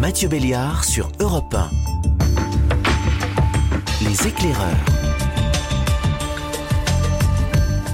Mathieu 0.00 0.28
Béliard 0.28 0.82
sur 0.82 1.12
Europe 1.20 1.54
1. 1.54 1.68
Les 4.02 4.26
éclaireurs. 4.26 4.64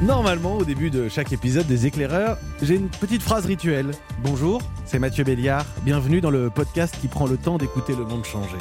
Normalement, 0.03 0.57
au 0.59 0.65
début 0.65 0.91
de 0.91 1.09
chaque 1.09 1.33
épisode 1.33 1.67
des 1.67 1.87
éclaireurs, 1.87 2.39
j'ai 2.63 2.77
une 2.77 2.91
petite 2.91 3.23
phrase 3.23 3.45
rituelle. 3.47 3.91
Bonjour, 4.23 4.63
c'est 4.85 5.01
Mathieu 5.01 5.25
Béliard. 5.25 5.67
Bienvenue 5.83 6.21
dans 6.21 6.31
le 6.31 6.49
podcast 6.49 6.97
qui 7.01 7.09
prend 7.09 7.27
le 7.27 7.39
temps 7.39 7.59
d'écouter 7.59 7.97
le 7.97 8.05
monde 8.05 8.25
changer. 8.25 8.59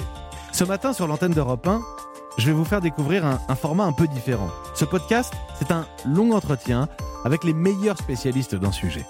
Ce 0.51 0.63
matin, 0.63 0.91
sur 0.91 1.05
l'antenne 1.05 1.33
d'Europe 1.33 1.67
1, 1.67 1.83
je 2.39 2.47
vais 2.47 2.51
vous 2.53 2.65
faire 2.65 2.81
découvrir 2.81 3.27
un, 3.27 3.39
un 3.47 3.55
format 3.55 3.83
un 3.83 3.93
peu 3.93 4.07
différent. 4.07 4.49
Ce 4.73 4.85
podcast, 4.85 5.31
c'est 5.59 5.69
un 5.71 5.85
long 6.03 6.31
entretien 6.31 6.89
avec 7.25 7.43
les 7.43 7.53
meilleurs 7.53 7.99
spécialistes 7.99 8.55
d'un 8.55 8.71
sujet. 8.71 9.05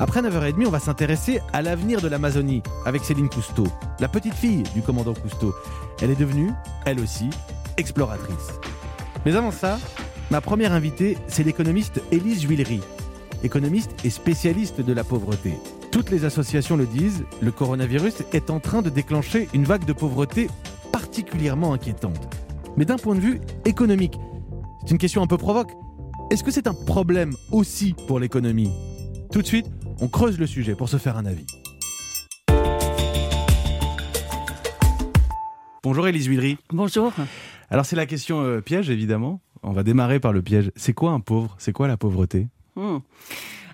Après 0.00 0.22
9h30, 0.22 0.64
on 0.64 0.70
va 0.70 0.78
s'intéresser 0.78 1.40
à 1.52 1.60
l'avenir 1.60 2.00
de 2.00 2.06
l'Amazonie 2.06 2.62
avec 2.86 3.02
Céline 3.02 3.28
Cousteau, 3.28 3.66
la 3.98 4.06
petite 4.06 4.34
fille 4.34 4.62
du 4.72 4.80
commandant 4.80 5.12
Cousteau. 5.12 5.52
Elle 6.00 6.12
est 6.12 6.18
devenue, 6.18 6.52
elle 6.86 7.00
aussi, 7.00 7.30
exploratrice. 7.76 8.60
Mais 9.26 9.34
avant 9.34 9.50
ça, 9.50 9.80
ma 10.30 10.40
première 10.40 10.72
invitée, 10.72 11.18
c'est 11.26 11.42
l'économiste 11.42 12.00
Élise 12.12 12.42
Juillery, 12.42 12.80
économiste 13.42 13.90
et 14.04 14.10
spécialiste 14.10 14.80
de 14.80 14.92
la 14.92 15.02
pauvreté. 15.02 15.54
Toutes 15.90 16.10
les 16.10 16.24
associations 16.24 16.76
le 16.76 16.86
disent, 16.86 17.24
le 17.40 17.50
coronavirus 17.50 18.22
est 18.32 18.50
en 18.50 18.60
train 18.60 18.82
de 18.82 18.90
déclencher 18.90 19.48
une 19.52 19.64
vague 19.64 19.84
de 19.84 19.92
pauvreté 19.92 20.48
particulièrement 20.92 21.72
inquiétante. 21.72 22.28
Mais 22.76 22.84
d'un 22.84 22.98
point 22.98 23.16
de 23.16 23.20
vue 23.20 23.40
économique, 23.64 24.16
c'est 24.82 24.92
une 24.92 24.98
question 24.98 25.22
un 25.22 25.26
peu 25.26 25.38
provoque. 25.38 25.72
Est-ce 26.30 26.44
que 26.44 26.52
c'est 26.52 26.68
un 26.68 26.74
problème 26.74 27.34
aussi 27.50 27.96
pour 28.06 28.20
l'économie? 28.20 28.70
Tout 29.32 29.42
de 29.42 29.46
suite, 29.46 29.66
on 30.00 30.08
creuse 30.08 30.38
le 30.38 30.46
sujet 30.46 30.74
pour 30.74 30.88
se 30.88 30.96
faire 30.96 31.16
un 31.16 31.26
avis. 31.26 31.46
Bonjour 35.82 36.06
Élise 36.06 36.26
Huillery. 36.26 36.58
Bonjour. 36.70 37.12
Alors 37.70 37.86
c'est 37.86 37.96
la 37.96 38.06
question 38.06 38.40
euh, 38.42 38.60
piège 38.60 38.90
évidemment. 38.90 39.40
On 39.62 39.72
va 39.72 39.82
démarrer 39.82 40.20
par 40.20 40.32
le 40.32 40.42
piège. 40.42 40.70
C'est 40.76 40.92
quoi 40.92 41.12
un 41.12 41.20
pauvre? 41.20 41.54
C'est 41.58 41.72
quoi 41.72 41.88
la 41.88 41.96
pauvreté? 41.96 42.48
Hmm. 42.76 42.98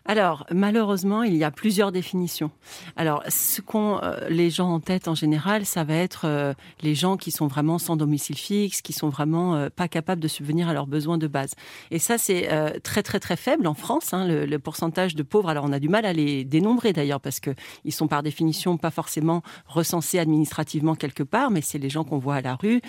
Alors, 0.06 0.44
malheureusement, 0.50 1.22
il 1.22 1.34
y 1.34 1.44
a 1.44 1.50
plusieurs 1.50 1.90
définitions. 1.90 2.50
Alors, 2.94 3.22
ce 3.28 3.62
qu'ont 3.62 4.00
euh, 4.02 4.28
les 4.28 4.50
gens 4.50 4.68
en 4.68 4.78
tête 4.80 5.08
en 5.08 5.14
général, 5.14 5.64
ça 5.64 5.82
va 5.82 5.94
être 5.94 6.26
euh, 6.26 6.52
les 6.82 6.94
gens 6.94 7.16
qui 7.16 7.30
sont 7.30 7.46
vraiment 7.46 7.78
sans 7.78 7.96
domicile 7.96 8.36
fixe, 8.36 8.82
qui 8.82 8.92
sont 8.92 9.08
vraiment 9.08 9.54
euh, 9.54 9.70
pas 9.74 9.88
capables 9.88 10.20
de 10.20 10.28
subvenir 10.28 10.68
à 10.68 10.74
leurs 10.74 10.86
besoins 10.86 11.16
de 11.16 11.26
base. 11.26 11.54
Et 11.90 11.98
ça, 11.98 12.18
c'est 12.18 12.48
très 12.82 13.02
très 13.02 13.18
très 13.18 13.36
faible 13.36 13.66
en 13.66 13.72
France. 13.72 14.12
hein, 14.12 14.26
le, 14.26 14.44
le 14.44 14.58
pourcentage 14.58 15.14
de 15.14 15.22
pauvres. 15.22 15.48
Alors, 15.48 15.64
on 15.64 15.72
a 15.72 15.78
du 15.78 15.88
mal 15.88 16.04
à 16.04 16.12
les 16.12 16.44
dénombrer 16.44 16.92
d'ailleurs 16.92 17.20
parce 17.20 17.40
que 17.40 17.50
ils 17.84 17.92
sont 17.92 18.06
par 18.06 18.22
définition 18.22 18.76
pas 18.76 18.90
forcément 18.90 19.42
recensés 19.66 20.18
administrativement 20.18 20.94
quelque 20.96 21.22
part, 21.22 21.50
mais 21.50 21.62
c'est 21.62 21.78
les 21.78 21.88
gens 21.88 22.04
qu'on 22.04 22.18
voit 22.18 22.36
à 22.36 22.40
la 22.42 22.56
rue. 22.56 22.82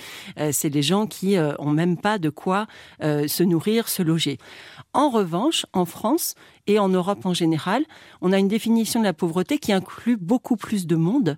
C'est 0.52 0.70
les 0.70 0.82
gens 0.82 1.08
qui 1.08 1.38
ont 1.60 1.72
même 1.72 1.98
pas 1.98 2.18
de 2.18 2.30
quoi 2.30 2.68
se 3.02 3.44
nourrir, 3.44 3.88
se 3.88 4.04
loger. 4.04 4.38
En 4.94 5.10
revanche, 5.10 5.66
en 5.74 5.86
France 5.86 6.36
et 6.68 6.80
en 6.80 6.90
Europe 6.90 7.26
en 7.26 7.34
général, 7.34 7.86
on 8.22 8.32
a 8.32 8.40
une 8.40 8.48
définition 8.48 9.00
de 9.00 9.06
la 9.06 9.14
pauvreté 9.14 9.58
qui 9.58 9.74
inclut 9.74 10.18
beaucoup 10.18 10.56
plus 10.56 10.88
de 10.88 10.96
monde. 10.96 11.38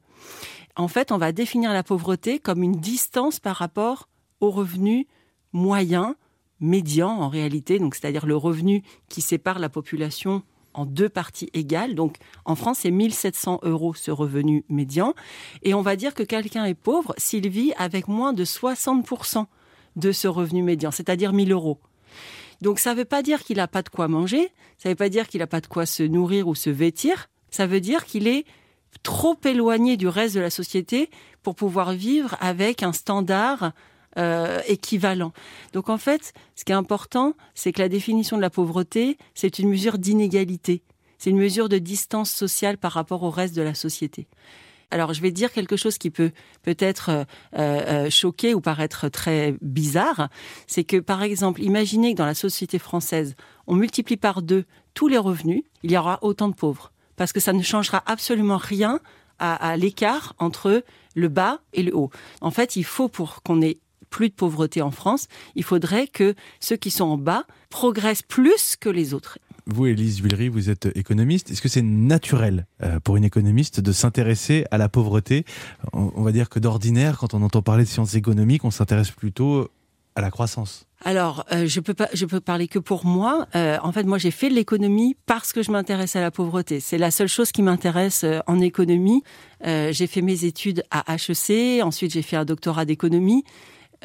En 0.76 0.88
fait, 0.88 1.12
on 1.12 1.18
va 1.18 1.32
définir 1.32 1.74
la 1.74 1.84
pauvreté 1.84 2.40
comme 2.40 2.64
une 2.64 2.76
distance 2.76 3.40
par 3.40 3.56
rapport 3.56 4.08
au 4.42 4.52
revenu 4.52 5.08
moyen, 5.52 6.16
médian 6.60 7.10
en 7.10 7.30
réalité, 7.30 7.80
donc 7.80 7.96
c'est-à-dire 7.96 8.26
le 8.26 8.36
revenu 8.36 8.84
qui 9.10 9.22
sépare 9.22 9.60
la 9.60 9.70
population 9.70 10.44
en 10.74 10.86
deux 10.86 11.10
parties 11.10 11.50
égales. 11.54 11.96
Donc 11.96 12.18
en 12.46 12.56
France, 12.56 12.80
c'est 12.82 12.92
1700 12.92 13.62
euros 13.64 13.94
ce 13.94 14.12
revenu 14.12 14.64
médian. 14.70 15.14
Et 15.64 15.74
on 15.74 15.82
va 15.82 15.96
dire 15.96 16.14
que 16.14 16.24
quelqu'un 16.24 16.66
est 16.66 16.76
pauvre 16.76 17.14
s'il 17.18 17.50
vit 17.50 17.74
avec 17.78 18.08
moins 18.08 18.34
de 18.34 18.46
60% 18.46 19.46
de 19.96 20.12
ce 20.12 20.28
revenu 20.28 20.62
médian, 20.62 20.92
c'est-à-dire 20.92 21.34
1000 21.34 21.52
euros. 21.52 21.80
Donc 22.62 22.80
ça 22.80 22.94
ne 22.94 23.00
veut 23.00 23.06
pas 23.06 23.22
dire 23.22 23.44
qu'il 23.44 23.58
n'a 23.58 23.68
pas 23.68 23.82
de 23.82 23.90
quoi 23.90 24.08
manger, 24.08 24.52
ça 24.78 24.90
ne 24.90 24.94
veut 24.94 24.98
pas 24.98 25.10
dire 25.10 25.28
qu'il 25.28 25.40
n'a 25.40 25.48
pas 25.48 25.62
de 25.62 25.68
quoi 25.68 25.86
se 25.86 26.04
nourrir 26.04 26.48
ou 26.48 26.56
se 26.56 26.70
vêtir, 26.70 27.30
ça 27.52 27.68
veut 27.68 27.82
dire 27.82 28.06
qu'il 28.06 28.28
est 28.28 28.46
trop 29.04 29.38
éloigné 29.46 29.98
du 29.98 30.08
reste 30.08 30.36
de 30.36 30.40
la 30.40 30.50
société 30.50 31.10
pour 31.44 31.56
pouvoir 31.56 31.94
vivre 31.94 32.36
avec 32.40 32.84
un 32.84 32.94
standard 32.94 33.72
euh, 34.18 34.60
équivalent. 34.68 35.32
Donc 35.74 35.90
en 35.90 35.98
fait, 35.98 36.34
ce 36.56 36.66
qui 36.66 36.72
est 36.72 36.76
important, 36.76 37.36
c'est 37.54 37.72
que 37.72 37.82
la 37.82 37.90
définition 37.90 38.36
de 38.36 38.42
la 38.42 38.50
pauvreté, 38.50 39.18
c'est 39.36 39.60
une 39.60 39.70
mesure 39.70 39.98
d'inégalité, 39.98 40.82
c'est 41.20 41.30
une 41.30 41.38
mesure 41.38 41.70
de 41.70 41.78
distance 41.78 42.32
sociale 42.32 42.78
par 42.78 42.94
rapport 42.94 43.24
au 43.24 43.30
reste 43.30 43.56
de 43.56 43.62
la 43.62 43.76
société. 43.76 44.28
Alors, 44.90 45.14
je 45.14 45.22
vais 45.22 45.32
dire 45.32 45.52
quelque 45.52 45.76
chose 45.76 45.98
qui 45.98 46.10
peut 46.10 46.32
peut-être 46.62 47.10
euh, 47.10 47.26
euh, 47.58 48.10
choquer 48.10 48.54
ou 48.54 48.62
paraître 48.62 49.10
très 49.10 49.56
bizarre. 49.62 50.30
C'est 50.66 50.86
que, 50.86 50.98
par 50.98 51.24
exemple, 51.24 51.62
imaginez 51.62 52.14
que 52.14 52.18
dans 52.18 52.26
la 52.26 52.34
société 52.34 52.80
française, 52.80 53.36
on 53.68 53.76
multiplie 53.76 54.18
par 54.18 54.42
deux 54.42 54.66
tous 54.94 55.08
les 55.08 55.18
revenus, 55.18 55.64
il 55.84 55.92
y 55.92 55.98
aura 55.98 56.20
autant 56.22 56.48
de 56.48 56.56
pauvres. 56.56 56.92
Parce 57.18 57.34
que 57.34 57.40
ça 57.40 57.54
ne 57.54 57.62
changera 57.62 58.02
absolument 58.06 58.58
rien 58.58 59.00
à, 59.40 59.54
à 59.56 59.78
l'écart 59.78 60.34
entre 60.40 60.84
le 61.16 61.28
bas 61.28 61.60
et 61.74 61.84
le 61.84 61.96
haut. 61.96 62.10
En 62.42 62.52
fait, 62.52 62.76
il 62.76 62.84
faut, 62.84 63.10
pour 63.10 63.44
qu'on 63.44 63.62
ait 63.62 63.80
plus 64.10 64.30
de 64.30 64.34
pauvreté 64.34 64.82
en 64.82 64.92
France, 64.92 65.28
il 65.56 65.64
faudrait 65.64 66.08
que 66.08 66.36
ceux 66.60 66.76
qui 66.76 66.92
sont 66.92 67.06
en 67.06 67.18
bas 67.18 67.46
progressent 67.70 68.24
plus 68.24 68.76
que 68.76 68.90
les 68.90 69.14
autres. 69.14 69.40
Vous, 69.66 69.86
Élise 69.86 70.20
Huillery, 70.20 70.48
vous 70.48 70.70
êtes 70.70 70.88
économiste. 70.96 71.52
Est-ce 71.52 71.62
que 71.62 71.68
c'est 71.68 71.82
naturel 71.82 72.66
euh, 72.82 73.02
pour 73.02 73.18
une 73.18 73.26
économiste 73.26 73.82
de 73.82 73.92
s'intéresser 73.92 74.64
à 74.72 74.78
la 74.78 74.88
pauvreté? 74.88 75.44
On, 75.92 76.22
va 76.22 76.32
dire 76.32 76.48
que 76.48 76.60
d'ordinaire, 76.60 77.18
quand 77.18 77.34
on 77.34 77.42
entend 77.42 77.62
parler 77.62 77.84
de 77.84 77.90
sciences 77.90 78.16
économiques, 78.16 78.64
on 78.64 78.72
s'intéresse 78.72 79.12
plutôt 79.12 79.70
à 80.16 80.22
la 80.22 80.32
croissance. 80.32 80.88
Alors, 81.06 81.46
euh, 81.52 81.68
je 81.68 81.80
peux 81.80 81.94
pas, 81.94 82.10
je 82.14 82.26
peux 82.26 82.40
parler 82.40 82.68
que 82.68 82.80
pour 82.80 83.06
moi. 83.06 83.46
Euh, 83.56 83.78
en 83.84 83.92
fait, 83.92 84.04
moi, 84.04 84.18
j'ai 84.18 84.32
fait 84.32 84.50
de 84.50 84.56
l'économie 84.56 85.16
parce 85.28 85.54
que 85.54 85.62
je 85.62 85.72
m'intéresse 85.72 86.16
à 86.16 86.22
la 86.22 86.32
pauvreté. 86.32 86.80
C'est 86.80 86.98
la 86.98 87.12
seule 87.12 87.28
chose 87.28 87.52
qui 87.52 87.62
m'intéresse 87.62 88.24
euh, 88.24 88.40
en 88.48 88.60
économie. 88.60 89.24
J'ai 89.64 90.08
fait 90.08 90.22
mes 90.22 90.46
études 90.46 90.84
à 90.92 91.04
HEC. 91.14 91.84
Ensuite, 91.84 92.14
j'ai 92.14 92.22
fait 92.22 92.36
un 92.36 92.46
doctorat 92.46 92.86
d'économie. 92.86 93.44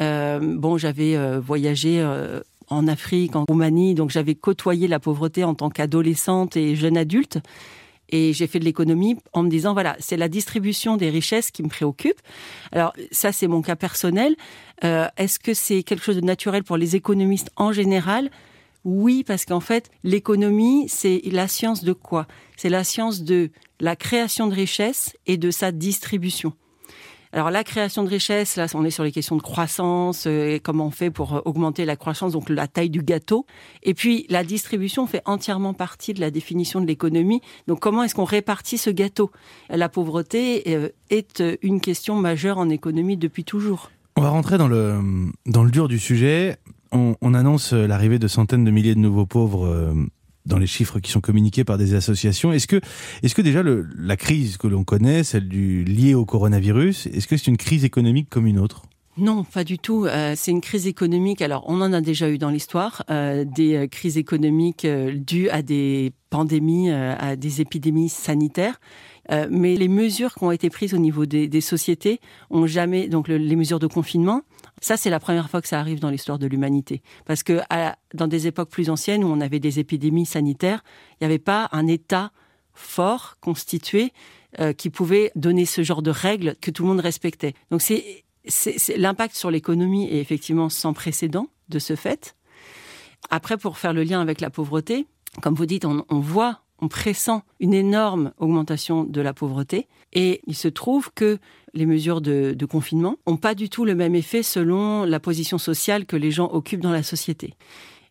Euh, 0.00 0.41
bon, 0.41 0.78
j'avais 0.78 1.16
euh, 1.16 1.41
voyagé 1.41 2.00
euh, 2.00 2.41
en 2.69 2.88
Afrique, 2.88 3.36
en 3.36 3.44
Roumanie, 3.48 3.94
donc 3.94 4.10
j'avais 4.10 4.34
côtoyé 4.34 4.88
la 4.88 5.00
pauvreté 5.00 5.44
en 5.44 5.54
tant 5.54 5.70
qu'adolescente 5.70 6.56
et 6.56 6.76
jeune 6.76 6.97
adulte. 6.97 7.38
Et 8.08 8.32
j'ai 8.34 8.47
fait 8.47 8.58
de 8.58 8.64
l'économie 8.64 9.16
en 9.32 9.42
me 9.42 9.48
disant, 9.48 9.72
voilà, 9.72 9.97
c'est 9.98 10.19
la 10.19 10.28
distribution 10.28 10.98
des 10.98 11.08
richesses 11.08 11.50
qui 11.50 11.62
me 11.62 11.69
préoccupe. 11.69 12.20
Alors, 12.70 12.92
ça, 13.10 13.32
c'est 13.32 13.47
mon 13.47 13.62
cas 13.62 13.75
personnel. 13.75 14.36
Est-ce 14.82 15.38
que 15.38 15.54
c'est 15.54 15.82
quelque 15.82 16.04
chose 16.04 16.16
de 16.16 16.20
naturel 16.20 16.62
pour 16.62 16.76
les 16.76 16.94
économistes 16.94 17.50
en 17.56 17.72
général? 17.72 18.30
Oui, 18.84 19.24
parce 19.24 19.47
qu'en 19.47 19.60
fait, 19.60 19.91
l'économie, 20.04 20.91
c'est 20.91 21.22
la 21.24 21.48
science 21.48 21.84
de 21.84 21.94
quoi? 21.94 22.26
C'est 22.59 22.69
la 22.69 22.84
science 22.84 23.22
de 23.22 23.50
la 23.80 23.97
création 23.97 24.47
de 24.47 24.54
richesses 24.54 25.16
et 25.26 25.38
de 25.38 25.50
sa 25.50 25.72
distribution. 25.72 26.53
Alors 27.34 27.50
la 27.50 27.65
création 27.65 28.04
de 28.04 28.10
richesse, 28.10 28.56
là, 28.56 28.66
on 28.75 28.84
est 28.84 28.91
sur 28.91 29.04
les 29.04 29.12
questions 29.12 29.37
de 29.37 29.43
croissance, 29.43 30.26
euh, 30.26 30.54
et 30.54 30.60
comment 30.60 30.88
on 30.88 30.91
fait 30.91 31.10
pour 31.10 31.34
euh, 31.34 31.41
augmenter 31.47 31.87
la 31.87 31.97
croissance, 31.97 32.32
donc 32.32 32.50
la 32.50 32.66
taille 32.66 32.91
du 32.91 33.03
gâteau. 33.03 33.47
Et 33.82 33.94
puis 33.94 34.26
la 34.28 34.44
distribution 34.44 35.06
fait 35.06 35.22
entièrement 35.25 35.72
partie 35.72 36.12
de 36.12 36.21
la 36.21 36.31
définition 36.31 36.82
de 36.82 36.87
l'économie. 36.87 37.41
Donc 37.69 37.81
comment 37.81 38.03
est-ce 38.03 38.15
qu'on 38.15 38.25
répartit 38.25 38.76
ce 38.76 38.91
gâteau? 38.91 39.31
La 39.71 39.88
pauvreté 39.88 40.65
euh, 40.69 40.91
est 41.09 41.42
une 41.62 41.81
question 41.81 42.16
majeure 42.16 42.59
en 42.59 42.69
économie 42.69 43.16
depuis 43.16 43.44
toujours. 43.44 43.91
On 44.16 44.21
va 44.21 44.28
rentrer 44.28 44.59
dans 44.59 44.69
le, 44.69 45.00
dans 45.47 45.65
le 45.65 45.71
dur 45.71 45.88
du 45.88 45.98
sujet. 45.98 46.59
On, 46.91 47.16
on 47.22 47.32
annonce 47.32 47.72
l'arrivée 47.72 48.19
de 48.19 48.28
centaines 48.28 48.65
de 48.65 48.71
milliers 48.71 48.94
de 48.94 49.00
nouveaux 49.00 49.25
pauvres 49.25 49.94
dans 50.47 50.58
les 50.58 50.66
chiffres 50.66 51.00
qui 51.00 51.10
sont 51.10 51.20
communiqués 51.20 51.64
par 51.64 51.78
des 51.78 51.94
associations. 51.94 52.53
Est-ce 52.53 52.66
que, 52.66 52.80
est-ce 53.22 53.34
que 53.34 53.42
déjà 53.42 53.62
la 53.62 54.16
crise 54.16 54.56
que 54.56 54.66
l'on 54.66 54.84
connaît, 54.84 55.25
celle 55.25 55.48
du, 55.48 55.84
liée 55.84 56.15
au 56.15 56.24
coronavirus, 56.24 57.06
est-ce 57.06 57.27
que 57.27 57.36
c'est 57.36 57.48
une 57.48 57.56
crise 57.56 57.84
économique 57.84 58.28
comme 58.28 58.47
une 58.47 58.59
autre? 58.59 58.83
Non, 59.18 59.44
pas 59.44 59.62
du 59.62 59.78
tout. 59.78 60.06
Euh, 60.06 60.33
c'est 60.36 60.53
une 60.53 60.62
crise 60.62 60.86
économique. 60.86 61.42
Alors, 61.42 61.65
on 61.66 61.83
en 61.83 61.92
a 61.92 62.00
déjà 62.00 62.30
eu 62.30 62.39
dans 62.39 62.48
l'histoire 62.48 63.03
euh, 63.10 63.44
des 63.44 63.74
euh, 63.77 63.86
crises 63.86 64.16
économiques 64.16 64.86
dues 64.86 65.50
à 65.50 65.60
des 65.60 66.12
pandémies, 66.30 66.91
à 66.91 67.36
des 67.36 67.60
épidémies 67.60 68.09
sanitaires. 68.09 68.80
Mais 69.50 69.77
les 69.77 69.89
mesures 69.89 70.34
qui 70.34 70.44
ont 70.44 70.50
été 70.50 70.71
prises 70.71 70.94
au 70.94 70.98
niveau 70.98 71.27
des, 71.27 71.60
sociétés 71.60 72.21
ont 72.50 72.66
jamais, 72.66 73.09
donc 73.09 73.28
le- 73.28 73.36
les 73.36 73.54
mesures 73.54 73.78
de 73.78 73.86
confinement, 73.86 74.42
ça 74.82 74.98
c'est 74.98 75.08
la 75.10 75.20
première 75.20 75.48
fois 75.48 75.62
que 75.62 75.68
ça 75.68 75.80
arrive 75.80 76.00
dans 76.00 76.10
l'histoire 76.10 76.38
de 76.38 76.46
l'humanité. 76.46 77.02
Parce 77.24 77.42
que 77.42 77.60
dans 78.12 78.26
des 78.26 78.46
époques 78.46 78.68
plus 78.68 78.90
anciennes 78.90 79.24
où 79.24 79.28
on 79.28 79.40
avait 79.40 79.60
des 79.60 79.78
épidémies 79.78 80.26
sanitaires, 80.26 80.84
il 81.12 81.24
n'y 81.24 81.26
avait 81.26 81.38
pas 81.38 81.68
un 81.72 81.86
État 81.86 82.32
fort, 82.74 83.36
constitué, 83.40 84.12
euh, 84.60 84.72
qui 84.72 84.90
pouvait 84.90 85.30
donner 85.36 85.64
ce 85.64 85.82
genre 85.82 86.02
de 86.02 86.10
règles 86.10 86.56
que 86.60 86.70
tout 86.70 86.82
le 86.82 86.88
monde 86.90 87.00
respectait. 87.00 87.54
Donc 87.70 87.80
c'est 87.80 88.24
l'impact 88.96 89.36
sur 89.36 89.50
l'économie 89.50 90.08
est 90.10 90.18
effectivement 90.18 90.68
sans 90.68 90.92
précédent 90.92 91.46
de 91.68 91.78
ce 91.78 91.96
fait. 91.96 92.36
Après, 93.30 93.56
pour 93.56 93.78
faire 93.78 93.92
le 93.92 94.02
lien 94.02 94.20
avec 94.20 94.40
la 94.40 94.50
pauvreté, 94.50 95.06
comme 95.40 95.54
vous 95.54 95.64
dites, 95.64 95.84
on 95.84 96.20
voit, 96.20 96.60
on 96.82 96.88
pressent 96.88 97.42
une 97.60 97.72
énorme 97.72 98.32
augmentation 98.38 99.04
de 99.04 99.20
la 99.22 99.32
pauvreté. 99.32 99.86
Et 100.12 100.42
il 100.46 100.56
se 100.56 100.68
trouve 100.68 101.10
que 101.14 101.38
les 101.72 101.86
mesures 101.86 102.20
de, 102.20 102.66
confinement 102.68 103.16
n'ont 103.26 103.38
pas 103.38 103.54
du 103.54 103.70
tout 103.70 103.84
le 103.84 103.94
même 103.94 104.14
effet 104.14 104.42
selon 104.42 105.04
la 105.04 105.20
position 105.20 105.56
sociale 105.56 106.04
que 106.04 106.16
les 106.16 106.30
gens 106.30 106.50
occupent 106.52 106.80
dans 106.80 106.92
la 106.92 107.02
société. 107.02 107.54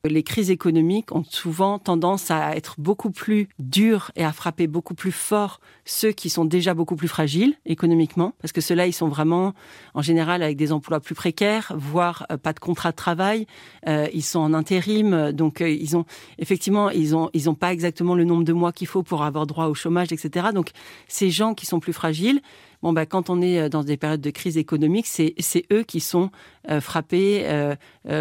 Les 0.03 0.23
crises 0.23 0.49
économiques 0.49 1.11
ont 1.11 1.23
souvent 1.23 1.77
tendance 1.77 2.31
à 2.31 2.55
être 2.55 2.73
beaucoup 2.79 3.11
plus 3.11 3.49
dures 3.59 4.09
et 4.15 4.25
à 4.25 4.31
frapper 4.31 4.65
beaucoup 4.65 4.95
plus 4.95 5.11
fort 5.11 5.59
ceux 5.85 6.11
qui 6.11 6.31
sont 6.31 6.43
déjà 6.43 6.73
beaucoup 6.73 6.95
plus 6.95 7.07
fragiles 7.07 7.53
économiquement, 7.67 8.33
parce 8.41 8.51
que 8.51 8.61
ceux-là, 8.61 8.87
ils 8.87 8.93
sont 8.93 9.09
vraiment, 9.09 9.53
en 9.93 10.01
général, 10.01 10.41
avec 10.41 10.57
des 10.57 10.71
emplois 10.71 11.01
plus 11.01 11.13
précaires, 11.13 11.71
voire 11.75 12.25
euh, 12.31 12.37
pas 12.37 12.51
de 12.51 12.59
contrat 12.59 12.89
de 12.89 12.95
travail. 12.95 13.45
Euh, 13.87 14.07
ils 14.11 14.23
sont 14.23 14.39
en 14.39 14.55
intérim, 14.55 15.31
donc 15.33 15.61
euh, 15.61 15.69
ils 15.69 15.95
ont 15.95 16.05
effectivement, 16.39 16.89
ils 16.89 17.15
ont, 17.15 17.29
ils 17.33 17.47
ont 17.47 17.53
pas 17.53 17.71
exactement 17.71 18.15
le 18.15 18.23
nombre 18.23 18.43
de 18.43 18.53
mois 18.53 18.71
qu'il 18.71 18.87
faut 18.87 19.03
pour 19.03 19.21
avoir 19.21 19.45
droit 19.45 19.67
au 19.67 19.75
chômage, 19.75 20.11
etc. 20.11 20.47
Donc 20.51 20.71
ces 21.07 21.29
gens 21.29 21.53
qui 21.53 21.67
sont 21.67 21.79
plus 21.79 21.93
fragiles, 21.93 22.41
bon 22.81 22.93
bah 22.93 23.05
quand 23.05 23.29
on 23.29 23.41
est 23.41 23.59
euh, 23.59 23.69
dans 23.69 23.83
des 23.83 23.97
périodes 23.97 24.21
de 24.21 24.29
crise 24.29 24.57
économique, 24.57 25.07
c'est 25.07 25.65
eux 25.71 25.83
qui 25.83 25.99
sont 25.99 26.31
euh, 26.69 26.81
frappés 26.81 27.43
euh, 27.45 27.75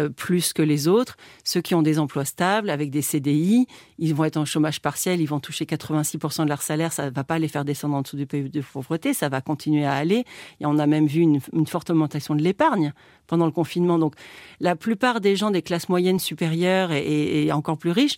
plus 0.09 0.53
que 0.53 0.61
les 0.61 0.87
autres. 0.87 1.17
Ceux 1.43 1.61
qui 1.61 1.75
ont 1.75 1.81
des 1.81 1.99
emplois 1.99 2.25
stables 2.25 2.69
avec 2.69 2.89
des 2.89 3.01
CDI, 3.01 3.67
ils 3.99 4.15
vont 4.15 4.23
être 4.23 4.37
en 4.37 4.45
chômage 4.45 4.81
partiel, 4.81 5.21
ils 5.21 5.27
vont 5.27 5.39
toucher 5.39 5.65
86% 5.65 6.43
de 6.43 6.49
leur 6.49 6.61
salaire, 6.61 6.93
ça 6.93 7.09
va 7.09 7.23
pas 7.23 7.39
les 7.39 7.47
faire 7.47 7.65
descendre 7.65 7.95
en 7.95 8.01
dessous 8.01 8.17
du 8.17 8.25
pays 8.25 8.49
de 8.49 8.61
pauvreté, 8.61 9.13
ça 9.13 9.29
va 9.29 9.41
continuer 9.41 9.85
à 9.85 9.93
aller. 9.93 10.25
Et 10.59 10.65
on 10.65 10.77
a 10.77 10.87
même 10.87 11.07
vu 11.07 11.21
une, 11.21 11.39
forte 11.67 11.89
augmentation 11.89 12.35
de 12.35 12.41
l'épargne 12.41 12.93
pendant 13.27 13.45
le 13.45 13.51
confinement. 13.51 13.99
Donc 13.99 14.15
la 14.59 14.75
plupart 14.75 15.21
des 15.21 15.35
gens 15.35 15.51
des 15.51 15.61
classes 15.61 15.89
moyennes 15.89 16.19
supérieures 16.19 16.91
et, 16.91 17.51
encore 17.51 17.77
plus 17.77 17.91
riches 17.91 18.17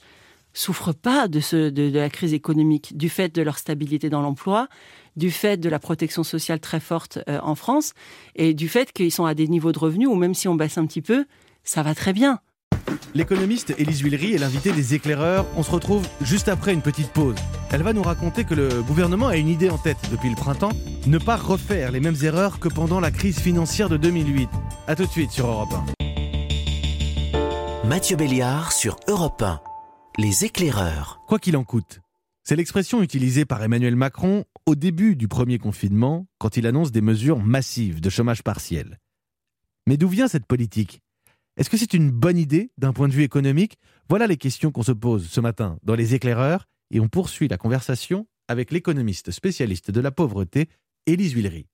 souffrent 0.53 0.93
pas 0.93 1.27
de 1.27 1.97
la 1.97 2.09
crise 2.09 2.33
économique 2.33 2.95
du 2.95 3.09
fait 3.09 3.33
de 3.33 3.41
leur 3.41 3.57
stabilité 3.57 4.09
dans 4.09 4.21
l'emploi, 4.21 4.67
du 5.15 5.31
fait 5.31 5.57
de 5.57 5.69
la 5.69 5.79
protection 5.79 6.23
sociale 6.23 6.59
très 6.59 6.79
forte 6.79 7.19
euh, 7.27 7.39
en 7.41 7.55
France 7.55 7.93
et 8.35 8.53
du 8.53 8.69
fait 8.69 8.91
qu'ils 8.91 9.11
sont 9.11 9.25
à 9.25 9.33
des 9.33 9.47
niveaux 9.47 9.71
de 9.71 9.79
revenus 9.79 10.07
où 10.07 10.15
même 10.15 10.33
si 10.33 10.47
on 10.47 10.55
baisse 10.55 10.77
un 10.77 10.85
petit 10.85 11.01
peu, 11.01 11.25
ça 11.63 11.83
va 11.83 11.95
très 11.95 12.13
bien. 12.13 12.39
L'économiste 13.15 13.73
Élise 13.77 14.01
Huillery 14.01 14.33
est 14.33 14.39
l'invitée 14.39 14.71
des 14.71 14.95
éclaireurs. 14.95 15.45
On 15.55 15.63
se 15.63 15.71
retrouve 15.71 16.07
juste 16.21 16.47
après 16.47 16.73
une 16.73 16.81
petite 16.81 17.09
pause. 17.09 17.35
Elle 17.71 17.83
va 17.83 17.93
nous 17.93 18.01
raconter 18.01 18.43
que 18.43 18.55
le 18.55 18.81
gouvernement 18.81 19.27
a 19.27 19.37
une 19.37 19.49
idée 19.49 19.69
en 19.69 19.77
tête 19.77 19.97
depuis 20.11 20.29
le 20.29 20.35
printemps, 20.35 20.71
ne 21.07 21.17
pas 21.17 21.35
refaire 21.35 21.91
les 21.91 21.99
mêmes 21.99 22.17
erreurs 22.23 22.59
que 22.59 22.67
pendant 22.67 22.99
la 22.99 23.11
crise 23.11 23.39
financière 23.39 23.89
de 23.89 23.97
2008. 23.97 24.49
A 24.87 24.95
tout 24.95 25.05
de 25.05 25.11
suite 25.11 25.31
sur 25.31 25.47
Europe 25.47 25.73
1. 27.83 27.87
Mathieu 27.87 28.15
Béliard 28.15 28.71
sur 28.71 28.97
Europe 29.07 29.41
1. 29.41 29.59
Les 30.17 30.45
éclaireurs. 30.45 31.21
Quoi 31.27 31.39
qu'il 31.39 31.57
en 31.57 31.63
coûte. 31.63 31.99
C'est 32.43 32.55
l'expression 32.55 33.01
utilisée 33.01 33.45
par 33.45 33.63
Emmanuel 33.63 33.95
Macron 33.95 34.43
au 34.65 34.75
début 34.75 35.15
du 35.15 35.27
premier 35.27 35.57
confinement, 35.57 36.25
quand 36.37 36.57
il 36.57 36.65
annonce 36.67 36.91
des 36.91 37.01
mesures 37.01 37.39
massives 37.39 38.01
de 38.01 38.09
chômage 38.09 38.43
partiel. 38.43 38.99
Mais 39.87 39.97
d'où 39.97 40.07
vient 40.07 40.27
cette 40.27 40.45
politique? 40.45 41.01
Est-ce 41.57 41.69
que 41.69 41.77
c'est 41.77 41.93
une 41.93 42.09
bonne 42.09 42.37
idée 42.37 42.71
d'un 42.77 42.93
point 42.93 43.07
de 43.07 43.13
vue 43.13 43.23
économique? 43.23 43.77
Voilà 44.09 44.27
les 44.27 44.37
questions 44.37 44.71
qu'on 44.71 44.83
se 44.83 44.91
pose 44.91 45.27
ce 45.27 45.41
matin 45.41 45.77
dans 45.83 45.95
Les 45.95 46.15
éclaireurs, 46.15 46.67
et 46.91 46.99
on 46.99 47.09
poursuit 47.09 47.47
la 47.47 47.57
conversation 47.57 48.27
avec 48.47 48.71
l'économiste 48.71 49.31
spécialiste 49.31 49.91
de 49.91 50.01
la 50.01 50.11
pauvreté, 50.11 50.69
Élise 51.05 51.33
Huillery. 51.33 51.67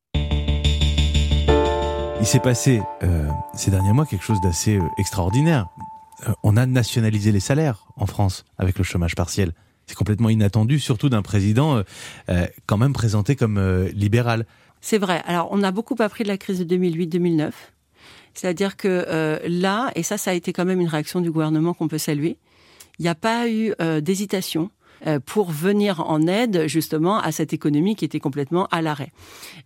Il 2.19 2.25
s'est 2.25 2.39
passé 2.39 2.81
euh, 3.03 3.29
ces 3.53 3.71
derniers 3.71 3.93
mois 3.93 4.05
quelque 4.05 4.25
chose 4.25 4.41
d'assez 4.41 4.77
euh, 4.77 4.83
extraordinaire. 4.97 5.67
Euh, 6.27 6.33
on 6.43 6.57
a 6.57 6.65
nationalisé 6.65 7.31
les 7.31 7.39
salaires 7.39 7.87
en 7.95 8.05
France 8.05 8.43
avec 8.57 8.77
le 8.77 8.83
chômage 8.83 9.15
partiel. 9.15 9.53
C'est 9.89 9.95
complètement 9.95 10.29
inattendu, 10.29 10.77
surtout 10.77 11.09
d'un 11.09 11.23
président 11.23 11.77
euh, 11.77 11.83
euh, 12.29 12.45
quand 12.67 12.77
même 12.77 12.93
présenté 12.93 13.35
comme 13.35 13.57
euh, 13.57 13.89
libéral. 13.89 14.45
C'est 14.81 14.99
vrai. 14.99 15.23
Alors, 15.25 15.47
on 15.49 15.63
a 15.63 15.71
beaucoup 15.71 15.95
appris 15.97 16.23
de 16.23 16.27
la 16.27 16.37
crise 16.37 16.63
de 16.63 16.77
2008-2009. 16.77 17.49
C'est-à-dire 18.35 18.77
que 18.77 19.39
là, 19.47 19.91
et 19.95 20.03
ça, 20.03 20.19
ça 20.19 20.31
a 20.31 20.33
été 20.35 20.53
quand 20.53 20.63
même 20.63 20.79
une 20.79 20.87
réaction 20.87 21.19
du 21.19 21.31
gouvernement 21.31 21.73
qu'on 21.73 21.87
peut 21.87 21.97
saluer, 21.97 22.37
il 22.99 23.01
n'y 23.01 23.09
a 23.09 23.15
pas 23.15 23.49
eu 23.49 23.73
d'hésitation 24.01 24.69
pour 25.25 25.51
venir 25.51 25.99
en 26.01 26.25
aide 26.27 26.67
justement 26.67 27.19
à 27.19 27.33
cette 27.33 27.51
économie 27.51 27.95
qui 27.95 28.05
était 28.05 28.19
complètement 28.19 28.67
à 28.67 28.81
l'arrêt. 28.81 29.11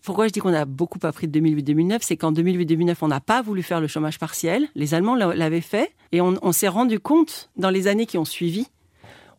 Pourquoi 0.02 0.28
je 0.28 0.34
dis 0.34 0.40
qu'on 0.40 0.54
a 0.54 0.66
beaucoup 0.66 0.98
appris 1.04 1.28
de 1.28 1.40
2008-2009 1.40 1.98
C'est 2.02 2.18
qu'en 2.18 2.32
2008-2009, 2.32 2.96
on 3.02 3.10
n'a 3.10 3.20
pas 3.20 3.44
voulu 3.44 3.62
faire 3.62 3.82
le 3.82 3.88
chômage 3.88 4.18
partiel. 4.18 4.68
Les 4.74 4.96
Allemands 4.96 5.16
l'avaient 5.16 5.62
fait 5.62 5.94
et 6.12 6.22
on 6.22 6.52
s'est 6.54 6.70
rendu 6.70 7.00
compte 7.00 7.52
dans 7.58 7.70
les 7.70 7.88
années 7.88 8.08
qui 8.08 8.18
ont 8.18 8.26
suivi 8.26 8.68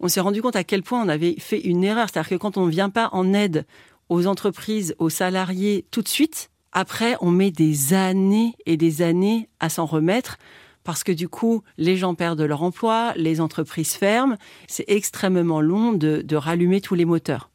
on 0.01 0.09
s'est 0.09 0.21
rendu 0.21 0.43
compte 0.43 0.57
à 0.57 0.65
quel 0.65 0.83
point 0.83 1.03
on 1.03 1.09
avait 1.09 1.37
fait 1.39 1.61
une 1.61 1.85
erreur. 1.85 2.09
C'est-à-dire 2.11 2.31
que 2.31 2.35
quand 2.37 2.57
on 2.57 2.67
ne 2.67 2.71
vient 2.71 2.91
pas 2.91 3.09
en 3.13 3.33
aide 3.33 3.67
aux 4.09 4.27
entreprises, 4.27 4.95
aux 4.99 5.11
salariés 5.11 5.87
tout 5.91 6.03
de 6.03 6.09
suite, 6.09 6.51
après, 6.73 7.17
on 7.21 7.31
met 7.31 7.53
des 7.53 7.95
années 7.95 8.55
et 8.67 8.77
des 8.77 9.01
années 9.01 9.49
à 9.61 9.69
s'en 9.69 9.87
remettre 9.87 10.39
parce 10.83 11.03
que 11.03 11.13
du 11.13 11.29
coup, 11.29 11.63
les 11.79 11.97
gens 11.97 12.15
perdent 12.15 12.43
leur 12.43 12.63
emploi, 12.63 13.15
les 13.17 13.41
entreprises 13.41 13.95
ferment. 13.95 14.37
C'est 14.69 14.85
extrêmement 14.89 15.61
long 15.61 15.93
de, 15.93 16.21
de, 16.23 16.37
rallumer 16.37 16.81
tous 16.81 16.95
les 16.95 17.07
moteurs. 17.07 17.51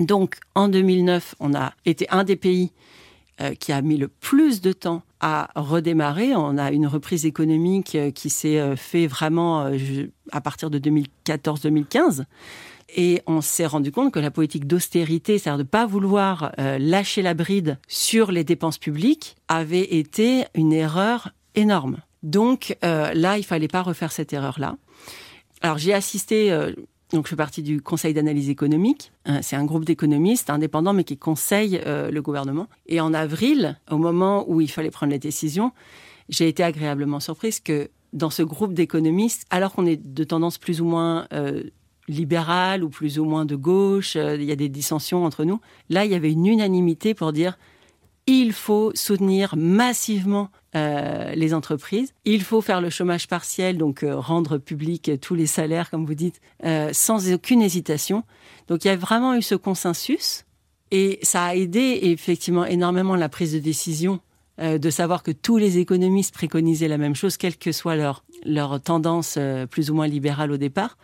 Donc, 0.00 0.38
en 0.54 0.68
2009, 0.68 1.36
on 1.38 1.54
a 1.54 1.74
été 1.84 2.08
un 2.10 2.24
des 2.24 2.34
pays 2.34 2.72
euh, 3.40 3.54
qui 3.54 3.72
a 3.72 3.80
mis 3.82 3.98
le 3.98 4.08
plus 4.08 4.60
de 4.60 4.72
temps 4.72 5.02
à 5.22 5.48
redémarrer. 5.54 6.36
On 6.36 6.58
a 6.58 6.70
une 6.72 6.86
reprise 6.86 7.24
économique 7.24 7.94
euh, 7.94 8.10
qui 8.10 8.28
s'est 8.28 8.60
euh, 8.60 8.76
fait 8.76 9.06
vraiment 9.06 9.70
à 10.32 10.40
partir 10.40 10.68
de 10.68 10.78
2014-2015. 10.78 12.24
Et 12.94 13.22
on 13.26 13.40
s'est 13.40 13.66
rendu 13.66 13.90
compte 13.90 14.12
que 14.12 14.20
la 14.20 14.30
politique 14.30 14.66
d'austérité, 14.66 15.38
c'est-à-dire 15.38 15.58
de 15.58 15.62
ne 15.62 15.68
pas 15.68 15.86
vouloir 15.86 16.52
euh, 16.58 16.78
lâcher 16.78 17.22
la 17.22 17.34
bride 17.34 17.78
sur 17.88 18.32
les 18.32 18.44
dépenses 18.44 18.78
publiques, 18.78 19.36
avait 19.48 19.94
été 19.94 20.44
une 20.54 20.72
erreur 20.72 21.30
énorme. 21.54 21.98
Donc 22.22 22.76
euh, 22.84 23.12
là, 23.14 23.38
il 23.38 23.44
fallait 23.44 23.68
pas 23.68 23.82
refaire 23.82 24.12
cette 24.12 24.32
erreur-là. 24.32 24.76
Alors 25.62 25.78
j'ai 25.78 25.94
assisté, 25.94 26.52
euh, 26.52 26.72
donc 27.12 27.26
je 27.26 27.30
fais 27.30 27.36
partie 27.36 27.62
du 27.62 27.80
Conseil 27.80 28.14
d'analyse 28.14 28.48
économique. 28.48 29.12
c'est 29.42 29.56
un 29.56 29.64
groupe 29.64 29.84
d'économistes 29.84 30.50
indépendants, 30.50 30.92
mais 30.92 31.04
qui 31.04 31.16
conseille 31.16 31.80
le 31.84 32.20
gouvernement. 32.20 32.68
Et 32.86 33.00
en 33.00 33.12
avril, 33.12 33.78
au 33.90 33.98
moment 33.98 34.44
où 34.48 34.60
il 34.60 34.70
fallait 34.70 34.90
prendre 34.90 35.12
les 35.12 35.18
décisions, 35.18 35.72
j'ai 36.28 36.48
été 36.48 36.62
agréablement 36.62 37.20
surprise 37.20 37.60
que 37.60 37.90
dans 38.12 38.30
ce 38.30 38.42
groupe 38.42 38.74
d'économistes, 38.74 39.46
alors 39.50 39.72
qu'on 39.72 39.86
est 39.86 39.96
de 39.96 40.24
tendance 40.24 40.58
plus 40.58 40.80
ou 40.80 40.84
moins 40.84 41.26
euh, 41.32 41.62
libérale 42.08 42.84
ou 42.84 42.88
plus 42.88 43.18
ou 43.18 43.24
moins 43.24 43.44
de 43.44 43.56
gauche, 43.56 44.16
euh, 44.16 44.36
il 44.36 44.44
y 44.44 44.52
a 44.52 44.56
des 44.56 44.68
dissensions 44.68 45.24
entre 45.24 45.44
nous, 45.44 45.60
là, 45.88 46.04
il 46.04 46.10
y 46.10 46.14
avait 46.14 46.32
une 46.32 46.46
unanimité 46.46 47.14
pour 47.14 47.32
dire 47.32 47.58
il 48.26 48.52
faut 48.52 48.92
soutenir 48.94 49.56
massivement 49.56 50.50
euh, 50.74 51.32
les 51.34 51.54
entreprises. 51.54 52.12
Il 52.24 52.42
faut 52.42 52.60
faire 52.60 52.80
le 52.80 52.90
chômage 52.90 53.28
partiel, 53.28 53.76
donc 53.78 54.02
euh, 54.02 54.16
rendre 54.16 54.58
public 54.58 55.10
tous 55.20 55.34
les 55.34 55.46
salaires, 55.46 55.90
comme 55.90 56.06
vous 56.06 56.14
dites, 56.14 56.40
euh, 56.64 56.90
sans 56.92 57.32
aucune 57.32 57.62
hésitation. 57.62 58.24
Donc 58.68 58.84
il 58.84 58.88
y 58.88 58.90
a 58.90 58.96
vraiment 58.96 59.34
eu 59.34 59.42
ce 59.42 59.54
consensus 59.54 60.44
et 60.90 61.18
ça 61.22 61.44
a 61.44 61.54
aidé 61.54 61.98
effectivement 62.02 62.64
énormément 62.64 63.16
la 63.16 63.28
prise 63.28 63.52
de 63.52 63.58
décision 63.58 64.20
euh, 64.60 64.76
de 64.76 64.90
savoir 64.90 65.22
que 65.22 65.30
tous 65.30 65.56
les 65.56 65.78
économistes 65.78 66.34
préconisaient 66.34 66.88
la 66.88 66.98
même 66.98 67.14
chose, 67.14 67.38
quelle 67.38 67.56
que 67.56 67.72
soit 67.72 67.96
leur, 67.96 68.22
leur 68.44 68.80
tendance 68.80 69.36
euh, 69.38 69.66
plus 69.66 69.90
ou 69.90 69.94
moins 69.94 70.06
libérale 70.06 70.52
au 70.52 70.58
départ, 70.58 70.98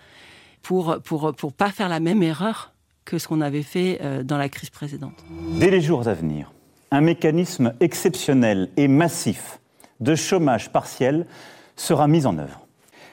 pour 0.60 0.98
pour 1.02 1.34
pour 1.34 1.54
pas 1.54 1.70
faire 1.70 1.88
la 1.88 1.98
même 1.98 2.22
erreur 2.22 2.74
que 3.06 3.16
ce 3.18 3.26
qu'on 3.26 3.40
avait 3.40 3.62
fait 3.62 4.00
euh, 4.02 4.22
dans 4.22 4.36
la 4.36 4.50
crise 4.50 4.68
précédente. 4.68 5.24
Dès 5.58 5.70
les 5.70 5.80
jours 5.80 6.06
à 6.06 6.12
venir, 6.12 6.52
un 6.90 7.00
mécanisme 7.00 7.74
exceptionnel 7.80 8.70
et 8.76 8.88
massif 8.88 9.60
de 10.00 10.14
chômage 10.14 10.70
partiel 10.70 11.26
sera 11.76 12.08
mis 12.08 12.26
en 12.26 12.38
œuvre. 12.38 12.66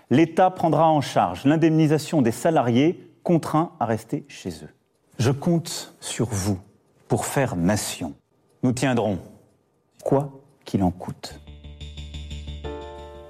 L'État 0.09 0.51
prendra 0.51 0.87
en 0.87 1.01
charge 1.01 1.45
l'indemnisation 1.45 2.21
des 2.21 2.31
salariés 2.31 3.09
contraints 3.23 3.71
à 3.79 3.85
rester 3.85 4.25
chez 4.27 4.49
eux. 4.63 4.69
Je 5.17 5.31
compte 5.31 5.95
sur 5.99 6.27
vous 6.27 6.59
pour 7.07 7.25
faire 7.25 7.55
nation. 7.55 8.13
Nous 8.63 8.71
tiendrons 8.71 9.19
quoi 10.03 10.41
qu'il 10.63 10.83
en 10.83 10.91
coûte. 10.91 11.39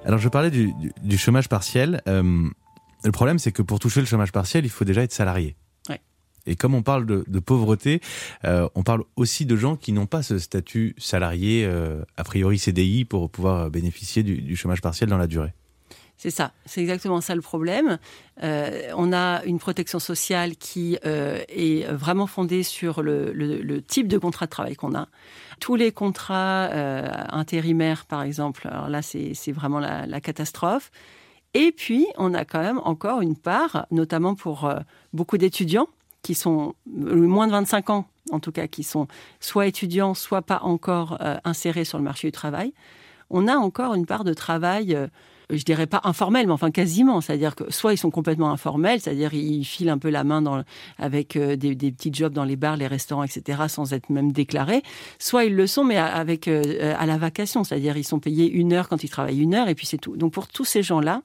Alors 0.06 0.20
je 0.20 0.30
parlais 0.30 0.52
du, 0.52 1.18
chômage 1.18 1.50
partiel. 1.50 2.02
Euh, 2.08 2.48
le 3.04 3.12
problème, 3.12 3.40
c'est 3.40 3.52
que 3.52 3.62
pour 3.62 3.80
toucher 3.80 4.02
le 4.02 4.06
chômage 4.06 4.32
partiel, 4.32 4.66
il 4.66 4.70
faut 4.70 4.86
déjà 4.86 5.02
être 5.02 5.14
salarié. 5.14 5.56
Et 6.48 6.56
comme 6.56 6.74
on 6.76 6.84
parle 6.84 7.06
de, 7.06 7.40
pauvreté, 7.40 8.02
euh, 8.44 8.68
on 8.76 8.84
parle 8.84 9.04
aussi 9.16 9.46
de 9.46 9.56
gens 9.56 9.76
qui 9.76 9.92
n'ont 9.92 10.06
pas 10.06 10.24
ce 10.24 10.38
statut 10.38 10.96
salarié, 10.98 11.66
euh, 11.66 12.04
a 12.18 12.24
priori 12.24 12.60
CDI, 12.60 13.06
pour 13.06 13.30
pouvoir 13.30 13.70
bénéficier 13.70 14.24
du, 14.24 14.56
chômage 14.56 14.82
partiel 14.82 15.10
dans 15.10 15.18
la 15.18 15.28
durée. 15.28 15.54
C'est 16.18 16.30
ça, 16.30 16.54
c'est 16.66 16.80
exactement 16.80 17.20
ça 17.20 17.36
le 17.36 17.42
problème. 17.42 17.98
Euh, 18.42 18.90
on 18.96 19.12
a 19.12 19.44
une 19.44 19.60
protection 19.60 20.00
sociale 20.00 20.56
qui 20.56 20.98
est 21.04 21.92
vraiment 21.92 22.26
fondée 22.26 22.64
sur 22.64 23.02
le, 23.04 23.82
type 23.82 24.08
de 24.08 24.18
contrat 24.18 24.46
de 24.46 24.52
travail 24.52 24.76
qu'on 24.76 24.96
a. 24.96 25.10
Tous 25.60 25.76
les 25.76 25.92
contrats 25.92 26.70
intérimaires, 27.34 28.06
par 28.06 28.24
exemple, 28.24 28.68
alors 28.70 28.88
là 28.88 29.02
c'est 29.02 29.52
vraiment 29.52 29.80
la, 29.80 30.22
catastrophe. 30.22 30.92
Et 31.54 31.72
puis, 31.72 32.08
on 32.18 32.34
a 32.34 32.46
quand 32.46 32.62
même 32.62 32.80
encore 32.84 33.22
une 33.22 33.36
part, 33.36 33.86
notamment 33.92 34.36
pour 34.36 34.72
beaucoup 35.14 35.38
d'étudiants 35.38 35.88
qui 36.26 36.34
sont 36.34 36.74
euh, 36.88 37.16
moins 37.16 37.46
de 37.46 37.52
25 37.52 37.92
ans, 37.92 38.06
en 38.32 38.40
tout 38.40 38.52
cas, 38.52 38.66
qui 38.66 38.82
sont 38.82 39.08
soit 39.40 39.68
étudiants, 39.68 40.16
soit 40.16 40.42
pas 40.42 40.60
encore 40.64 41.20
euh, 41.22 41.38
insérés 41.44 41.86
sur 41.86 42.00
le 42.00 42.04
marché 42.04 42.30
du 42.30 42.32
travail. 42.32 42.74
On 43.30 43.48
a 43.48 43.56
encore 43.56 43.94
une 43.94 44.08
part 44.08 44.24
de 44.24 44.34
travail 44.34 44.98
je 45.50 45.64
dirais 45.64 45.88
pas 45.88 46.02
informel, 46.04 46.48
mais 46.48 46.54
enfin 46.54 46.72
quasiment. 46.72 47.22
C'est-à-dire 47.22 47.56
que 47.56 47.72
soit 47.72 47.94
ils 47.94 47.98
sont 47.98 48.12
complètement 48.12 48.52
informels, 48.52 49.00
c'est-à-dire 49.02 49.34
ils 49.34 49.64
filent 49.64 49.90
un 49.90 49.98
peu 49.98 50.10
la 50.10 50.24
main 50.24 50.64
avec 50.98 51.36
euh, 51.36 51.56
des, 51.56 51.76
petits 51.76 52.14
jobs 52.14 52.34
dans 52.34 52.44
les 52.44 52.56
bars, 52.56 52.78
les 52.78 52.88
restaurants, 52.88 53.24
etc., 53.24 53.64
sans 53.68 53.94
être 53.94 54.10
même 54.10 54.32
déclarés. 54.32 54.84
Soit 55.20 55.46
ils 55.46 55.56
le 55.56 55.68
sont, 55.68 55.84
mais 55.84 55.98
avec 55.98 56.48
euh, 56.48 56.96
à 56.98 57.06
la 57.06 57.18
vacation, 57.18 57.64
c'est-à-dire 57.64 57.98
ils 57.98 58.04
sont 58.04 58.20
payés 58.20 58.50
une 58.50 58.74
heure 58.74 58.90
quand 58.90 59.04
ils 59.04 59.10
travaillent 59.10 59.42
une 59.42 59.54
heure, 59.54 59.70
et 59.70 59.76
puis 59.76 59.86
c'est 59.86 59.98
tout. 59.98 60.18
Donc 60.18 60.34
pour 60.34 60.48
tous 60.48 60.66
ces 60.66 60.84
gens-là, 60.84 61.22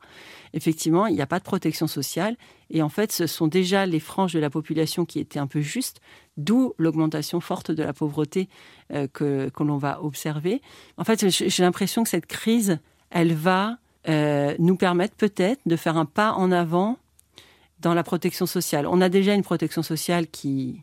effectivement, 0.53 1.07
il 1.07 1.15
n'y 1.15 1.23
a 1.23 1.27
pas 1.27 1.39
de 1.39 1.45
protection 1.45 1.87
sociale. 1.87 2.37
Et 2.71 2.83
en 2.83 2.89
fait, 2.89 3.13
ce 3.13 3.27
sont 3.27 3.47
déjà 3.47 3.87
les 3.87 4.01
franges 4.01 4.33
de 4.33 4.39
la 4.39 4.51
population 4.51 5.05
qui 5.05 5.19
étaient 5.19 5.39
un 5.39 5.47
peu 5.47 5.61
justes, 5.61 6.01
d'où 6.37 6.73
l'augmentation 6.79 7.41
forte 7.41 7.71
de 7.71 7.83
la 7.83 7.93
pauvreté 7.93 8.49
euh, 8.93 9.07
que, 9.09 9.49
que 9.49 9.63
l'on 9.63 9.77
va 9.77 10.03
observer. 10.03 10.61
En 10.97 11.05
fait, 11.05 11.29
j'ai 11.29 11.63
l'impression 11.63 12.03
que 12.03 12.09
cette 12.09 12.27
crise, 12.27 12.79
elle 13.11 13.35
va 13.35 13.79
euh, 14.09 14.55
nous 14.59 14.77
permettent 14.77 15.15
peut-être 15.15 15.61
de 15.67 15.77
faire 15.77 15.97
un 15.97 16.07
pas 16.07 16.33
en 16.33 16.53
avant 16.53 16.97
dans 17.81 17.95
la 17.95 18.03
protection 18.03 18.47
sociale. 18.47 18.87
On 18.87 19.01
a 19.01 19.09
déjà 19.09 19.35
une 19.35 19.43
protection 19.43 19.83
sociale 19.83 20.27
qui 20.27 20.83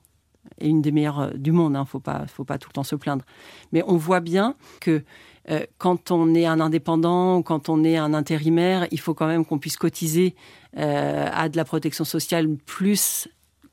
est 0.59 0.69
une 0.69 0.81
des 0.81 0.91
meilleures 0.91 1.19
euh, 1.19 1.31
du 1.31 1.51
monde, 1.51 1.73
il 1.73 1.77
hein, 1.77 1.81
ne 1.81 1.85
faut 1.85 1.99
pas, 1.99 2.57
tout 2.57 2.69
le 2.69 2.73
temps 2.73 2.83
se 2.83 2.95
plaindre. 2.95 3.25
Mais 3.71 3.83
on 3.87 3.97
voit 3.97 4.19
bien 4.19 4.55
que 4.81 5.03
euh, 5.49 5.65
quand 5.77 6.11
on 6.11 6.35
est 6.35 6.45
un 6.45 6.59
indépendant 6.59 7.37
ou 7.37 7.43
quand 7.43 7.69
on 7.69 7.83
est 7.83 7.97
un 7.97 8.13
intérimaire, 8.13 8.87
il 8.91 8.99
faut 8.99 9.13
quand 9.13 9.27
même 9.27 9.45
qu'on 9.45 9.59
puisse 9.59 9.77
cotiser 9.77 10.35
à 10.75 11.49
de 11.49 11.57
la 11.57 11.65
protection 11.65 12.03
sociale 12.03 12.47
plus 12.67 13.27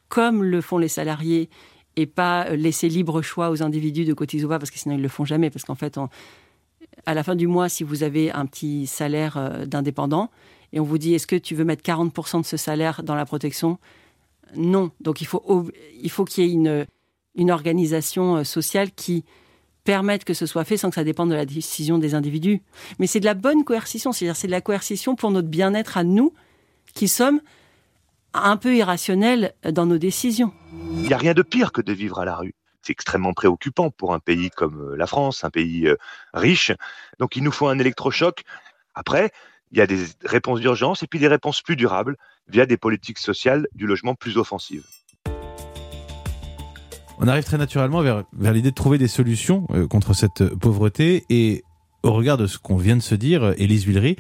comme 0.09 0.43
le 0.43 0.63
font 0.63 0.79
les 0.79 0.89
salariés 0.89 1.51
et 1.97 2.07
pas 2.07 2.49
laisser 2.57 2.89
libre 2.89 3.21
choix 3.21 3.51
aux 3.51 3.63
individus 3.63 4.05
de 4.05 4.15
cotiser 4.15 4.45
ou 4.45 4.49
pas, 4.49 4.59
parce 4.59 4.71
que 4.71 4.79
sinon 4.79 4.95
ils 4.95 5.03
le 5.03 5.09
font 5.09 5.25
jamais, 5.25 5.51
parce 5.51 5.65
qu'en 5.65 5.75
fait, 5.75 5.99
à 7.07 7.15
la 7.15 7.23
fin 7.23 7.35
du 7.35 7.47
mois, 7.47 7.69
si 7.69 7.85
vous 7.85 8.03
avez 8.03 8.31
un 8.33 8.47
petit 8.47 8.87
salaire 8.87 9.37
euh, 9.37 9.67
d'indépendant, 9.67 10.31
et 10.73 10.81
on 10.81 10.85
vous 10.85 10.99
dit 10.99 11.15
est-ce 11.15 11.27
que 11.27 11.37
tu 11.37 11.55
veux 11.55 11.65
mettre 11.65 11.83
40% 11.83 12.41
de 12.41 12.47
ce 12.47 12.57
salaire 12.57 13.03
dans 13.03 13.15
la 13.15 13.25
protection? 13.25 13.79
Non. 14.57 14.91
Donc 15.01 15.21
il 15.21 15.27
faut, 15.27 15.71
il 16.01 16.11
faut 16.11 16.25
qu'il 16.25 16.45
y 16.45 16.49
ait 16.49 16.53
une, 16.53 16.87
une 17.35 17.51
organisation 17.51 18.37
euh, 18.37 18.45
sociale 18.45 18.91
qui 18.93 19.25
permette 19.85 20.25
que 20.25 20.35
ce 20.35 20.47
soit 20.47 20.65
fait 20.65 20.77
sans 20.77 20.89
que 20.89 20.95
ça 20.95 21.05
dépende 21.05 21.31
de 21.31 21.35
la 21.35 21.47
décision 21.47 21.99
des 21.99 22.15
individus. 22.15 22.63
Mais 22.99 23.07
c'est 23.07 23.21
de 23.21 23.27
la 23.27 23.35
bonne 23.35 23.65
coercition, 23.65 24.13
c'est-à-dire 24.13 24.37
c'est 24.37 24.47
de 24.47 24.53
la 24.53 24.63
coercition 24.63 25.15
pour 25.15 25.31
notre 25.31 25.49
bien-être 25.49 25.99
à 25.99 26.05
nous, 26.05 26.33
qui 26.95 27.07
sommes 27.07 27.41
un 28.33 28.57
peu 28.57 28.75
irrationnels 28.75 29.55
dans 29.71 29.87
nos 29.87 29.99
décisions. 29.99 30.53
Il 30.95 31.03
n'y 31.03 31.13
a 31.13 31.19
rien 31.19 31.35
de 31.35 31.43
pire 31.43 31.71
que 31.71 31.83
de 31.83 31.93
vivre 31.93 32.19
à 32.19 32.25
la 32.25 32.37
rue 32.37 32.55
extrêmement 32.91 33.33
préoccupant 33.33 33.91
pour 33.91 34.15
un 34.15 34.19
pays 34.19 34.51
comme 34.51 34.93
euh, 34.93 34.97
la 34.97 35.07
France, 35.07 35.45
un 35.45 35.51
pays 35.51 35.87
euh, 35.87 35.97
riche. 36.33 36.73
Donc 37.19 37.37
il 37.37 37.43
nous 37.43 37.53
faut 37.53 37.69
un 37.69 37.79
électrochoc. 37.79 38.43
Après, 38.95 39.31
il 39.73 39.79
y 39.79 39.81
a 39.81 39.87
des 39.87 40.07
réponses 40.25 40.61
d'urgence 40.61 41.03
et 41.03 41.07
puis 41.07 41.19
des 41.19 41.29
réponses 41.29 41.63
plus 41.63 41.77
durables 41.77 42.17
via 42.49 42.67
des 42.67 42.77
politiques 42.77 43.19
sociales 43.19 43.67
du 43.75 43.87
logement 43.87 44.15
plus 44.15 44.37
offensives. 44.37 44.85
On 47.19 47.29
arrive 47.29 47.45
très 47.45 47.59
naturellement 47.59 48.03
vers, 48.03 48.25
l'idée 48.33 48.71
de 48.71 48.75
trouver 48.75 48.99
des 48.99 49.09
solutions 49.09 49.67
euh, 49.71 49.87
contre 49.87 50.15
cette 50.15 50.55
pauvreté 50.57 51.25
et 51.31 51.65
au 52.03 52.13
regard 52.13 52.37
de 52.37 52.47
ce 52.47 52.59
qu'on 52.59 52.77
vient 52.77 52.97
de 52.97 53.03
se 53.03 53.15
dire, 53.15 53.55
Élise 53.57 53.87
Villery, 53.87 54.17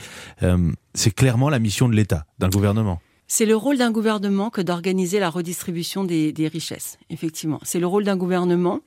c'est 0.94 1.10
clairement 1.10 1.50
la 1.50 1.58
mission 1.58 1.86
de 1.86 1.94
l'État, 1.94 2.24
d'un 2.38 2.48
gouvernement. 2.48 2.98
C'est 3.26 3.46
le 3.46 3.56
rôle 3.56 3.78
d'un 3.78 3.90
gouvernement 3.90 4.50
que 4.50 4.60
d'organiser 4.60 5.18
la 5.18 5.30
redistribution 5.30 6.04
des, 6.04 6.50
richesses, 6.52 6.98
effectivement. 7.10 7.58
C'est 7.62 7.80
le 7.80 7.86
rôle 7.86 8.04
d'un 8.04 8.16
gouvernement. 8.16 8.80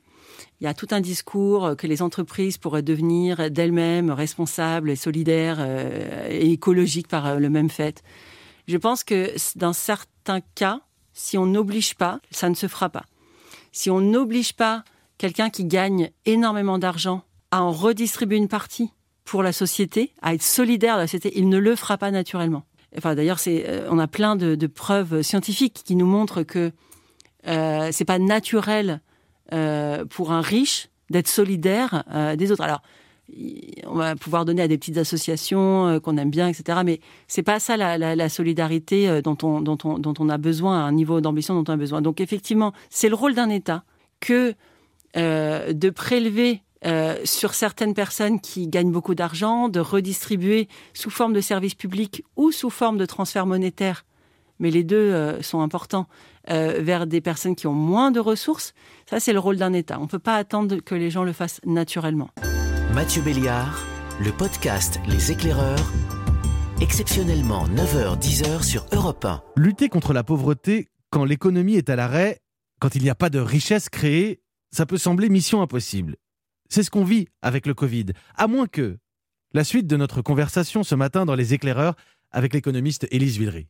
Il 0.60 0.64
y 0.64 0.66
a 0.68 0.74
tout 0.74 0.86
un 0.92 1.00
discours 1.00 1.76
que 1.76 1.86
les 1.86 2.02
entreprises 2.02 2.58
pourraient 2.58 2.82
devenir 2.82 3.50
d'elles-mêmes 3.50 4.10
responsables 4.10 4.90
et 4.90 4.96
solidaires 4.96 5.58
euh, 5.58 6.28
et 6.30 6.52
écologiques 6.52 7.08
par 7.08 7.26
euh, 7.26 7.38
le 7.38 7.50
même 7.50 7.70
fait. 7.70 8.02
Je 8.68 8.76
pense 8.76 9.02
que 9.02 9.32
dans 9.56 9.72
certains 9.72 10.40
cas, 10.54 10.80
si 11.12 11.36
on 11.36 11.46
n'oblige 11.46 11.94
pas, 11.94 12.20
ça 12.30 12.48
ne 12.48 12.54
se 12.54 12.68
fera 12.68 12.88
pas. 12.88 13.04
Si 13.72 13.90
on 13.90 14.00
n'oblige 14.00 14.52
pas 14.52 14.84
quelqu'un 15.16 15.50
qui 15.50 15.64
gagne 15.64 16.10
énormément 16.26 16.78
d'argent 16.78 17.22
à 17.50 17.62
en 17.62 17.72
redistribuer 17.72 18.36
une 18.36 18.48
partie 18.48 18.92
pour 19.24 19.42
la 19.42 19.52
société, 19.52 20.12
à 20.22 20.34
être 20.34 20.42
solidaire 20.42 20.94
de 20.94 21.02
la 21.02 21.06
société, 21.06 21.32
il 21.36 21.48
ne 21.48 21.58
le 21.58 21.74
fera 21.74 21.98
pas 21.98 22.10
naturellement. 22.10 22.64
Enfin, 22.96 23.14
d'ailleurs, 23.14 23.38
c'est, 23.38 23.68
euh, 23.68 23.88
on 23.90 23.98
a 23.98 24.06
plein 24.06 24.36
de, 24.36 24.66
preuves 24.66 25.22
scientifiques 25.22 25.82
qui 25.84 25.94
nous 25.96 26.06
montrent 26.06 26.42
que 26.42 26.72
euh, 27.46 27.88
c'est 27.92 28.04
pas 28.04 28.18
naturel 28.18 29.00
euh, 29.52 30.04
pour 30.04 30.32
un 30.32 30.40
riche 30.40 30.88
d'être 31.10 31.28
solidaire 31.28 32.04
euh, 32.12 32.36
des 32.36 32.52
autres. 32.52 32.62
Alors, 32.62 32.82
on 33.86 33.94
va 33.94 34.16
pouvoir 34.16 34.46
donner 34.46 34.62
à 34.62 34.68
des 34.68 34.78
petites 34.78 34.96
associations 34.96 36.00
qu'on 36.00 36.16
aime 36.16 36.30
bien, 36.30 36.48
etc. 36.48 36.80
Mais 36.82 37.00
c'est 37.26 37.42
pas 37.42 37.60
ça 37.60 37.76
la, 37.76 38.28
solidarité 38.30 39.20
dont 39.20 39.36
on, 39.42 39.60
dont, 39.60 39.76
on, 39.84 39.98
dont 39.98 40.14
on 40.18 40.30
a 40.30 40.38
besoin, 40.38 40.82
un 40.86 40.92
niveau 40.92 41.20
d'ambition 41.20 41.54
dont 41.54 41.70
on 41.70 41.74
a 41.74 41.76
besoin. 41.76 42.00
Donc 42.00 42.22
effectivement, 42.22 42.72
c'est 42.88 43.10
le 43.10 43.14
rôle 43.14 43.34
d'un 43.34 43.50
État 43.50 43.84
que 44.20 44.54
de 45.14 45.90
prélever 45.90 46.62
euh, 46.84 47.16
sur 47.24 47.54
certaines 47.54 47.94
personnes 47.94 48.40
qui 48.40 48.68
gagnent 48.68 48.92
beaucoup 48.92 49.14
d'argent, 49.14 49.68
de 49.68 49.80
redistribuer 49.80 50.68
sous 50.94 51.10
forme 51.10 51.32
de 51.32 51.40
services 51.40 51.74
publics 51.74 52.24
ou 52.36 52.52
sous 52.52 52.70
forme 52.70 52.98
de 52.98 53.06
transferts 53.06 53.46
monétaires, 53.46 54.04
mais 54.60 54.70
les 54.70 54.84
deux 54.84 54.96
euh, 54.96 55.42
sont 55.42 55.60
importants, 55.60 56.06
euh, 56.50 56.78
vers 56.80 57.06
des 57.06 57.20
personnes 57.20 57.56
qui 57.56 57.66
ont 57.66 57.72
moins 57.72 58.10
de 58.10 58.20
ressources. 58.20 58.74
Ça, 59.10 59.20
c'est 59.20 59.32
le 59.32 59.38
rôle 59.38 59.56
d'un 59.56 59.72
État. 59.72 59.98
On 59.98 60.04
ne 60.04 60.08
peut 60.08 60.18
pas 60.18 60.36
attendre 60.36 60.76
que 60.76 60.94
les 60.94 61.10
gens 61.10 61.24
le 61.24 61.32
fassent 61.32 61.60
naturellement. 61.66 62.30
Mathieu 62.94 63.22
Béliard, 63.22 63.84
le 64.24 64.30
podcast 64.32 65.00
Les 65.08 65.32
éclaireurs, 65.32 65.92
exceptionnellement 66.80 67.66
9h-10h 67.68 68.62
sur 68.62 68.86
Europe 68.92 69.24
1. 69.24 69.42
Lutter 69.56 69.88
contre 69.88 70.12
la 70.12 70.22
pauvreté 70.22 70.88
quand 71.10 71.24
l'économie 71.24 71.76
est 71.76 71.90
à 71.90 71.96
l'arrêt, 71.96 72.38
quand 72.80 72.94
il 72.94 73.02
n'y 73.02 73.10
a 73.10 73.14
pas 73.14 73.30
de 73.30 73.40
richesse 73.40 73.88
créée, 73.88 74.40
ça 74.70 74.86
peut 74.86 74.98
sembler 74.98 75.28
mission 75.28 75.62
impossible. 75.62 76.16
C'est 76.68 76.82
ce 76.82 76.90
qu'on 76.90 77.04
vit 77.04 77.28
avec 77.40 77.66
le 77.66 77.72
Covid. 77.72 78.06
À 78.36 78.46
moins 78.46 78.66
que. 78.66 78.98
La 79.54 79.64
suite 79.64 79.86
de 79.86 79.96
notre 79.96 80.20
conversation 80.20 80.82
ce 80.82 80.94
matin 80.94 81.24
dans 81.24 81.34
Les 81.34 81.54
éclaireurs 81.54 81.94
avec 82.30 82.52
l'économiste 82.52 83.06
Élise 83.10 83.38
Villery. 83.38 83.68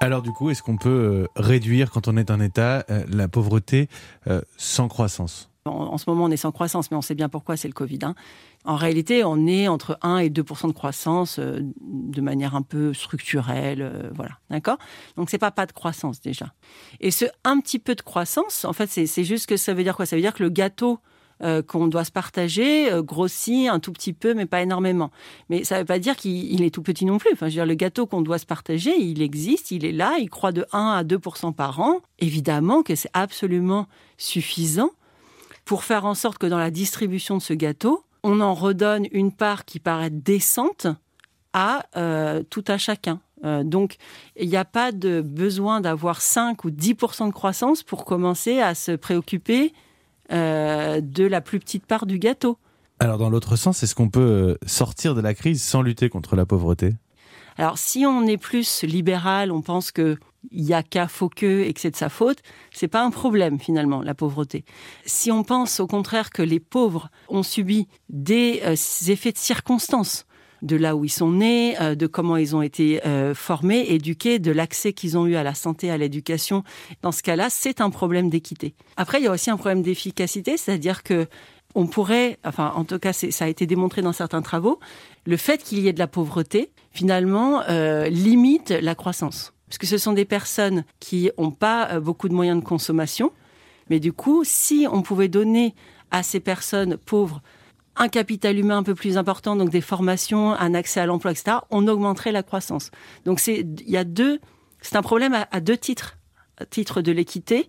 Alors 0.00 0.20
du 0.20 0.32
coup, 0.32 0.50
est-ce 0.50 0.62
qu'on 0.62 0.76
peut 0.76 0.90
euh, 0.90 1.26
réduire, 1.36 1.92
quand 1.92 2.08
on 2.08 2.16
est 2.16 2.32
un 2.32 2.40
État, 2.40 2.84
euh, 2.90 3.04
la 3.08 3.28
pauvreté 3.28 3.88
euh, 4.26 4.42
sans 4.56 4.88
croissance? 4.88 5.50
En, 5.64 5.96
ce 5.96 6.10
moment, 6.10 6.24
on 6.24 6.30
est 6.30 6.36
sans 6.36 6.52
croissance, 6.52 6.90
mais 6.90 6.96
on 6.96 7.02
sait 7.02 7.14
bien 7.14 7.30
pourquoi, 7.30 7.56
c'est 7.56 7.68
le 7.68 7.72
Covid. 7.72 8.00
Hein. 8.02 8.14
En 8.64 8.76
réalité, 8.76 9.24
on 9.24 9.46
est 9.46 9.68
entre 9.68 9.98
1 10.00 10.18
et 10.18 10.30
2% 10.30 10.68
de 10.68 10.72
croissance 10.72 11.38
euh, 11.38 11.60
de 11.80 12.20
manière 12.22 12.54
un 12.54 12.62
peu 12.62 12.94
structurelle, 12.94 13.82
euh, 13.82 14.10
voilà, 14.14 14.38
d'accord? 14.48 14.78
Donc 15.16 15.28
c'est 15.28 15.38
pas 15.38 15.50
pas 15.50 15.66
de 15.66 15.72
croissance 15.72 16.20
déjà. 16.20 16.54
Et 17.00 17.10
ce 17.10 17.26
un 17.44 17.60
petit 17.60 17.78
peu 17.78 17.94
de 17.94 18.00
croissance, 18.00 18.64
en 18.64 18.72
fait, 18.72 18.88
c'est 18.88 19.24
juste 19.24 19.46
que 19.46 19.58
ça 19.58 19.74
veut 19.74 19.82
dire 19.82 19.94
quoi? 19.96 20.06
Ça 20.06 20.16
veut 20.16 20.22
dire 20.22 20.32
que 20.32 20.42
le 20.42 20.48
gâteau 20.48 20.98
euh, 21.42 21.62
qu'on 21.62 21.88
doit 21.88 22.04
se 22.04 22.12
partager 22.12 22.88
grossit 23.02 23.68
un 23.68 23.80
tout 23.80 23.92
petit 23.92 24.14
peu, 24.14 24.32
mais 24.32 24.46
pas 24.46 24.62
énormément. 24.62 25.10
Mais 25.50 25.62
ça 25.62 25.74
ne 25.74 25.80
veut 25.80 25.86
pas 25.86 25.98
dire 25.98 26.16
qu'il 26.16 26.62
est 26.62 26.74
tout 26.74 26.82
petit 26.82 27.04
non 27.04 27.18
plus. 27.18 27.30
Enfin, 27.34 27.48
je 27.48 27.56
veux 27.56 27.56
dire, 27.56 27.66
le 27.66 27.74
gâteau 27.74 28.06
qu'on 28.06 28.22
doit 28.22 28.38
se 28.38 28.46
partager, 28.46 28.96
il 28.98 29.20
existe, 29.20 29.72
il 29.72 29.84
est 29.84 29.92
là, 29.92 30.16
il 30.18 30.30
croît 30.30 30.52
de 30.52 30.64
1 30.72 30.78
à 30.78 31.04
2% 31.04 31.52
par 31.52 31.80
an. 31.80 32.00
Évidemment 32.18 32.82
que 32.82 32.94
c'est 32.94 33.10
absolument 33.12 33.88
suffisant 34.16 34.90
pour 35.66 35.84
faire 35.84 36.06
en 36.06 36.14
sorte 36.14 36.38
que 36.38 36.46
dans 36.46 36.58
la 36.58 36.70
distribution 36.70 37.36
de 37.36 37.42
ce 37.42 37.52
gâteau, 37.52 38.04
on 38.24 38.40
en 38.40 38.54
redonne 38.54 39.06
une 39.12 39.30
part 39.30 39.64
qui 39.64 39.78
paraît 39.78 40.10
décente 40.10 40.88
à 41.52 41.86
euh, 41.96 42.42
tout 42.50 42.64
à 42.66 42.78
chacun. 42.78 43.20
Euh, 43.44 43.62
donc, 43.62 43.96
il 44.36 44.48
n'y 44.48 44.56
a 44.56 44.64
pas 44.64 44.90
de 44.90 45.20
besoin 45.20 45.80
d'avoir 45.80 46.22
5 46.22 46.64
ou 46.64 46.70
10% 46.70 47.28
de 47.28 47.32
croissance 47.32 47.82
pour 47.82 48.04
commencer 48.06 48.60
à 48.60 48.74
se 48.74 48.92
préoccuper 48.92 49.72
euh, 50.32 51.00
de 51.02 51.24
la 51.24 51.42
plus 51.42 51.60
petite 51.60 51.86
part 51.86 52.06
du 52.06 52.18
gâteau. 52.18 52.58
Alors, 52.98 53.18
dans 53.18 53.28
l'autre 53.28 53.56
sens, 53.56 53.82
est-ce 53.82 53.94
qu'on 53.94 54.08
peut 54.08 54.56
sortir 54.66 55.14
de 55.14 55.20
la 55.20 55.34
crise 55.34 55.62
sans 55.62 55.82
lutter 55.82 56.08
contre 56.08 56.34
la 56.34 56.46
pauvreté? 56.46 56.94
Alors, 57.58 57.76
si 57.76 58.06
on 58.06 58.26
est 58.26 58.38
plus 58.38 58.82
libéral, 58.82 59.52
on 59.52 59.60
pense 59.60 59.92
que 59.92 60.16
il 60.50 60.64
y 60.64 60.74
a 60.74 60.82
qu'à 60.82 61.08
faut 61.08 61.28
que 61.28 61.62
et 61.62 61.72
que 61.72 61.80
c'est 61.80 61.90
de 61.90 61.96
sa 61.96 62.08
faute, 62.08 62.38
c'est 62.72 62.88
pas 62.88 63.02
un 63.02 63.10
problème 63.10 63.58
finalement 63.58 64.02
la 64.02 64.14
pauvreté. 64.14 64.64
Si 65.06 65.30
on 65.30 65.44
pense 65.44 65.80
au 65.80 65.86
contraire 65.86 66.30
que 66.30 66.42
les 66.42 66.60
pauvres 66.60 67.10
ont 67.28 67.42
subi 67.42 67.88
des 68.08 68.62
euh, 68.64 68.76
effets 69.08 69.32
de 69.32 69.38
circonstances, 69.38 70.26
de 70.62 70.76
là 70.76 70.96
où 70.96 71.04
ils 71.04 71.10
sont 71.10 71.30
nés, 71.30 71.80
euh, 71.80 71.94
de 71.94 72.06
comment 72.06 72.36
ils 72.36 72.56
ont 72.56 72.62
été 72.62 73.04
euh, 73.06 73.34
formés, 73.34 73.86
éduqués, 73.88 74.38
de 74.38 74.50
l'accès 74.50 74.92
qu'ils 74.92 75.18
ont 75.18 75.26
eu 75.26 75.36
à 75.36 75.42
la 75.42 75.54
santé, 75.54 75.90
à 75.90 75.98
l'éducation. 75.98 76.64
Dans 77.02 77.12
ce 77.12 77.22
cas-là, 77.22 77.48
c'est 77.50 77.80
un 77.80 77.90
problème 77.90 78.30
d'équité. 78.30 78.74
Après, 78.96 79.20
il 79.20 79.24
y 79.24 79.26
a 79.26 79.32
aussi 79.32 79.50
un 79.50 79.56
problème 79.56 79.82
d'efficacité, 79.82 80.56
c'est-à-dire 80.56 81.02
que 81.02 81.26
on 81.76 81.88
pourrait, 81.88 82.38
enfin 82.44 82.72
en 82.76 82.84
tout 82.84 83.00
cas 83.00 83.12
ça 83.12 83.46
a 83.46 83.48
été 83.48 83.66
démontré 83.66 84.00
dans 84.00 84.12
certains 84.12 84.42
travaux, 84.42 84.78
le 85.26 85.36
fait 85.36 85.60
qu'il 85.60 85.80
y 85.80 85.88
ait 85.88 85.92
de 85.92 85.98
la 85.98 86.06
pauvreté, 86.06 86.70
finalement, 86.92 87.64
limite 88.08 88.70
la 88.70 88.94
croissance. 88.94 89.53
Parce 89.74 89.78
que 89.80 89.86
ce 89.88 89.98
sont 89.98 90.12
des 90.12 90.24
personnes 90.24 90.84
qui 91.00 91.32
n'ont 91.36 91.50
pas 91.50 91.90
euh, 91.90 92.00
beaucoup 92.00 92.28
de 92.28 92.32
moyens 92.32 92.60
de 92.60 92.64
consommation, 92.64 93.32
mais 93.90 93.98
du 93.98 94.12
coup, 94.12 94.44
si 94.44 94.86
on 94.88 95.02
pouvait 95.02 95.26
donner 95.26 95.74
à 96.12 96.22
ces 96.22 96.38
personnes 96.38 96.96
pauvres 96.96 97.42
un 97.96 98.06
capital 98.06 98.56
humain 98.56 98.78
un 98.78 98.82
peu 98.84 98.94
plus 98.94 99.18
important, 99.18 99.56
donc 99.56 99.70
des 99.70 99.80
formations, 99.80 100.52
un 100.52 100.74
accès 100.74 101.00
à 101.00 101.06
l'emploi, 101.06 101.32
etc., 101.32 101.56
on 101.70 101.88
augmenterait 101.88 102.30
la 102.30 102.44
croissance. 102.44 102.92
Donc 103.24 103.40
c'est, 103.40 103.66
il 103.84 103.90
y 103.90 103.96
a 103.96 104.04
deux, 104.04 104.38
c'est 104.80 104.94
un 104.94 105.02
problème 105.02 105.34
à, 105.50 105.60
deux 105.60 105.76
titres, 105.76 106.18
au 106.60 106.66
titre 106.66 107.02
de 107.02 107.10
l'équité 107.10 107.68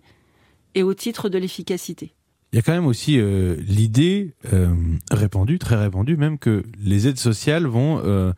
et 0.76 0.84
au 0.84 0.94
titre 0.94 1.28
de 1.28 1.38
l'efficacité. 1.38 2.14
Il 2.52 2.56
y 2.56 2.58
a 2.60 2.62
quand 2.62 2.72
même 2.72 2.86
aussi 2.86 3.18
euh, 3.18 3.56
l'idée 3.66 4.32
euh, 4.52 4.72
répandue, 5.10 5.58
très 5.58 5.74
répandue 5.74 6.16
même, 6.16 6.38
que 6.38 6.62
les 6.78 7.08
aides 7.08 7.18
sociales 7.18 7.66
vont 7.66 8.32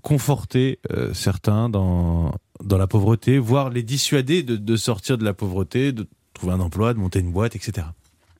conforter 0.00 0.80
certains 1.12 1.68
dans, 1.68 2.32
dans 2.62 2.78
la 2.78 2.86
pauvreté, 2.86 3.38
voire 3.38 3.70
les 3.70 3.82
dissuader 3.82 4.42
de, 4.42 4.76
sortir 4.76 5.18
de 5.18 5.24
la 5.24 5.34
pauvreté, 5.34 5.92
de 5.92 6.06
trouver 6.34 6.52
un 6.52 6.60
emploi, 6.60 6.94
de 6.94 6.98
monter 6.98 7.20
une 7.20 7.32
boîte, 7.32 7.56
etc. 7.56 7.86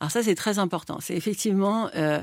Alors 0.00 0.10
ça, 0.10 0.22
c'est 0.22 0.34
très 0.34 0.58
important. 0.58 0.98
C'est 1.00 1.14
effectivement, 1.14 1.88
euh, 1.94 2.22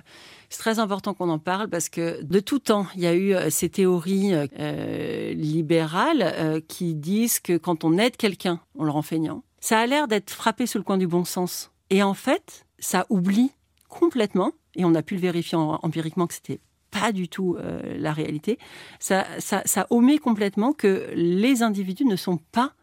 très 0.57 0.77
important 0.77 1.13
qu'on 1.13 1.29
en 1.29 1.39
parle 1.39 1.67
parce 1.69 1.89
que 1.89 2.21
de 2.23 2.39
tout 2.39 2.59
temps, 2.59 2.85
il 2.95 3.01
y 3.01 3.07
a 3.07 3.13
eu 3.13 3.33
euh, 3.33 3.49
ces 3.49 3.69
théories 3.69 4.31
euh, 4.33 5.33
libérales 5.33 6.61
qui 6.67 6.93
disent 6.93 7.39
que 7.39 7.57
quand 7.57 7.83
on 7.83 7.97
aide 7.97 8.17
quelqu'un, 8.17 8.59
on 8.75 8.83
le 8.83 8.91
rend 8.91 9.01
feignant. 9.01 9.43
Ça 9.59 9.79
a 9.79 9.87
l'air 9.87 10.07
d'être 10.07 10.29
frappé 10.29 10.67
sous 10.67 10.77
le 10.77 10.83
coin 10.83 10.97
du 10.97 11.07
bon 11.07 11.25
sens. 11.25 11.71
Et 11.89 12.03
en 12.03 12.13
fait, 12.13 12.65
ça 12.79 13.05
oublie 13.09 13.51
complètement, 13.87 14.51
et 14.75 14.85
on 14.85 14.95
a 14.95 15.01
pu 15.01 15.15
le 15.15 15.21
vérifier 15.21 15.57
empiriquement 15.57 16.27
que 16.27 16.33
c'était 16.33 16.59
pas 17.01 17.11
du 17.11 17.27
tout 17.27 17.57
la 17.83 18.13
réalité, 18.13 18.59
ça, 18.99 19.25
omet 19.89 20.19
complètement 20.19 20.73
que 20.73 21.09
les 21.15 21.63
individus 21.63 22.05
ne 22.05 22.15
sont 22.15 22.37
pas 22.51 22.73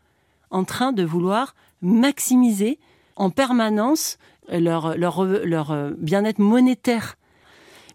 en 0.50 0.64
train 0.64 0.92
de 0.92 1.04
vouloir 1.04 1.54
maximiser 1.80 2.78
en 3.16 3.30
permanence 3.30 4.18
leur, 4.50 4.96
leur, 4.96 5.24
leur 5.24 5.70
euh, 5.70 5.90
bien-être 5.98 6.38
monétaire. 6.38 7.16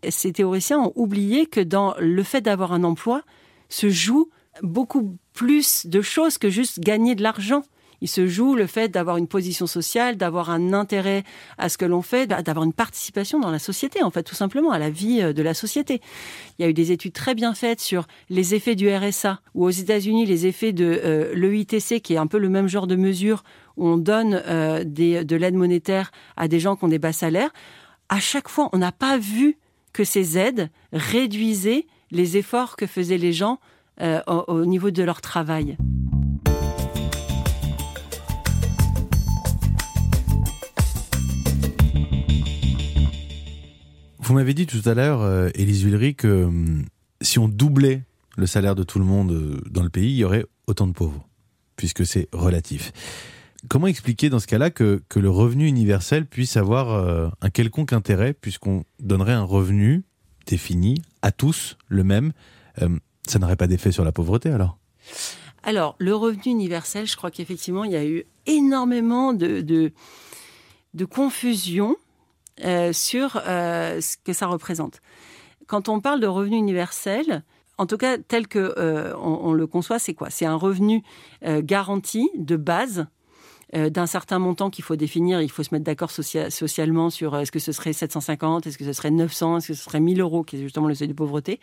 Ces 0.07 0.31
théoriciens 0.31 0.79
ont 0.79 0.93
oublié 0.95 1.48
que 1.48 1.60
dans 1.60 1.95
le 2.00 2.24
fait 2.24 2.41
d'avoir 2.41 2.74
un 2.74 2.84
emploi 2.84 3.24
se 3.69 3.89
joue 3.89 4.29
beaucoup 4.62 5.17
plus 5.34 5.86
de 5.88 6.01
choses 6.01 6.38
que 6.38 6.50
juste 6.50 6.79
gagner 6.79 7.15
de 7.15 7.24
l'argent. 7.24 7.63
Il 8.02 8.08
se 8.08 8.28
joue 8.28 8.56
le 8.56 8.68
fait 8.68 8.90
d'avoir 8.90 9.18
une 9.18 9.28
position 9.28 9.68
sociale, 9.68 10.18
d'avoir 10.18 10.50
un 10.50 10.74
intérêt 10.74 11.24
à 11.58 11.70
ce 11.70 11.78
que 11.78 11.86
l'on 11.86 12.02
fait, 12.02 12.28
d'avoir 12.28 12.66
une 12.66 12.74
participation 12.74 13.40
dans 13.40 13.52
la 13.52 13.60
société, 13.60 14.04
en 14.04 14.12
fait, 14.12 14.24
tout 14.24 14.36
simplement, 14.36 14.72
à 14.72 14.80
la 14.80 14.90
vie 14.90 15.22
euh, 15.22 15.34
de 15.34 15.42
la 15.42 15.54
société. 15.54 16.02
Il 16.58 16.64
y 16.64 16.66
a 16.66 16.70
eu 16.70 16.74
des 16.74 16.92
études 16.92 17.14
très 17.14 17.36
bien 17.36 17.54
faites 17.54 17.80
sur 17.80 18.08
les 18.30 18.56
effets 18.56 18.75
du 18.75 18.94
RSA, 18.94 19.40
ou 19.54 19.66
aux 19.66 19.70
États-Unis, 19.70 20.25
les 20.25 20.46
effets 20.48 20.74
de 20.74 21.02
euh, 21.04 21.34
l'EITC, 21.36 22.02
qui 22.02 22.14
est 22.14 22.18
un 22.18 22.28
peu 22.28 22.38
le 22.38 22.50
même 22.50 22.68
genre 22.68 22.88
de 22.88 22.96
mesure, 22.96 23.44
où 23.78 23.88
on 23.88 23.98
donne 23.98 24.42
euh, 24.48 24.84
de 24.84 25.36
l'aide 25.36 25.56
monétaire 25.56 26.12
à 26.38 26.48
des 26.48 26.60
gens 26.60 26.75
qui 26.75 26.86
ont 26.86 26.90
des 26.90 27.00
bas 27.00 27.14
salaires. 27.14 27.52
À 28.10 28.20
chaque 28.20 28.50
fois, 28.50 28.70
on 28.74 28.78
n'a 28.78 28.92
pas 28.92 29.18
vu 29.18 29.58
que 29.94 30.04
ces 30.04 30.38
aides 30.38 30.70
réduisaient 30.94 31.88
les 32.12 32.38
efforts 32.38 32.75
que 32.75 32.86
faisaient 32.86 33.18
les 33.18 33.34
gens 33.34 33.60
au 34.28 34.66
niveau 34.66 34.92
de 34.92 35.04
leur 35.04 35.22
travail. 35.22 35.78
Vous 44.25 44.34
m'avez 44.34 44.55
dit 44.55 44.65
tout 44.65 44.82
à 44.89 44.96
l'heure, 44.96 45.22
euh, 45.22 45.50
Élise 45.53 45.86
que 46.17 46.46
hum, 46.46 46.86
si 47.22 47.38
on 47.38 47.48
doublait 47.48 48.01
le 48.38 48.48
salaire 48.48 48.74
de 48.74 48.82
tout 48.82 48.98
le 48.98 49.05
monde 49.05 49.32
euh, 49.32 49.62
dans 49.70 49.84
le 49.84 49.89
pays, 49.89 50.10
il 50.10 50.15
y 50.17 50.24
aurait 50.24 50.48
autant 50.65 50.88
de 50.88 50.94
pauvres, 50.94 51.27
puisque 51.75 52.08
c'est 52.08 52.27
relatif. 52.32 52.91
Comment 53.70 53.86
expliquer 53.86 54.32
dans 54.32 54.39
ce 54.39 54.48
cas-là 54.48 54.72
que, 54.72 55.03
que, 55.10 55.20
le 55.20 55.29
revenu 55.29 55.67
universel 55.67 56.25
puisse 56.25 56.58
avoir 56.58 56.89
euh, 56.89 57.29
un 57.41 57.51
quelconque 57.51 57.94
intérêt, 57.94 58.33
puisqu'on 58.33 58.83
donnerait 59.00 59.33
un 59.33 59.44
revenu 59.44 60.05
défini 60.48 61.03
à 61.22 61.31
tous, 61.31 61.77
le 61.88 62.03
même 62.03 62.33
Ça 63.27 63.38
n'aurait 63.38 63.55
pas 63.55 63.68
d'effet 63.68 63.92
sur 63.92 64.03
la 64.03 64.11
pauvreté 64.11 64.50
alors? 64.50 64.79
Alors, 65.61 65.96
le 66.00 66.16
revenu 66.16 66.46
universel, 66.46 67.05
je 67.05 67.16
crois 67.16 67.29
qu'effectivement, 67.29 67.83
il 67.83 67.92
y 67.92 67.96
a 67.96 68.03
eu 68.03 68.24
énormément 68.48 69.33
de, 69.33 69.61
de 69.61 71.05
confusion 71.05 71.96
euh, 72.63 72.94
sur 72.94 73.41
euh, 73.48 74.00
ce 74.00 74.15
que 74.24 74.31
ça 74.31 74.48
représente. 74.48 75.01
Quand 75.68 75.89
on 75.89 76.00
parle 76.00 76.22
de 76.22 76.27
revenu 76.27 76.55
universel, 76.55 77.44
en 77.77 77.85
tout 77.85 77.98
cas 77.98 78.18
tel 78.18 78.48
que 78.48 78.74
euh, 78.77 79.13
on, 79.18 79.51
le 79.51 79.68
conçoit, 79.68 80.00
c'est 80.00 80.13
quoi? 80.13 80.29
C'est 80.29 80.46
un 80.46 80.55
revenu 80.55 81.03
garanti 81.44 82.29
de 82.35 82.55
base 82.55 83.07
d'un 83.74 84.05
certain 84.05 84.39
montant 84.39 84.70
qu'il 84.70 84.85
faut 84.85 84.96
définir. 84.96 85.41
Il 85.41 85.51
faut 85.51 85.63
se 85.63 85.74
mettre 85.74 85.83
d'accord 85.83 86.11
socialement 86.11 87.09
sur 87.09 87.35
est-ce 87.35 87.51
que 87.51 87.59
ce 87.59 87.74
serait 87.74 87.91
750, 87.91 88.68
est-ce 88.68 88.77
que 88.77 88.85
ce 88.85 88.94
serait 88.94 89.11
900, 89.11 89.57
est-ce 89.57 89.68
que 89.70 89.74
ce 89.74 89.83
serait 89.83 90.00
1000 90.00 90.22
euros, 90.22 90.44
qui 90.44 90.55
est 90.55 90.59
justement 90.59 90.87
le 90.87 90.96
seuil 90.96 91.09
de 91.09 91.13
pauvreté. 91.13 91.59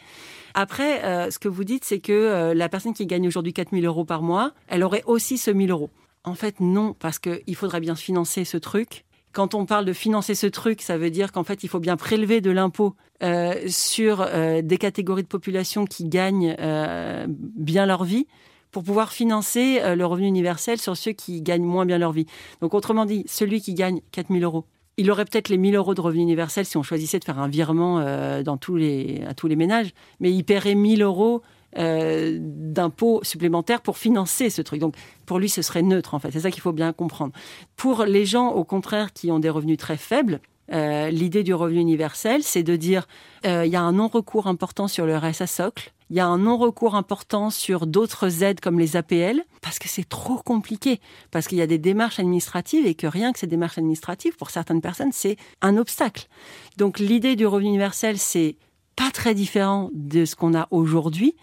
Après, 0.52 1.30
ce 1.30 1.38
que 1.38 1.48
vous 1.48 1.64
dites, 1.64 1.84
c'est 1.84 2.00
que 2.00 2.52
la 2.54 2.68
personne 2.68 2.92
qui 2.92 3.06
gagne 3.06 3.26
aujourd'hui 3.26 3.54
4000 3.54 3.86
euros 3.86 4.04
par 4.04 4.20
mois, 4.20 4.52
elle 4.66 4.82
aurait 4.82 5.04
aussi 5.06 5.38
ce 5.38 5.50
1000 5.50 5.70
euros. 5.70 5.90
En 6.24 6.34
fait, 6.34 6.60
non, 6.60 6.94
parce 6.98 7.18
qu'il 7.18 7.56
faudrait 7.56 7.80
bien 7.80 7.94
financer 7.94 8.44
ce 8.44 8.58
truc 8.58 9.04
quand 9.32 9.54
on 9.54 9.66
parle 9.66 9.84
de 9.84 9.92
financer 9.92 10.34
ce 10.34 10.46
truc, 10.46 10.82
ça 10.82 10.98
veut 10.98 11.10
dire 11.10 11.32
qu'en 11.32 11.44
fait, 11.44 11.64
il 11.64 11.68
faut 11.68 11.80
bien 11.80 11.96
prélever 11.96 12.40
de 12.40 12.50
l'impôt 12.50 12.94
euh, 13.22 13.54
sur 13.66 14.20
euh, 14.20 14.62
des 14.62 14.78
catégories 14.78 15.22
de 15.22 15.28
population 15.28 15.84
qui 15.84 16.04
gagnent 16.04 16.54
euh, 16.58 17.26
bien 17.28 17.86
leur 17.86 18.04
vie 18.04 18.26
pour 18.70 18.84
pouvoir 18.84 19.12
financer 19.12 19.82
le 19.94 20.06
revenu 20.06 20.26
universel 20.26 20.78
sur 20.78 20.96
ceux 20.96 21.12
qui 21.12 21.42
gagnent 21.42 21.64
moins 21.64 21.84
bien 21.84 21.98
leur 21.98 22.12
vie. 22.12 22.24
Donc, 22.62 22.72
autrement 22.72 23.04
dit, 23.04 23.22
celui 23.26 23.60
qui 23.60 23.74
gagne 23.74 24.00
4 24.12 24.28
000 24.32 24.40
euros, 24.40 24.64
il 24.96 25.10
aurait 25.10 25.26
peut-être 25.26 25.50
les 25.50 25.58
1000 25.58 25.76
euros 25.76 25.94
de 25.94 26.00
revenu 26.00 26.22
universel 26.22 26.64
si 26.64 26.78
on 26.78 26.82
choisissait 26.82 27.18
de 27.18 27.24
faire 27.24 27.38
un 27.38 27.48
virement 27.48 28.02
dans 28.42 28.56
tous 28.56 28.76
les, 28.76 29.24
à 29.28 29.34
tous 29.34 29.46
les 29.46 29.56
ménages, 29.56 29.92
mais 30.20 30.32
il 30.32 30.42
paierait 30.42 30.74
1000 30.74 31.02
euros 31.02 31.42
euh, 31.78 32.38
d'impôts 32.40 33.20
supplémentaires 33.22 33.80
pour 33.80 33.98
financer 33.98 34.50
ce 34.50 34.62
truc. 34.62 34.80
Donc 34.80 34.94
pour 35.26 35.38
lui, 35.38 35.48
ce 35.48 35.62
serait 35.62 35.82
neutre 35.82 36.14
en 36.14 36.18
fait. 36.18 36.30
C'est 36.30 36.40
ça 36.40 36.50
qu'il 36.50 36.62
faut 36.62 36.72
bien 36.72 36.92
comprendre. 36.92 37.32
Pour 37.76 38.04
les 38.04 38.26
gens, 38.26 38.50
au 38.50 38.64
contraire, 38.64 39.12
qui 39.12 39.30
ont 39.30 39.38
des 39.38 39.50
revenus 39.50 39.78
très 39.78 39.96
faibles, 39.96 40.40
euh, 40.72 41.10
l'idée 41.10 41.42
du 41.42 41.54
revenu 41.54 41.80
universel, 41.80 42.42
c'est 42.42 42.62
de 42.62 42.76
dire 42.76 43.06
euh, 43.46 43.66
il 43.66 43.72
y 43.72 43.76
a 43.76 43.82
un 43.82 43.92
non-recours 43.92 44.46
important 44.46 44.88
sur 44.88 45.06
le 45.06 45.16
RSA 45.16 45.46
socle, 45.46 45.92
il 46.08 46.16
y 46.16 46.20
a 46.20 46.26
un 46.26 46.38
non-recours 46.38 46.94
important 46.94 47.50
sur 47.50 47.86
d'autres 47.86 48.42
aides 48.42 48.60
comme 48.60 48.78
les 48.78 48.96
APL, 48.96 49.42
parce 49.60 49.78
que 49.78 49.88
c'est 49.88 50.08
trop 50.08 50.36
compliqué, 50.36 51.00
parce 51.30 51.46
qu'il 51.48 51.58
y 51.58 51.62
a 51.62 51.66
des 51.66 51.78
démarches 51.78 52.20
administratives 52.20 52.86
et 52.86 52.94
que 52.94 53.06
rien 53.06 53.32
que 53.32 53.38
ces 53.38 53.46
démarches 53.46 53.78
administratives, 53.78 54.36
pour 54.36 54.50
certaines 54.50 54.80
personnes, 54.80 55.12
c'est 55.12 55.36
un 55.62 55.76
obstacle. 55.76 56.28
Donc 56.76 56.98
l'idée 56.98 57.34
du 57.34 57.46
revenu 57.46 57.68
universel, 57.68 58.18
c'est 58.18 58.56
pas 58.96 59.10
très 59.10 59.34
différent 59.34 59.90
de 59.92 60.24
ce 60.24 60.36
qu'on 60.36 60.54
a 60.54 60.68
aujourd'hui, 60.70 61.34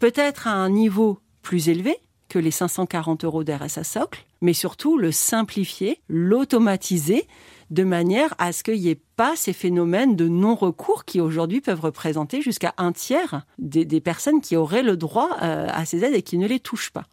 peut-être 0.00 0.46
à 0.46 0.52
un 0.52 0.70
niveau 0.70 1.18
plus 1.42 1.68
élevé 1.68 1.96
que 2.28 2.38
les 2.38 2.50
540 2.50 3.24
euros 3.24 3.44
d'RSA 3.44 3.84
socle, 3.84 4.24
mais 4.40 4.52
surtout 4.52 4.96
le 4.96 5.12
simplifier, 5.12 6.00
l'automatiser 6.08 7.26
de 7.70 7.84
manière 7.84 8.34
à 8.38 8.52
ce 8.52 8.62
qu'il 8.62 8.80
n'y 8.80 8.88
ait 8.88 9.00
pas 9.16 9.34
ces 9.36 9.52
phénomènes 9.52 10.16
de 10.16 10.28
non-recours 10.28 11.04
qui 11.04 11.20
aujourd'hui 11.20 11.60
peuvent 11.60 11.80
représenter 11.80 12.42
jusqu'à 12.42 12.74
un 12.78 12.92
tiers 12.92 13.46
des, 13.58 14.00
personnes 14.00 14.40
qui 14.40 14.56
auraient 14.56 14.82
le 14.82 14.96
droit 14.96 15.28
euh, 15.42 15.68
à 15.70 15.84
ces 15.84 16.02
aides 16.02 16.14
et 16.14 16.22
qui 16.22 16.36
ne 16.38 16.48
les 16.48 16.58
touchent 16.58 16.90
pas. 16.90 17.04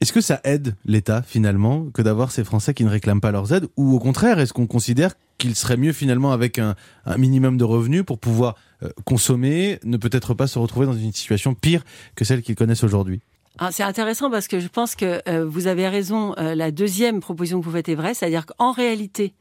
Est-ce 0.00 0.12
que 0.12 0.20
ça 0.20 0.40
aide 0.44 0.74
l'État 0.84 1.22
finalement 1.22 1.86
que 1.92 2.02
d'avoir 2.02 2.30
ces 2.30 2.44
Français 2.44 2.72
qui 2.72 2.84
ne 2.84 2.90
réclament 2.90 3.20
pas 3.20 3.32
leurs 3.32 3.52
aides? 3.52 3.66
Ou 3.76 3.94
au 3.94 3.98
contraire 3.98 4.38
est-ce 4.38 4.52
qu'on 4.52 4.66
considère 4.66 5.14
qu'il 5.38 5.54
serait 5.54 5.76
mieux 5.76 5.92
finalement 5.92 6.32
avec 6.32 6.58
un, 6.58 6.76
minimum 7.18 7.58
de 7.58 7.64
revenus 7.64 8.04
pour 8.04 8.18
pouvoir 8.18 8.54
consommer, 9.04 9.78
ne 9.84 9.96
peut-être 9.96 10.34
pas 10.34 10.46
se 10.46 10.58
retrouver 10.58 10.86
dans 10.86 10.94
une 10.94 11.12
situation 11.12 11.54
pire 11.54 11.84
que 12.14 12.24
celle 12.24 12.42
qu'ils 12.42 12.56
connaissent 12.56 12.84
aujourd'hui 12.84 13.20
ah, 13.58 13.72
c'est 13.72 13.82
intéressant 13.82 14.30
parce 14.30 14.48
que 14.48 14.60
je 14.60 14.68
pense 14.68 14.94
que 14.94 15.22
euh, 15.30 15.46
vous 15.46 15.66
avez 15.66 15.88
raison. 15.88 16.34
la 16.36 16.70
deuxième 16.70 17.20
proposition 17.20 17.58
que 17.58 17.64
vous 17.64 17.70
faites 17.70 17.88
est 17.88 17.94
vraie, 17.94 18.12
c'est-à-dire 18.12 18.44
qu'en 18.44 18.70
réalité, 18.70 19.32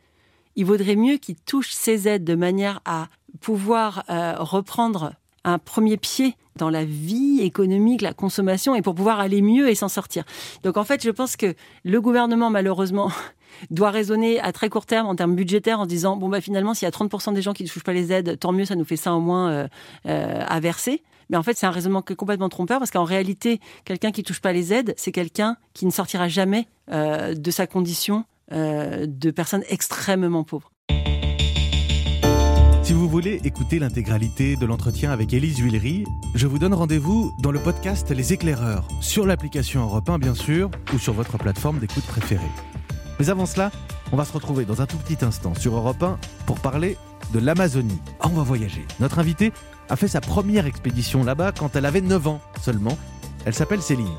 il 0.56 0.65
vaudrait 0.65 0.95
mieux 0.95 1.17
qu'ils 1.17 1.36
touchent 1.36 1.74
ces 1.74 2.08
aides 2.08 2.24
de 2.24 2.36
manière 2.36 2.80
à 2.86 3.10
pouvoir 3.41 4.04
euh, 4.10 4.36
reprendre 4.38 5.13
un 5.45 5.58
premier 5.58 5.97
pied 5.97 6.36
dans 6.58 6.69
la 6.69 6.86
vie 6.86 7.39
économique, 7.41 8.01
la 8.01 8.13
consommation, 8.13 8.75
et 8.75 8.81
pour 8.81 8.95
pouvoir 8.95 9.19
aller 9.19 9.41
mieux 9.41 9.69
et 9.69 9.75
s'en 9.75 9.89
sortir. 9.89 10.23
Donc 10.63 10.77
en 10.77 10.84
fait, 10.84 11.03
je 11.03 11.10
pense 11.10 11.36
que 11.36 11.53
le 11.84 12.01
gouvernement, 12.01 12.49
malheureusement, 12.49 13.12
doit 13.71 13.91
raisonner 13.91 14.39
à 14.39 14.51
très 14.51 14.69
court 14.69 14.86
terme 14.86 15.08
en 15.08 15.15
termes 15.15 15.36
budgétaires 15.36 15.79
en 15.79 15.86
disant, 15.86 16.17
bon, 16.17 16.29
bah, 16.29 16.41
finalement, 16.41 16.73
s'il 16.73 16.86
y 16.86 16.89
a 16.89 16.91
30% 16.91 17.34
des 17.34 17.41
gens 17.41 17.53
qui 17.53 17.63
ne 17.63 17.69
touchent 17.69 17.84
pas 17.84 17.93
les 17.93 18.12
aides, 18.12 18.39
tant 18.39 18.51
mieux, 18.51 18.65
ça 18.65 18.75
nous 18.75 18.86
fait 18.86 18.97
ça 18.97 19.13
au 19.13 19.19
moins 19.19 19.49
euh, 19.49 19.67
euh, 20.08 20.43
à 20.45 20.60
verser. 20.60 21.03
Mais 21.29 21.38
en 21.38 21.43
fait, 21.43 21.58
c'est 21.58 21.65
un 21.65 21.71
raisonnement 21.71 22.03
complètement 22.03 22.49
trompeur 22.49 22.77
parce 22.79 22.91
qu'en 22.91 23.03
réalité, 23.03 23.60
quelqu'un 23.84 24.12
qui 24.12 24.21
touche 24.21 24.41
pas 24.41 24.53
les 24.53 24.73
aides, 24.73 24.93
c'est 24.95 25.12
quelqu'un 25.12 25.58
qui 25.73 25.88
ne 25.88 25.91
sortira 25.91 26.27
jamais 26.27 26.67
de 26.88 27.49
sa 27.49 27.65
condition 27.65 28.25
euh, 28.51 29.08
de 29.08 29.31
personnes 29.31 29.63
extrêmement 29.69 30.43
pauvres. 30.43 30.71
Si 32.86 32.93
vous 32.93 33.10
voulez 33.10 33.41
écouter 33.43 33.80
l'intégralité 33.80 34.56
de 34.56 34.65
l'entretien 34.67 35.10
avec 35.10 35.34
Élise 35.34 35.58
Huillery, 35.58 36.06
je 36.36 36.45
vous 36.45 36.60
donne 36.60 36.76
rendez-vous 36.76 37.34
dans 37.39 37.50
le 37.50 37.58
podcast 37.58 38.12
Les 38.12 38.32
Éclaireurs, 38.32 38.88
sur 39.02 39.26
l'application 39.26 39.82
Europe 39.82 40.08
1 40.08 40.19
bien 40.19 40.36
sûr, 40.36 40.69
ou 40.93 41.00
sur 41.00 41.13
votre 41.13 41.39
plateforme 41.39 41.80
d'écoute 41.80 42.06
préférée. 42.06 42.52
Mais 43.19 43.32
avant 43.32 43.48
cela, 43.48 43.71
on 44.12 44.15
va 44.15 44.24
se 44.24 44.32
retrouver 44.32 44.65
dans 44.65 44.84
un 44.84 44.86
tout 44.86 44.98
petit 44.98 45.26
instant 45.26 45.56
sur 45.56 45.76
Europe 45.76 46.04
1 46.04 46.19
pour 46.45 46.60
parler 46.60 46.95
de 47.34 47.39
l'Amazonie. 47.39 48.00
On 48.24 48.30
va 48.30 48.43
voyager. 48.43 48.86
Notre 49.00 49.17
invitée 49.17 49.52
a 49.89 49.95
fait 49.95 50.08
sa 50.08 50.21
première 50.21 50.67
expédition 50.67 51.24
là-bas 51.24 51.54
quand 51.54 51.76
elle 51.76 51.88
avait 51.88 52.02
9 52.02 52.28
ans 52.28 52.41
seulement. 52.62 53.00
Elle 53.45 53.56
s'appelle 53.56 53.82
Céline. 53.82 54.13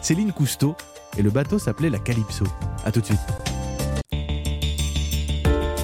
Céline 0.00 0.32
Cousteau 0.32 0.76
et 1.18 1.22
le 1.22 1.28
bateau 1.28 1.58
s'appelait 1.58 1.90
la 1.90 1.98
Calypso. 1.98 2.46
A 2.86 2.90
tout 2.90 3.02
de 3.02 3.04
suite. 3.04 3.20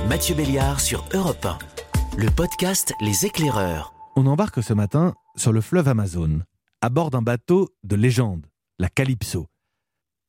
Mathieu 0.08 0.34
Béliard 0.34 0.80
sur 0.80 1.04
Europe 1.12 1.44
1, 1.44 1.58
le 2.16 2.30
podcast 2.30 2.94
Les 3.00 3.26
Éclaireurs. 3.26 3.92
On 4.14 4.26
embarque 4.26 4.62
ce 4.62 4.72
matin 4.72 5.14
sur 5.36 5.52
le 5.52 5.60
fleuve 5.60 5.88
Amazon, 5.88 6.42
à 6.80 6.88
bord 6.88 7.10
d'un 7.10 7.22
bateau 7.22 7.70
de 7.82 7.96
légende, 7.96 8.46
la 8.78 8.88
Calypso. 8.88 9.48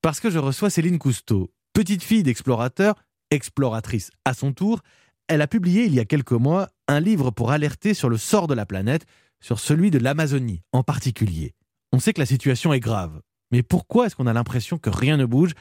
Parce 0.01 0.19
que 0.19 0.29
je 0.29 0.39
reçois 0.39 0.69
Céline 0.69 0.97
Cousteau, 0.97 1.51
petite 1.73 2.03
fille 2.03 2.23
d'explorateur, 2.23 2.95
exploratrice 3.29 4.09
à 4.25 4.33
son 4.33 4.51
tour, 4.51 4.81
elle 5.27 5.41
a 5.41 5.47
publié 5.47 5.85
il 5.85 5.93
y 5.93 5.99
a 5.99 6.05
quelques 6.05 6.31
mois 6.31 6.69
un 6.87 6.99
livre 6.99 7.29
pour 7.31 7.51
alerter 7.51 7.93
sur 7.93 8.09
le 8.09 8.17
sort 8.17 8.47
de 8.47 8.55
la 8.55 8.65
planète, 8.65 9.05
sur 9.39 9.59
celui 9.59 9.91
de 9.91 9.99
l'Amazonie 9.99 10.63
en 10.71 10.83
particulier. 10.83 11.53
On 11.91 11.99
sait 11.99 12.13
que 12.13 12.21
la 12.21 12.25
situation 12.25 12.73
est 12.73 12.79
grave, 12.79 13.21
mais 13.51 13.63
pourquoi 13.63 14.07
est-ce 14.07 14.15
qu'on 14.15 14.27
a 14.27 14.33
l'impression 14.33 14.77
que 14.77 14.89
rien 14.89 15.17
ne 15.17 15.25
bouge? 15.25 15.53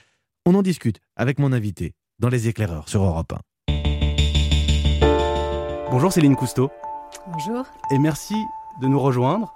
On 0.47 0.55
en 0.55 0.63
discute 0.63 1.01
avec 1.17 1.39
mon 1.39 1.53
invité 1.53 1.95
dans 2.19 2.29
Les 2.29 2.49
Éclaireurs 2.49 2.89
sur 2.89 3.03
Europe 3.03 3.33
1. 3.33 3.41
Bonjour 5.95 6.13
Céline 6.13 6.35
Cousteau. 6.35 6.73
Bonjour. 7.29 7.65
Et 7.93 8.01
merci 8.01 8.35
de 8.83 8.89
nous 8.89 8.99
rejoindre. 8.99 9.55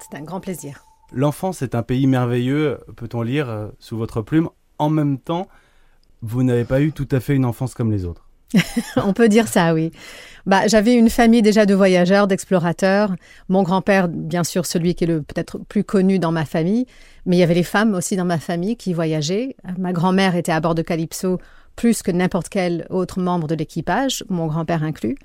C'est 0.00 0.18
un 0.18 0.22
grand 0.22 0.40
plaisir. 0.40 0.84
L'enfance 1.12 1.62
est 1.62 1.76
un 1.76 1.84
pays 1.84 2.08
merveilleux, 2.08 2.80
peut-on 2.96 3.22
lire 3.22 3.48
euh, 3.48 3.68
sous 3.78 3.96
votre 3.96 4.22
plume. 4.22 4.48
En 4.80 4.90
même 4.90 5.18
temps, 5.18 5.46
vous 6.20 6.42
n'avez 6.42 6.64
pas 6.64 6.80
eu 6.80 6.90
tout 6.90 7.06
à 7.12 7.20
fait 7.20 7.36
une 7.36 7.44
enfance 7.44 7.74
comme 7.74 7.92
les 7.92 8.04
autres. 8.04 8.28
On 8.96 9.12
peut 9.12 9.28
dire 9.28 9.46
ça, 9.46 9.72
oui. 9.72 9.92
Bah, 10.46 10.66
j'avais 10.66 10.94
une 10.94 11.08
famille 11.08 11.42
déjà 11.42 11.64
de 11.64 11.76
voyageurs, 11.76 12.26
d'explorateurs. 12.26 13.14
Mon 13.48 13.62
grand-père, 13.62 14.08
bien 14.08 14.42
sûr, 14.42 14.66
celui 14.66 14.96
qui 14.96 15.04
est 15.04 15.06
le 15.06 15.22
peut-être 15.22 15.58
plus 15.58 15.84
connu 15.84 16.18
dans 16.18 16.32
ma 16.32 16.44
famille, 16.44 16.86
mais 17.24 17.36
il 17.36 17.38
y 17.38 17.44
avait 17.44 17.54
les 17.54 17.62
femmes 17.62 17.94
aussi 17.94 18.16
dans 18.16 18.24
ma 18.24 18.38
famille 18.38 18.76
qui 18.76 18.94
voyageaient. 18.94 19.54
Ma 19.78 19.92
grand-mère 19.92 20.34
était 20.34 20.50
à 20.50 20.58
bord 20.58 20.74
de 20.74 20.82
Calypso 20.82 21.38
plus 21.76 22.02
que 22.02 22.10
n'importe 22.10 22.48
quel 22.48 22.84
autre 22.90 23.20
membre 23.20 23.46
de 23.46 23.54
l'équipage, 23.54 24.24
mon 24.28 24.48
grand-père 24.48 24.82
inclus. 24.82 25.16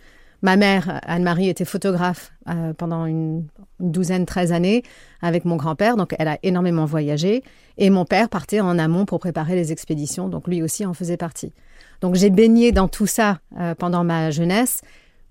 Ma 0.42 0.56
mère, 0.56 1.00
Anne-Marie, 1.04 1.50
était 1.50 1.66
photographe 1.66 2.32
euh, 2.48 2.74
pendant 2.74 3.06
une, 3.06 3.48
douzaine, 3.80 4.26
treize 4.26 4.52
années 4.52 4.84
avec 5.22 5.46
mon 5.46 5.56
grand-père, 5.56 5.98
donc 5.98 6.16
elle 6.20 6.28
a 6.28 6.38
énormément 6.44 6.86
voyagé. 6.86 7.44
Et 7.78 7.90
mon 7.90 8.06
père 8.06 8.30
partait 8.30 8.60
en 8.60 8.78
amont 8.80 9.06
pour 9.06 9.20
préparer 9.20 9.56
les 9.56 9.72
expéditions, 9.72 10.30
donc 10.30 10.48
lui 10.48 10.62
aussi 10.62 10.86
en 10.86 10.94
faisait 10.94 11.18
partie. 11.18 11.54
Donc 12.02 12.16
j'ai 12.16 12.30
baigné 12.30 12.72
dans 12.72 12.88
tout 12.88 13.08
ça 13.08 13.40
euh, 13.60 13.76
pendant 13.76 14.04
ma 14.04 14.32
jeunesse, 14.32 14.82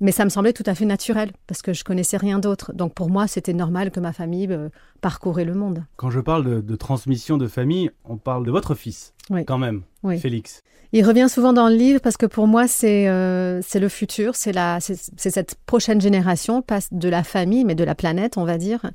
mais 0.00 0.12
ça 0.12 0.24
me 0.24 0.30
semblait 0.30 0.52
tout 0.52 0.62
à 0.66 0.74
fait 0.74 0.84
naturel 0.84 1.30
parce 1.46 1.62
que 1.62 1.72
je 1.72 1.84
connaissais 1.84 2.16
rien 2.16 2.38
d'autre. 2.38 2.72
Donc 2.72 2.94
pour 2.94 3.10
moi, 3.10 3.26
c'était 3.26 3.54
normal 3.54 3.90
que 3.90 4.00
ma 4.00 4.12
famille 4.12 4.48
euh, 4.50 4.68
parcourait 5.00 5.44
le 5.44 5.54
monde. 5.54 5.84
Quand 5.96 6.10
je 6.10 6.20
parle 6.20 6.62
de, 6.62 6.76
transmission 6.76 7.36
de 7.38 7.46
famille, 7.46 7.90
on 8.04 8.16
parle 8.16 8.44
de 8.44 8.50
votre 8.50 8.74
fils, 8.74 9.14
quand 9.46 9.58
même, 9.58 9.82
Félix. 10.18 10.62
Il 10.92 11.04
revient 11.04 11.28
souvent 11.28 11.52
dans 11.52 11.68
le 11.68 11.74
livre 11.74 12.00
parce 12.00 12.16
que 12.16 12.26
pour 12.26 12.46
moi, 12.46 12.68
c'est 12.68 13.08
euh, 13.08 13.60
le 13.74 13.88
futur, 13.88 14.34
c'est 14.36 14.54
cette 14.80 15.56
prochaine 15.66 16.00
génération, 16.00 16.62
pas 16.62 16.78
de 16.92 17.08
la 17.08 17.24
famille, 17.24 17.64
mais 17.64 17.74
de 17.74 17.84
la 17.84 17.94
planète, 17.94 18.36
on 18.36 18.44
va 18.44 18.56
dire. 18.56 18.90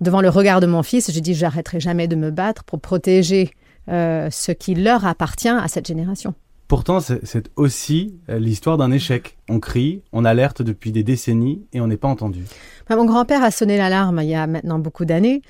Devant 0.00 0.20
le 0.20 0.28
regard 0.28 0.60
de 0.60 0.66
mon 0.66 0.82
fils, 0.82 1.10
j'ai 1.10 1.20
dit 1.20 1.34
j'arrêterai 1.34 1.80
jamais 1.80 2.06
de 2.06 2.16
me 2.16 2.30
battre 2.30 2.64
pour 2.64 2.80
protéger 2.80 3.50
euh, 3.88 4.28
ce 4.30 4.52
qui 4.52 4.74
leur 4.74 5.06
appartient 5.06 5.48
à 5.48 5.68
cette 5.68 5.86
génération. 5.86 6.34
Pourtant, 6.68 6.98
c'est 6.98 7.48
aussi 7.54 8.18
euh, 8.28 8.40
l'histoire 8.40 8.76
d'un 8.76 8.90
échec. 8.90 9.38
On 9.48 9.60
crie, 9.60 10.02
on 10.12 10.24
alerte 10.24 10.62
depuis 10.62 10.90
des 10.90 11.04
décennies 11.04 11.64
et 11.72 11.80
on 11.80 11.86
n'est 11.86 11.96
pas 11.96 12.08
entendu. 12.08 12.44
Mon 12.90 13.04
grand-père 13.04 13.44
a 13.44 13.52
sonné 13.52 13.78
l'alarme 13.78 14.20
il 14.20 14.28
y 14.28 14.34
a 14.34 14.48
maintenant 14.48 14.80
beaucoup 14.80 15.04
d'années. 15.04 15.42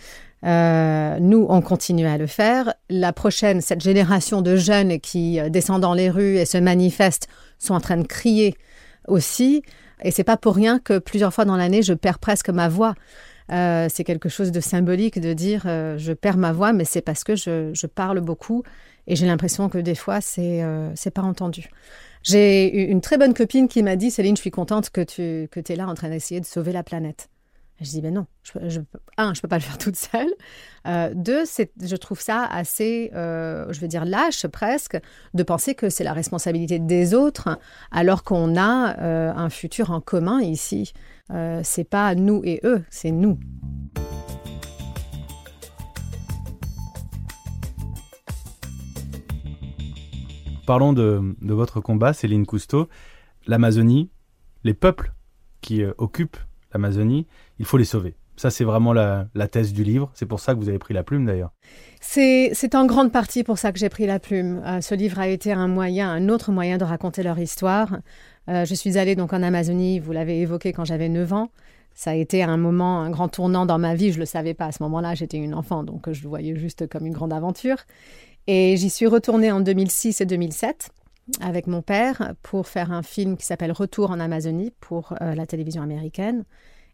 Euh, 0.45 1.19
nous, 1.19 1.47
on 1.49 1.63
continue 1.63 2.07
à 2.07 2.19
le 2.19 2.27
faire. 2.27 2.75
La 2.91 3.15
prochaine, 3.15 3.63
cette 3.63 3.81
génération 3.81 4.43
de 4.43 4.57
jeunes 4.57 5.01
qui 5.01 5.41
euh, 5.41 5.49
descendent 5.49 5.81
dans 5.81 5.95
les 5.95 6.11
rues 6.11 6.37
et 6.37 6.45
se 6.45 6.59
manifestent, 6.59 7.29
sont 7.59 7.73
en 7.73 7.81
train 7.81 7.97
de 7.97 8.07
crier 8.07 8.55
aussi. 9.09 9.63
Et 10.03 10.11
c'est 10.11 10.25
pas 10.25 10.37
pour 10.37 10.55
rien 10.55 10.79
que 10.79 10.99
plusieurs 10.99 11.33
fois 11.33 11.47
dans 11.47 11.57
l'année, 11.57 11.83
je 11.83 11.95
perds 11.95 12.19
presque 12.19 12.51
ma 12.51 12.69
voix. 12.69 12.95
c'est 13.49 14.05
quelque 14.05 14.29
chose 14.29 14.53
de 14.53 14.61
symbolique 14.61 15.19
de 15.19 15.33
dire 15.33 15.63
je 15.65 16.13
perds 16.13 16.37
ma 16.37 16.53
voix, 16.53 16.75
mais 16.75 16.85
c'est 16.85 17.01
parce 17.01 17.25
que 17.25 17.35
je 17.35 17.87
parle 17.87 18.21
beaucoup 18.21 18.63
et 19.07 19.17
j'ai 19.17 19.27
l'impression 19.27 19.69
que 19.69 19.79
des 19.79 19.95
fois, 19.95 20.21
c'est 20.21 20.63
euh, 20.63 20.93
pas 21.15 21.23
entendu. 21.23 21.71
J'ai 22.23 22.91
une 22.91 23.01
très 23.01 23.19
bonne 23.19 23.35
copine 23.35 23.69
qui 23.69 23.83
m'a 23.83 23.97
dit 23.97 24.11
Céline, 24.11 24.37
je 24.37 24.41
suis 24.41 24.51
contente 24.51 24.91
que 24.91 25.01
tu 25.01 25.49
que 25.51 25.61
es 25.73 25.77
là 25.77 25.87
en 25.87 25.95
train 25.95 26.09
d'essayer 26.09 26.41
de 26.41 26.47
sauver 26.47 26.73
la 26.73 26.83
planète. 26.83 27.29
Je 27.81 27.91
dis, 27.91 28.01
ben 28.01 28.15
non, 28.15 28.27
je, 28.43 28.53
je, 28.71 28.81
un, 29.19 29.35
je 29.35 29.43
peux 29.43 29.49
pas 29.49 29.57
le 29.57 29.63
faire 29.63 29.77
toute 29.77 29.97
seule. 29.97 30.33
Euh, 30.87 31.13
deux, 31.15 31.45
je 31.45 31.97
trouve 31.97 32.21
ça 32.21 32.47
assez, 32.47 33.11
euh, 33.15 33.71
je 33.71 33.81
veux 33.81 33.89
dire, 33.89 34.07
lâche 34.07 34.47
presque, 34.47 34.99
de 35.35 35.43
penser 35.43 35.75
que 35.75 35.91
c'est 35.91 36.05
la 36.05 36.15
responsabilité 36.15 36.79
des 36.79 37.13
autres, 37.13 37.59
alors 37.91 38.25
qu'on 38.25 38.57
a 38.57 38.99
euh, 38.99 39.33
un 39.35 39.51
futur 39.51 39.91
en 39.91 40.01
commun 40.01 40.41
ici. 40.41 40.95
Euh, 41.31 41.61
c'est 41.65 41.85
pas 41.85 42.15
nous 42.15 42.41
et 42.45 42.61
eux, 42.65 42.83
c'est 42.89 43.11
nous. 43.11 43.39
Parlons 50.67 50.93
de, 50.93 51.23
votre 51.43 51.81
combat, 51.81 52.13
Céline 52.13 52.45
Cousteau. 52.45 52.89
L'Amazonie, 53.47 54.11
les 54.65 54.75
peuples 54.75 55.13
qui 55.61 55.85
euh, 55.85 55.93
occupent 55.97 56.39
l'Amazonie, 56.73 57.29
il 57.61 57.65
faut 57.65 57.77
les 57.79 57.85
sauver. 57.85 58.17
Ça, 58.37 58.51
c'est 58.51 58.65
vraiment 58.65 58.93
la, 58.93 59.29
thèse 59.49 59.73
du 59.73 59.85
livre. 59.85 60.11
C'est 60.15 60.27
pour 60.27 60.41
ça 60.41 60.55
que 60.55 60.59
vous 60.59 60.69
avez 60.69 60.81
pris 60.81 60.93
la 60.93 61.05
plume, 61.05 61.25
d'ailleurs. 61.25 61.53
C'est 62.01 62.75
en 62.75 62.85
grande 62.85 63.13
partie 63.13 63.45
pour 63.45 63.59
ça 63.59 63.71
que 63.71 63.79
j'ai 63.79 63.89
pris 63.89 64.07
la 64.07 64.19
plume. 64.19 64.61
Euh, 64.67 64.81
ce 64.81 64.97
livre 64.97 65.21
a 65.21 65.29
été 65.29 65.53
un 65.53 65.69
moyen, 65.69 66.11
un 66.11 66.29
autre 66.29 66.51
moyen 66.51 66.79
de 66.79 66.85
raconter 66.85 67.23
leur 67.23 67.39
histoire. 67.39 67.99
Euh, 68.49 68.65
je 68.65 68.75
suis 68.75 68.99
allée 68.99 69.15
donc 69.15 69.33
en 69.33 69.45
Amazonie, 69.45 70.01
vous 70.01 70.11
l'avez 70.11 70.41
évoqué 70.41 70.73
quand 70.73 70.85
j'avais 70.85 71.09
9 71.09 71.33
ans. 71.33 71.51
Ça 71.95 72.11
a 72.11 72.15
été 72.15 72.43
un 72.43 72.57
moment, 72.57 73.01
un 73.01 73.11
grand 73.11 73.29
tournant 73.29 73.67
dans 73.67 73.79
ma 73.79 73.95
vie. 73.95 74.11
Je 74.11 74.17
ne 74.17 74.21
le 74.21 74.27
savais 74.27 74.53
pas 74.53 74.67
à 74.67 74.73
ce 74.73 74.83
moment-là, 74.83 75.15
j'étais 75.15 75.39
une 75.39 75.55
enfant, 75.55 75.85
donc 75.85 76.13
je 76.13 76.23
le 76.25 76.29
voyais 76.29 76.57
juste 76.57 76.89
comme 76.89 77.07
une 77.07 77.15
grande 77.15 77.33
aventure. 77.33 77.79
Et 78.47 78.77
j'y 78.77 78.91
suis 78.91 79.07
retournée 79.07 79.51
en 79.51 79.61
2006 79.61 80.21
et 80.21 80.27
2007 80.27 80.91
avec 81.41 81.67
mon 81.67 81.83
père 81.83 82.35
pour 82.43 82.69
faire 82.69 82.93
un 82.93 83.03
film 83.03 83.37
qui 83.37 83.45
s'appelle 83.45 83.73
Retour 83.73 84.11
en 84.11 84.21
Amazonie 84.21 84.73
pour 84.81 85.15
euh, 85.21 85.35
la 85.35 85.47
télévision 85.47 85.83
américaine. 85.83 86.45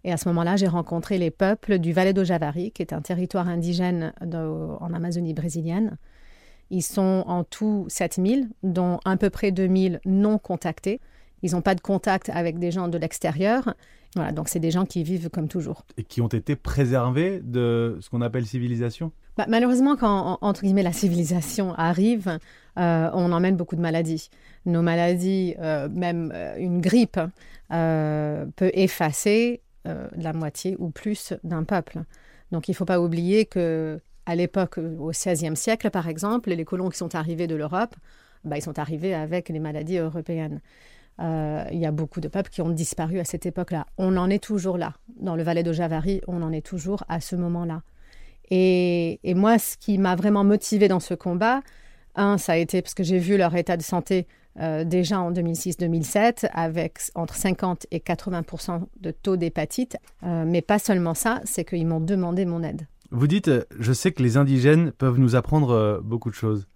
Et 0.04 0.12
à 0.12 0.16
ce 0.16 0.28
moment-là, 0.28 0.56
j'ai 0.56 0.66
rencontré 0.66 1.18
les 1.18 1.30
peuples 1.30 1.78
du 1.78 1.92
Vale 1.92 2.12
do 2.12 2.24
Javari, 2.24 2.72
qui 2.72 2.82
est 2.82 2.92
un 2.92 3.02
territoire 3.02 3.48
indigène 3.48 4.12
en 4.20 4.92
Amazonie 4.92 5.34
brésilienne. 5.34 5.96
Ils 6.70 6.82
sont 6.82 7.24
en 7.26 7.44
tout 7.44 7.84
7000, 7.88 8.48
dont 8.62 8.98
à 9.04 9.16
peu 9.16 9.30
près 9.30 9.52
2000 9.52 10.00
non 10.04 10.38
contactés. 10.38 11.00
Ils 11.42 11.52
n'ont 11.52 11.62
pas 11.62 11.74
de 11.74 11.80
contact 11.80 12.28
avec 12.28 12.58
des 12.58 12.70
gens 12.70 12.88
de 12.88 12.98
l'extérieur. 12.98 13.74
Voilà, 14.14 14.32
donc 14.32 14.48
c'est 14.48 14.60
des 14.60 14.70
gens 14.70 14.84
qui 14.84 15.02
vivent 15.02 15.30
comme 15.30 15.48
toujours. 15.48 15.84
Et 15.96 16.04
qui 16.04 16.20
ont 16.20 16.28
été 16.28 16.54
préservés 16.54 17.40
de 17.42 17.98
ce 18.00 18.10
qu'on 18.10 18.20
appelle 18.20 18.46
civilisation? 18.46 19.10
Bah, 19.36 19.46
malheureusement, 19.48 19.96
quand 19.96 20.38
entre 20.42 20.62
guillemets 20.62 20.82
la 20.82 20.92
civilisation 20.92 21.74
arrive, 21.74 22.38
euh, 22.78 23.10
on 23.14 23.32
emmène 23.32 23.56
beaucoup 23.56 23.76
de 23.76 23.80
maladies. 23.80 24.28
Nos 24.66 24.82
maladies, 24.82 25.54
euh, 25.58 25.88
même 25.88 26.30
euh, 26.34 26.56
une 26.58 26.80
grippe, 26.80 27.20
peut 27.70 28.70
effacer 28.74 29.62
la 29.84 30.32
moitié 30.34 30.76
ou 30.78 30.90
plus 30.90 31.32
d'un 31.42 31.64
peuple. 31.64 32.02
Donc 32.52 32.68
il 32.68 32.72
ne 32.72 32.76
faut 32.76 32.84
pas 32.84 33.00
oublier 33.00 33.46
que 33.46 33.98
à 34.26 34.36
l'époque, 34.36 34.78
au 34.78 35.10
XVIe 35.10 35.56
siècle 35.56 35.90
par 35.90 36.06
exemple, 36.06 36.50
les 36.50 36.64
colons 36.66 36.90
qui 36.90 36.98
sont 36.98 37.14
arrivés 37.14 37.46
de 37.46 37.54
l'Europe, 37.56 37.96
bah, 38.44 38.58
ils 38.58 38.62
sont 38.62 38.78
arrivés 38.78 39.14
avec 39.14 39.48
les 39.48 39.58
maladies 39.58 39.96
européennes. 39.96 40.60
Il 41.18 41.78
y 41.78 41.86
a 41.86 41.92
beaucoup 41.92 42.20
de 42.20 42.28
peuples 42.28 42.50
qui 42.50 42.62
ont 42.62 42.70
disparu 42.70 43.20
à 43.20 43.24
cette 43.24 43.46
époque-là. 43.46 43.86
On 43.96 44.16
en 44.16 44.28
est 44.28 44.42
toujours 44.42 44.76
là. 44.76 44.94
Dans 45.20 45.36
le 45.36 45.42
Valais 45.42 45.62
de 45.62 45.72
Javari, 45.72 46.20
on 46.26 46.42
en 46.42 46.52
est 46.52 46.66
toujours 46.66 47.04
à 47.08 47.20
ce 47.20 47.36
moment-là. 47.36 47.82
Et, 48.54 49.34
moi, 49.34 49.58
ce 49.58 49.76
qui 49.78 49.96
m'a 49.96 50.14
vraiment 50.14 50.44
motivée 50.44 50.88
dans 50.88 51.00
ce 51.00 51.14
combat, 51.14 51.62
un, 52.14 52.36
ça 52.36 52.52
a 52.52 52.56
été 52.56 52.82
parce 52.82 52.92
que 52.92 53.02
j'ai 53.02 53.18
vu 53.18 53.38
leur 53.38 53.56
état 53.56 53.78
de 53.78 53.82
santé 53.82 54.26
euh, 54.60 54.84
déjà 54.84 55.18
en 55.18 55.32
2006-2007 55.32 56.50
avec 56.52 56.98
entre 57.14 57.34
50 57.34 57.86
et 57.90 58.00
80% 58.00 58.82
de 59.00 59.10
taux 59.10 59.38
d'hépatite. 59.38 59.96
Euh, 60.24 60.44
mais 60.46 60.60
pas 60.60 60.78
seulement 60.78 61.14
ça, 61.14 61.40
c'est 61.44 61.64
qu'ils 61.64 61.86
m'ont 61.86 62.00
demandé 62.00 62.44
mon 62.44 62.62
aide. 62.62 62.86
Vous 63.10 63.26
dites, 63.26 63.48
euh, 63.48 63.64
je 63.78 63.94
sais 63.94 64.12
que 64.12 64.22
les 64.22 64.36
indigènes 64.36 64.92
peuvent 64.92 65.18
nous 65.18 65.34
apprendre 65.34 66.02
beaucoup 66.04 66.28
de 66.28 66.34
choses. 66.34 66.66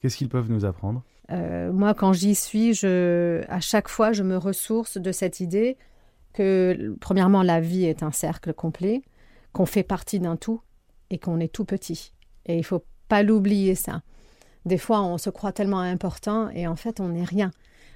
Qu'est-ce 0.00 0.16
qu'ils 0.16 0.28
peuvent 0.28 0.50
nous 0.50 0.64
apprendre? 0.64 1.02
Euh, 1.30 1.72
Moi, 1.72 1.94
quand 1.94 2.12
j'y 2.12 2.34
suis, 2.34 2.74
je, 2.74 3.42
à 3.48 3.60
chaque 3.60 3.88
fois, 3.88 4.12
je 4.12 4.22
me 4.22 4.36
ressource 4.36 4.98
de 4.98 5.12
cette 5.12 5.40
idée 5.40 5.76
que, 6.32 6.96
premièrement, 7.00 7.42
la 7.42 7.60
vie 7.60 7.84
est 7.84 8.02
un 8.02 8.12
cercle 8.12 8.54
complet, 8.54 9.02
qu'on 9.52 9.66
fait 9.66 9.82
partie 9.82 10.20
d'un 10.20 10.36
tout 10.36 10.60
et 11.10 11.18
qu'on 11.18 11.38
est 11.38 11.52
tout 11.52 11.64
petit. 11.64 12.14
Et 12.46 12.56
il 12.56 12.64
faut 12.64 12.84
pas 13.08 13.22
l'oublier, 13.22 13.74
ça. 13.74 14.02
Des 14.64 14.78
fois, 14.78 15.02
on 15.02 15.18
se 15.18 15.30
croit 15.30 15.52
tellement 15.52 15.80
important 15.80 16.48
et 16.50 16.66
en 16.66 16.76
fait, 16.76 17.00
on 17.00 17.08
n'est 17.08 17.24
rien. 17.24 17.50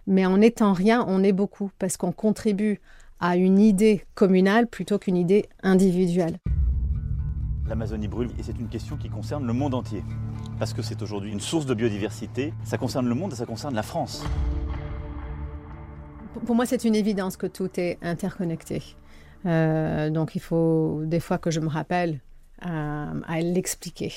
Mais 0.07 0.27
en 0.27 0.40
étant 0.40 0.73
rien, 0.73 1.05
on 1.09 1.23
est 1.23 1.33
beaucoup 1.33 1.71
parce 1.79 1.97
qu'on 1.97 2.12
contribue 2.12 2.81
à 3.21 3.37
une 3.37 3.59
idée 3.59 4.05
communale 4.14 4.67
plutôt 4.67 4.99
qu'une 4.99 5.17
idée 5.17 5.47
individuelle. 5.62 6.38
L'Amazonie 7.67 8.09
brûle 8.09 8.31
et 8.38 8.43
c'est 8.43 8.59
une 8.59 8.69
question 8.69 8.97
qui 8.97 9.09
concerne 9.09 9.47
le 9.47 9.53
monde 9.53 9.75
entier. 9.75 10.03
Parce 10.59 10.73
que 10.73 10.83
c'est 10.83 11.03
aujourd'hui 11.03 11.33
une 11.33 11.40
source 11.40 11.67
de 11.67 11.75
biodiversité. 11.75 12.55
Ça 12.64 12.79
concerne 12.79 13.09
le 13.09 13.14
monde 13.14 13.33
et 13.33 13.37
ça 13.37 13.47
concerne 13.47 13.75
la 13.75 13.83
France. 13.83 14.25
Pour 16.47 16.55
moi, 16.55 16.67
c'est 16.67 16.85
une 16.85 16.95
évidence 16.95 17.37
que 17.37 17.47
tout 17.47 17.71
est 17.79 17.99
interconnecté. 18.03 18.83
Euh, 19.47 20.11
donc 20.11 20.35
il 20.35 20.40
faut 20.40 21.03
des 21.05 21.21
fois 21.21 21.38
que 21.38 21.51
je 21.51 21.61
me 21.61 21.69
rappelle 21.69 22.21
euh, 22.67 23.21
à 23.27 23.40
l'expliquer. 23.40 24.12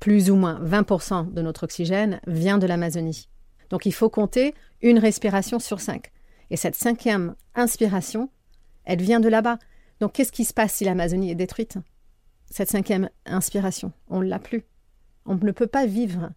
Plus 0.00 0.30
ou 0.30 0.36
moins 0.36 0.60
20% 0.64 1.32
de 1.32 1.42
notre 1.42 1.64
oxygène 1.64 2.20
vient 2.26 2.58
de 2.58 2.66
l'Amazonie. 2.66 3.28
Donc 3.70 3.86
il 3.86 3.92
faut 3.92 4.10
compter 4.10 4.54
une 4.82 4.98
respiration 4.98 5.58
sur 5.58 5.80
cinq. 5.80 6.10
Et 6.50 6.56
cette 6.56 6.74
cinquième 6.74 7.34
inspiration, 7.54 8.28
elle 8.84 9.00
vient 9.00 9.20
de 9.20 9.28
là-bas. 9.28 9.58
Donc 10.00 10.12
qu'est-ce 10.12 10.32
qui 10.32 10.44
se 10.44 10.52
passe 10.52 10.74
si 10.74 10.84
l'Amazonie 10.84 11.30
est 11.30 11.36
détruite? 11.36 11.78
Cette 12.50 12.68
cinquième 12.68 13.08
inspiration, 13.24 13.92
on 14.08 14.20
ne 14.20 14.28
l'a 14.28 14.38
plus. 14.38 14.64
On 15.26 15.36
ne 15.36 15.52
peut 15.52 15.66
pas 15.66 15.86
vivre. 15.86 16.30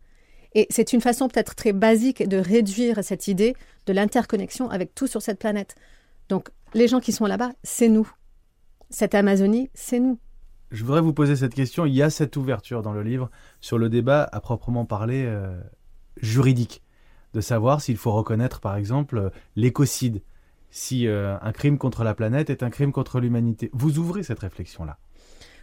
Et 0.54 0.68
c'est 0.70 0.94
une 0.94 1.02
façon 1.02 1.28
peut-être 1.28 1.56
très 1.56 1.74
basique 1.74 2.28
de 2.28 2.38
réduire 2.38 3.04
cette 3.04 3.28
idée 3.28 3.56
de 3.86 3.94
l'interconnexion 3.94 4.70
avec 4.70 4.96
tout 4.96 5.08
sur 5.08 5.22
cette 5.22 5.40
planète. 5.40 5.76
Donc 6.30 6.50
les 6.74 6.88
gens 6.88 7.00
qui 7.00 7.12
sont 7.12 7.26
là-bas, 7.26 7.52
c'est 7.64 7.90
nous. 7.90 8.10
Cette 8.90 9.16
Amazonie, 9.16 9.70
c'est 9.74 10.00
nous. 10.00 10.18
Je 10.72 10.84
voudrais 10.84 11.02
vous 11.02 11.14
poser 11.14 11.36
cette 11.36 11.54
question. 11.54 11.86
Il 11.86 11.94
y 11.94 12.02
a 12.02 12.10
cette 12.10 12.38
ouverture 12.38 12.82
dans 12.82 12.94
le 12.94 13.04
livre 13.04 13.30
sur 13.62 13.78
le 13.78 13.90
débat 13.90 14.28
à 14.32 14.40
proprement 14.40 14.86
parler 14.86 15.24
euh, 15.26 15.60
juridique, 16.22 16.82
de 17.34 17.42
savoir 17.42 17.82
s'il 17.82 17.98
faut 17.98 18.12
reconnaître 18.14 18.62
par 18.62 18.76
exemple 18.76 19.32
l'écocide, 19.56 20.22
si 20.72 21.08
euh, 21.08 21.38
un 21.42 21.52
crime 21.52 21.78
contre 21.78 22.04
la 22.04 22.14
planète 22.14 22.50
est 22.50 22.64
un 22.64 22.70
crime 22.70 22.92
contre 22.92 23.20
l'humanité. 23.20 23.70
Vous 23.74 24.00
ouvrez 24.00 24.24
cette 24.24 24.40
réflexion-là. 24.40 24.98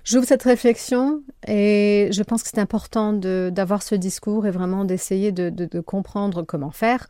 J'ouvre 0.05 0.27
cette 0.27 0.43
réflexion 0.43 1.23
et 1.47 2.09
je 2.13 2.23
pense 2.25 2.43
que 2.43 2.49
c'est 2.49 2.59
important 2.59 3.13
d'avoir 3.13 3.83
ce 3.83 3.95
discours 3.95 4.47
et 4.47 4.51
vraiment 4.51 4.85
d'essayer 4.85 5.31
de, 5.31 5.81
comprendre 5.81 6.43
comment 6.43 6.73
faire, 6.73 7.09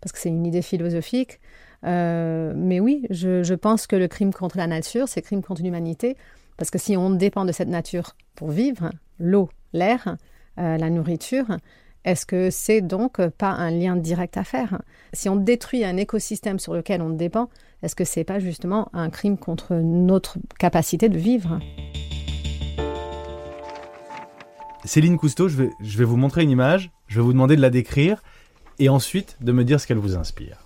parce 0.00 0.12
que 0.12 0.18
c'est 0.18 0.28
une 0.28 0.44
idée 0.44 0.62
philosophique. 0.62 1.40
Euh, 1.86 2.52
mais 2.54 2.80
oui, 2.80 3.06
je, 3.08 3.54
pense 3.54 3.86
que 3.86 3.96
le 3.96 4.08
crime 4.08 4.32
contre 4.32 4.58
la 4.58 4.66
nature, 4.66 5.08
c'est 5.08 5.22
crime 5.22 5.42
contre 5.42 5.62
l'humanité, 5.62 6.16
parce 6.58 6.70
que 6.70 6.78
si 6.78 6.96
on 6.96 7.10
dépend 7.10 7.46
de 7.46 7.52
cette 7.52 7.68
nature 7.68 8.14
pour 8.34 8.50
vivre, 8.50 8.90
l'eau, 9.18 9.48
l'air, 9.72 10.16
euh, 10.58 10.76
la 10.76 10.90
nourriture, 10.90 11.46
est-ce 12.04 12.26
que 12.26 12.50
c'est 12.50 12.82
donc 12.82 13.26
pas 13.26 13.50
un 13.50 13.70
lien 13.70 13.96
direct 13.96 14.36
à 14.36 14.44
faire? 14.44 14.82
Si 15.14 15.30
on 15.30 15.36
détruit 15.36 15.84
un 15.84 15.96
écosystème 15.96 16.58
sur 16.58 16.74
lequel 16.74 17.00
on 17.00 17.08
dépend, 17.08 17.48
est-ce 17.82 17.94
que 17.94 18.04
c'est 18.04 18.24
pas 18.24 18.38
justement 18.38 18.90
un 18.92 19.08
crime 19.08 19.38
contre 19.38 19.74
notre 19.76 20.36
capacité 20.58 21.08
de 21.08 21.18
vivre? 21.18 21.58
Céline 24.84 25.16
Cousteau, 25.16 25.48
je 25.48 25.56
vais, 25.56 25.70
je 25.80 25.98
vais 25.98 26.04
vous 26.04 26.16
montrer 26.16 26.42
une 26.42 26.50
image, 26.50 26.90
je 27.06 27.16
vais 27.16 27.22
vous 27.22 27.32
demander 27.32 27.56
de 27.56 27.60
la 27.62 27.70
décrire 27.70 28.22
et 28.78 28.88
ensuite 28.88 29.36
de 29.40 29.52
me 29.52 29.64
dire 29.64 29.80
ce 29.80 29.86
qu'elle 29.86 29.98
vous 29.98 30.16
inspire. 30.16 30.58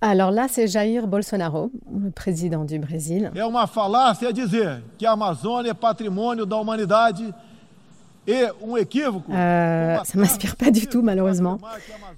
Alors 0.00 0.32
là, 0.32 0.46
c'est 0.48 0.66
Jair 0.66 1.06
Bolsonaro, 1.06 1.70
le 1.92 2.10
président 2.10 2.64
du 2.64 2.78
Brésil. 2.78 3.30
É 3.34 3.44
uma 3.44 3.66
falácia 3.66 4.32
dizer 4.32 4.82
que 4.98 5.06
a 5.06 5.12
Amazônia 5.12 5.70
é 5.70 5.74
patrimônio 5.74 6.44
da 6.44 6.60
humanidade 6.60 7.32
et 8.26 8.48
um 8.60 8.76
équivoque. 8.76 9.24
Euh, 9.30 9.98
ça 10.04 10.18
m'inspire 10.18 10.56
pas 10.56 10.72
du 10.72 10.88
tout, 10.88 11.02
malheureusement. 11.02 11.58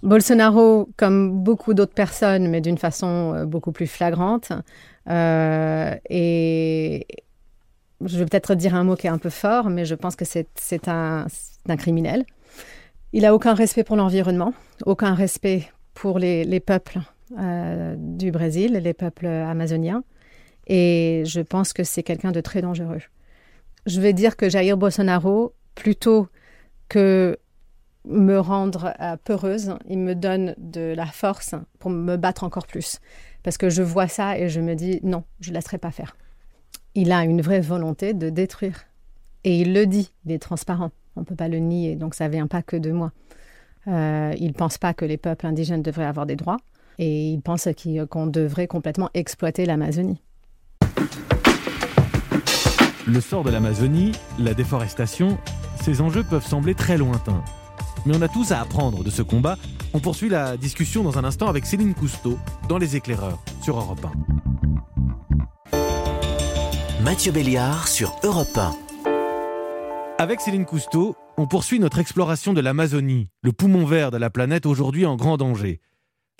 Bolsonaro, 0.02 0.88
comme 0.96 1.42
beaucoup 1.42 1.74
d'autres 1.74 1.94
personnes, 1.94 2.48
mais 2.48 2.62
d'une 2.62 2.78
façon 2.78 3.34
euh, 3.34 3.44
beaucoup 3.44 3.72
plus 3.72 3.86
flagrante, 3.86 4.50
euh, 5.10 5.94
et 6.08 7.06
je 8.04 8.18
vais 8.18 8.24
peut-être 8.24 8.54
dire 8.54 8.74
un 8.74 8.84
mot 8.84 8.96
qui 8.96 9.06
est 9.06 9.10
un 9.10 9.18
peu 9.18 9.30
fort, 9.30 9.70
mais 9.70 9.84
je 9.84 9.94
pense 9.94 10.16
que 10.16 10.24
c'est 10.24 10.88
un, 10.88 11.26
criminel. 11.78 12.24
Il 13.12 13.24
a 13.24 13.34
aucun 13.34 13.54
respect 13.54 13.84
pour 13.84 13.96
l'environnement, 13.96 14.54
aucun 14.86 15.14
respect 15.14 15.70
pour 15.94 16.18
les, 16.18 16.44
les 16.44 16.60
peuples 16.60 17.00
euh, 17.38 17.94
du 17.96 18.30
Brésil, 18.30 18.72
les 18.72 18.94
peuples 18.94 19.26
amazoniens. 19.26 20.02
Et 20.66 21.22
je 21.26 21.40
pense 21.40 21.72
que 21.72 21.84
c'est 21.84 22.02
quelqu'un 22.02 22.32
de 22.32 22.40
très 22.40 22.62
dangereux. 22.62 23.00
Je 23.86 24.00
vais 24.00 24.12
dire 24.12 24.36
que 24.36 24.48
Jair 24.48 24.76
Bolsonaro, 24.76 25.54
plutôt 25.74 26.28
que 26.88 27.38
me 28.06 28.38
rendre 28.38 28.94
euh, 29.00 29.16
peureuse, 29.22 29.74
il 29.88 29.98
me 29.98 30.14
donne 30.14 30.54
de 30.58 30.94
la 30.94 31.06
force 31.06 31.54
pour 31.78 31.90
me 31.90 32.16
battre 32.16 32.44
encore 32.44 32.66
plus. 32.66 33.00
Parce 33.42 33.58
que 33.58 33.68
je 33.70 33.82
vois 33.82 34.08
ça 34.08 34.38
et 34.38 34.48
je 34.48 34.60
me 34.60 34.74
dis 34.74 35.00
non, 35.02 35.24
je 35.40 35.50
ne 35.50 35.54
laisserai 35.54 35.78
pas 35.78 35.90
faire. 35.90 36.16
Il 36.96 37.10
a 37.10 37.24
une 37.24 37.40
vraie 37.40 37.60
volonté 37.60 38.14
de 38.14 38.30
détruire. 38.30 38.84
Et 39.42 39.60
il 39.60 39.74
le 39.74 39.86
dit, 39.86 40.12
il 40.24 40.32
est 40.32 40.38
transparent. 40.38 40.90
On 41.16 41.20
ne 41.20 41.24
peut 41.24 41.34
pas 41.34 41.48
le 41.48 41.58
nier, 41.58 41.96
donc 41.96 42.14
ça 42.14 42.28
ne 42.28 42.32
vient 42.32 42.46
pas 42.46 42.62
que 42.62 42.76
de 42.76 42.92
moi. 42.92 43.12
Euh, 43.88 44.32
il 44.38 44.48
ne 44.48 44.52
pense 44.52 44.78
pas 44.78 44.94
que 44.94 45.04
les 45.04 45.16
peuples 45.16 45.46
indigènes 45.46 45.82
devraient 45.82 46.04
avoir 46.04 46.24
des 46.24 46.36
droits 46.36 46.56
et 46.98 47.30
il 47.30 47.42
pense 47.42 47.68
qu'on 48.10 48.26
devrait 48.26 48.66
complètement 48.66 49.10
exploiter 49.12 49.66
l'Amazonie. 49.66 50.22
Le 53.06 53.20
sort 53.20 53.42
de 53.42 53.50
l'Amazonie, 53.50 54.12
la 54.38 54.54
déforestation, 54.54 55.36
ces 55.82 56.00
enjeux 56.00 56.22
peuvent 56.22 56.46
sembler 56.46 56.74
très 56.74 56.96
lointains. 56.96 57.44
Mais 58.06 58.16
on 58.16 58.22
a 58.22 58.28
tous 58.28 58.52
à 58.52 58.60
apprendre 58.60 59.02
de 59.02 59.10
ce 59.10 59.22
combat. 59.22 59.58
On 59.92 59.98
poursuit 59.98 60.28
la 60.28 60.56
discussion 60.56 61.02
dans 61.02 61.18
un 61.18 61.24
instant 61.24 61.48
avec 61.48 61.66
Céline 61.66 61.94
Cousteau 61.94 62.38
dans 62.68 62.78
Les 62.78 62.96
Éclaireurs 62.96 63.42
sur 63.62 63.76
Europe 63.76 64.06
1. 64.30 64.33
Mathieu 67.04 67.32
Béliard 67.32 67.86
sur 67.86 68.16
Europe 68.22 68.56
1. 68.56 68.72
Avec 70.18 70.40
Céline 70.40 70.64
Cousteau, 70.64 71.16
on 71.36 71.46
poursuit 71.46 71.78
notre 71.78 71.98
exploration 71.98 72.52
de 72.52 72.60
l'Amazonie, 72.60 73.28
le 73.42 73.52
poumon 73.52 73.84
vert 73.84 74.10
de 74.10 74.16
la 74.16 74.30
planète 74.30 74.66
aujourd'hui 74.66 75.04
en 75.04 75.16
grand 75.16 75.36
danger 75.36 75.80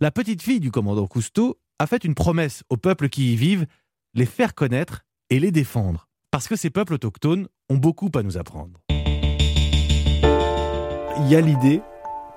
la 0.00 0.10
petite 0.10 0.42
fille 0.42 0.60
du 0.60 0.72
commandant 0.72 1.06
Cousteau 1.06 1.56
a 1.78 1.86
fait 1.86 2.04
une 2.04 2.16
promesse 2.16 2.64
aux 2.68 2.76
peuples 2.76 3.08
qui 3.08 3.32
y 3.32 3.36
vivent, 3.36 3.66
les 4.14 4.26
faire 4.26 4.54
connaître 4.54 5.04
et 5.30 5.38
les 5.38 5.52
défendre. 5.52 6.08
Parce 6.32 6.48
que 6.48 6.56
ces 6.56 6.70
peuples 6.70 6.94
autochtones 6.94 7.46
ont 7.68 7.76
beaucoup 7.76 8.10
à 8.14 8.22
nous 8.22 8.36
apprendre. 8.36 8.80
Il 8.88 11.28
y 11.28 11.36
a 11.36 11.40
l'idée 11.40 11.80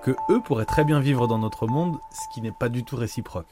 que 0.04 0.12
eux 0.30 0.40
pourraient 0.46 0.66
très 0.66 0.86
bien 0.86 1.00
vivre 1.00 1.28
dans 1.28 1.40
notre 1.40 1.66
monde, 1.66 1.98
ce 2.12 2.34
qui 2.34 2.42
n'est 2.42 2.52
pas 2.52 2.70
du 2.70 2.84
tout 2.84 2.96
réciproque. 2.96 3.50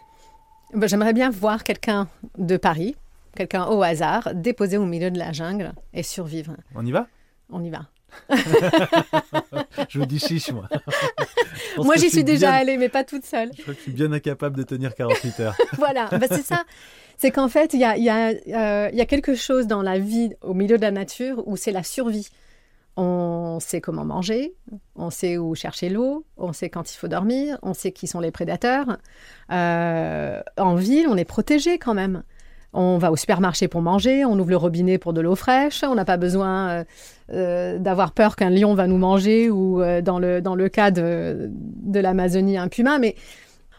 Ben, 0.73 0.88
j'aimerais 0.88 1.13
bien 1.13 1.31
voir 1.31 1.63
quelqu'un 1.63 2.07
de 2.38 2.57
Paris, 2.57 2.95
quelqu'un 3.35 3.65
au 3.67 3.83
hasard, 3.83 4.29
déposé 4.33 4.77
au 4.77 4.85
milieu 4.85 5.11
de 5.11 5.19
la 5.19 5.31
jungle 5.31 5.73
et 5.93 6.03
survivre. 6.03 6.55
On 6.73 6.85
y 6.85 6.91
va? 6.91 7.07
On 7.49 7.63
y 7.63 7.69
va. 7.69 7.81
je 9.89 9.99
vous 9.99 10.05
dis 10.05 10.19
chiche, 10.19 10.51
moi. 10.51 10.67
moi, 11.77 11.95
j'y 11.97 12.09
suis 12.09 12.23
déjà 12.23 12.53
allée, 12.53 12.77
mais 12.77 12.89
pas 12.89 13.03
toute 13.03 13.25
seule. 13.25 13.51
Je 13.55 13.61
crois 13.61 13.73
que 13.73 13.79
je 13.79 13.83
suis 13.83 13.91
bien 13.91 14.11
incapable 14.11 14.57
de 14.57 14.63
tenir 14.63 14.95
48 14.95 15.39
heures. 15.41 15.57
voilà, 15.77 16.07
bah, 16.11 16.27
c'est 16.29 16.45
ça. 16.45 16.63
C'est 17.17 17.31
qu'en 17.31 17.47
fait, 17.47 17.73
il 17.73 17.79
y 17.79 17.83
a, 17.83 17.97
y, 17.97 18.09
a, 18.09 18.29
euh, 18.29 18.89
y 18.91 19.01
a 19.01 19.05
quelque 19.05 19.35
chose 19.35 19.67
dans 19.67 19.81
la 19.81 19.99
vie 19.99 20.33
au 20.41 20.53
milieu 20.53 20.77
de 20.77 20.81
la 20.81 20.91
nature 20.91 21.47
où 21.47 21.55
c'est 21.55 21.71
la 21.71 21.83
survie. 21.83 22.29
On 22.97 23.59
sait 23.59 23.81
comment 23.81 24.05
manger, 24.05 24.53
on 24.95 25.09
sait 25.09 25.37
où 25.37 25.53
chercher 25.53 25.89
l'eau, 25.89 26.25
on 26.37 26.53
sait 26.53 26.69
quand 26.69 26.93
il 26.93 26.97
faut 26.97 27.09
dormir, 27.09 27.57
on 27.61 27.73
sait 27.73 27.91
qui 27.91 28.07
sont 28.07 28.21
les 28.21 28.31
prédateurs. 28.31 28.97
Euh, 29.51 30.41
en 30.57 30.75
ville, 30.75 31.07
on 31.09 31.17
est 31.17 31.25
protégé 31.25 31.77
quand 31.77 31.93
même. 31.93 32.23
On 32.77 32.97
va 32.97 33.09
au 33.09 33.15
supermarché 33.15 33.69
pour 33.69 33.81
manger, 33.81 34.25
on 34.25 34.38
ouvre 34.38 34.49
le 34.49 34.57
robinet 34.57 34.97
pour 34.97 35.13
de 35.13 35.21
l'eau 35.21 35.35
fraîche, 35.35 35.81
on 35.83 35.95
n'a 35.95 36.03
pas 36.03 36.17
besoin 36.17 36.69
euh, 36.69 36.83
euh, 37.31 37.79
d'avoir 37.79 38.11
peur 38.11 38.35
qu'un 38.35 38.49
lion 38.49 38.73
va 38.73 38.85
nous 38.85 38.97
manger 38.97 39.49
ou 39.49 39.81
euh, 39.81 40.01
dans, 40.01 40.19
le, 40.19 40.67
cas 40.67 40.91
de, 40.91 41.49
de 41.53 41.99
l'Amazonie, 42.01 42.57
un 42.57 42.67
puma. 42.67 42.99
Mais 42.99 43.15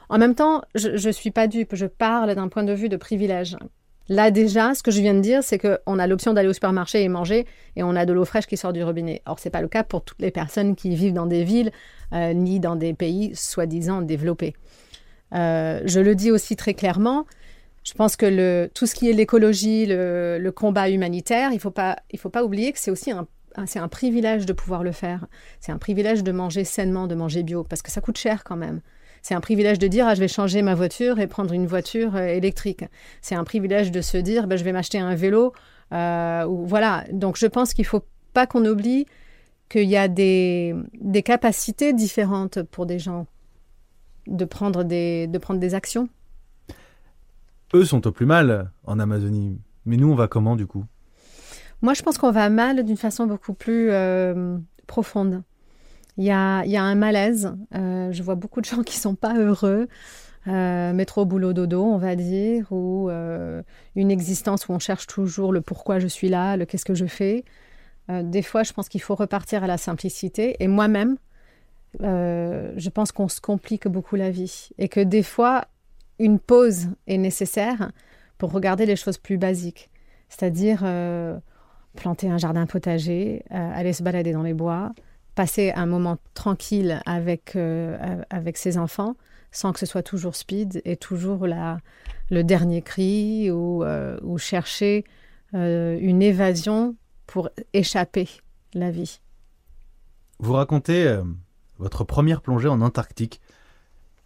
en 0.09 0.16
même 0.16 0.35
temps, 0.35 0.62
je 0.74 0.88
ne 1.06 1.12
suis 1.12 1.30
pas 1.30 1.46
dupe, 1.46 1.74
je 1.74 1.85
parle 1.85 2.35
d'un 2.35 2.48
point 2.48 2.64
de 2.64 2.72
vue 2.72 2.88
de 2.88 2.96
privilège. 2.96 3.59
Là 4.09 4.30
déjà, 4.30 4.74
ce 4.74 4.82
que 4.82 4.90
je 4.90 5.02
viens 5.02 5.12
de 5.12 5.20
dire, 5.20 5.42
c'est 5.42 5.59
qu'on 5.59 5.98
a 5.98 6.06
l'option 6.06 6.32
d'aller 6.32 6.48
au 6.48 6.54
supermarché 6.54 7.02
et 7.02 7.09
manger 7.09 7.44
et 7.74 7.82
on 7.82 7.96
a 7.96 8.06
de 8.06 8.14
l'eau 8.14 8.24
fraîche 8.24 8.46
qui 8.46 8.56
sort 8.56 8.72
du 8.72 8.82
robinet. 8.82 9.20
Or, 9.26 9.38
ce 9.38 9.46
n'est 9.46 9.50
pas 9.50 9.61
le 9.61 9.68
cas 9.68 9.82
pour 9.82 10.04
toutes 10.04 10.22
les 10.22 10.30
personnes 10.30 10.74
qui 10.74 10.96
vivent 10.96 11.12
dans 11.12 11.26
des 11.26 11.44
villes 11.44 11.70
ni 12.12 12.61
dans 12.61 12.76
des 12.76 12.94
pays 12.94 13.32
soi-disant 13.35 14.00
développés. 14.00 14.54
je 15.32 16.00
le 16.00 16.14
dis 16.14 16.30
aussi 16.30 16.56
très 16.56 16.72
clairement, 16.72 17.26
je 17.87 17.94
pense 17.94 18.16
que 18.16 18.27
le, 18.27 18.68
tout 18.75 18.85
ce 18.85 18.96
qui 18.96 19.09
est 19.09 19.12
l'écologie, 19.12 19.87
le, 19.87 20.51
combat 20.51 20.90
humanitaire, 20.90 21.51
il 21.53 21.57
ne 21.57 21.61
faut, 21.61 21.70
pas, 21.70 21.96
faut 22.18 22.31
pas 22.31 22.42
oublier 22.42 22.72
que 22.72 22.81
c'est 22.81 22.90
aussi 22.90 23.12
un, 23.12 23.29
c'est 23.66 23.79
un 23.79 23.87
privilège 23.87 24.44
de 24.44 24.53
pouvoir 24.53 24.83
le 24.83 24.90
faire. 24.90 25.27
C'est 25.61 25.70
un 25.70 25.79
privilège 25.79 26.25
de 26.25 26.33
manger 26.33 26.64
sainement, 26.64 27.07
de 27.07 27.14
manger 27.14 27.44
bio, 27.44 27.62
parce 27.62 27.83
que 27.83 27.92
ça 27.92 28.01
coûte 28.01 28.18
cher 28.18 28.42
quand 28.42 28.57
même. 28.57 28.81
C'est 29.22 29.35
un 29.35 29.40
privilège 29.40 29.79
de 29.79 29.87
dire 29.87 30.09
ah, 30.09 30.16
je 30.16 30.20
vais 30.20 30.27
changer 30.27 30.62
ma 30.62 30.75
voiture 30.75 31.20
et 31.20 31.29
prendre 31.29 31.55
une 31.55 31.68
voiture 31.68 32.16
euh, 32.16 32.27
électrique. 32.27 32.85
C'est 33.22 33.37
un 33.37 33.44
privilège 33.44 33.92
de 33.92 34.01
se 34.01 34.16
dire 34.16 34.49
ben, 34.49 34.57
je 34.57 34.64
vais 34.64 34.72
m'acheter 34.72 34.99
un 34.99 35.14
vélo. 35.14 35.53
Euh, 35.92 36.44
ou, 36.44 36.66
voilà. 36.66 37.05
Donc 37.12 37.37
je 37.37 37.46
pense 37.46 37.72
qu'il 37.72 37.85
ne 37.85 37.88
faut 37.88 38.03
pas 38.33 38.49
qu'on 38.49 38.64
oublie 38.64 39.07
qu'il 39.68 39.88
y 39.88 39.96
a 39.96 40.09
des, 40.09 40.75
des 41.01 41.22
capacités 41.22 41.92
différentes 41.92 42.62
pour 42.62 42.85
des 42.85 42.99
gens 42.99 43.27
de 44.27 44.44
prendre 44.44 44.83
des, 44.83 45.29
de 45.29 45.38
prendre 45.38 45.61
des 45.61 45.75
actions. 45.75 46.09
Eux 47.74 47.85
sont 47.85 48.07
au 48.07 48.12
plus 48.12 48.26
mal 48.26 48.70
en 48.85 48.98
Amazonie. 48.98 49.59
Mais 49.85 49.96
nous, 49.96 50.11
on 50.11 50.14
va 50.14 50.29
comment 50.29 50.57
du 50.57 50.66
coup? 50.66 50.85
Moi, 51.83 51.94
je 51.94 52.02
pense 52.02 52.18
qu'on 52.18 52.31
va 52.31 52.48
mal 52.48 52.85
d'une 52.85 52.96
façon 52.96 53.26
beaucoup 53.26 53.55
plus 53.55 53.90
euh, 53.90 54.57
profonde. 54.87 55.42
Il 56.16 56.24
y, 56.24 56.31
a, 56.31 56.64
y 56.64 56.76
a, 56.76 56.83
un 56.83 56.94
malaise. 56.94 57.55
Euh, 57.74 58.11
je 58.11 58.22
vois 58.22 58.37
beaucoup 58.37 58.61
de 58.61 58.66
gens 58.66 58.83
qui 58.83 58.96
sont 58.96 59.14
pas 59.14 59.37
heureux. 59.37 59.88
Euh, 60.48 60.92
métro, 60.92 61.24
boulot, 61.24 61.52
dodo, 61.52 61.85
on 61.85 61.98
va 61.98 62.14
dire, 62.14 62.70
ou 62.70 63.11
euh, 63.11 63.62
une 63.96 64.11
existence 64.11 64.68
où 64.68 64.72
on 64.72 64.79
cherche 64.79 65.07
toujours 65.07 65.52
le 65.52 65.61
pourquoi 65.61 65.98
je 65.98 66.07
suis 66.07 66.29
là, 66.29 66.57
le 66.57 66.64
qu'est-ce 66.64 66.85
que 66.85 66.94
je 66.94 67.07
fais. 67.07 67.44
des 68.09 68.42
fois, 68.42 68.62
je 68.62 68.72
pense 68.72 68.88
qu'il 68.88 69.02
faut 69.02 69.16
repartir 69.16 69.64
à 69.64 69.66
la 69.66 69.76
simplicité. 69.76 70.57
Et 70.61 70.68
moi-même, 70.68 71.16
je 72.00 72.88
pense 72.88 73.12
qu'on 73.12 73.29
se 73.29 73.40
complique 73.40 73.88
beaucoup 73.88 74.16
la 74.16 74.31
vie. 74.31 74.70
Et 74.79 74.88
que 74.88 75.00
des 75.00 75.24
fois, 75.24 75.66
une 76.18 76.38
pause 76.38 76.88
est 77.07 77.18
nécessaire 77.18 77.90
pour 78.38 78.52
regarder 78.52 78.87
les 78.87 78.96
choses 78.96 79.18
plus 79.18 79.38
basiques. 79.38 79.90
C'est-à-dire 80.29 80.85
planter 81.94 82.29
un 82.29 82.38
jardin 82.38 82.66
potager, 82.66 83.44
aller 83.50 83.92
se 83.92 84.02
balader 84.02 84.33
dans 84.33 84.42
les 84.42 84.55
bois, 84.55 84.92
passer 85.37 85.70
un 85.72 85.87
moment 85.87 86.16
tranquille 86.35 87.00
avec, 87.07 87.55
euh, 87.55 88.22
avec 88.31 88.57
ses 88.57 88.79
enfants 88.79 89.14
sans 89.52 89.72
que 89.72 89.79
ce 89.79 89.87
soit 89.87 90.02
toujours 90.02 90.35
speed 90.35 90.83
et 90.85 90.96
toujours 90.96 91.46
la, 91.46 91.79
le 92.31 92.42
dernier 92.42 92.83
cri 92.83 93.50
ou, 93.50 93.85
euh, 93.85 94.18
ou 94.22 94.38
chercher 94.38 95.05
euh, 95.55 95.96
une 96.00 96.20
évasion 96.20 96.96
pour 97.26 97.50
échapper 97.72 98.29
la 98.74 98.90
vie. 98.90 99.20
Vous 100.40 100.52
racontez 100.52 101.18
votre 101.79 102.05
première 102.05 102.42
plongée 102.42 102.68
en 102.68 102.81
Antarctique 102.83 103.40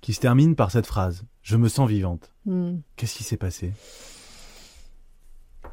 qui 0.01 0.13
se 0.13 0.21
termine 0.21 0.57
par 0.57 0.71
cette 0.71 0.87
phrase 0.87 1.25
Je 1.43 1.57
me 1.57 1.69
sens 1.69 1.89
vivante. 1.89 2.33
Hmm. 2.47 2.79
Qu'est-ce 2.97 3.17
qui 3.17 3.25
s'est 3.25 3.37
passé? 3.37 3.73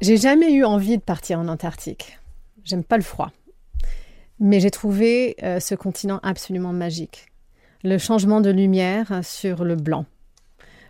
J'ai 0.00 0.16
jamais 0.16 0.52
eu 0.52 0.64
envie 0.64 0.96
de 0.96 1.02
partir 1.02 1.40
en 1.40 1.48
Antarctique. 1.48 2.18
J'aime 2.64 2.84
pas 2.84 2.96
le 2.96 3.02
froid. 3.02 3.32
Mais 4.38 4.60
j'ai 4.60 4.70
trouvé 4.70 5.36
euh, 5.42 5.58
ce 5.58 5.74
continent 5.74 6.20
absolument 6.22 6.72
magique. 6.72 7.26
Le 7.82 7.98
changement 7.98 8.40
de 8.40 8.50
lumière 8.50 9.20
sur 9.24 9.64
le 9.64 9.74
blanc. 9.74 10.06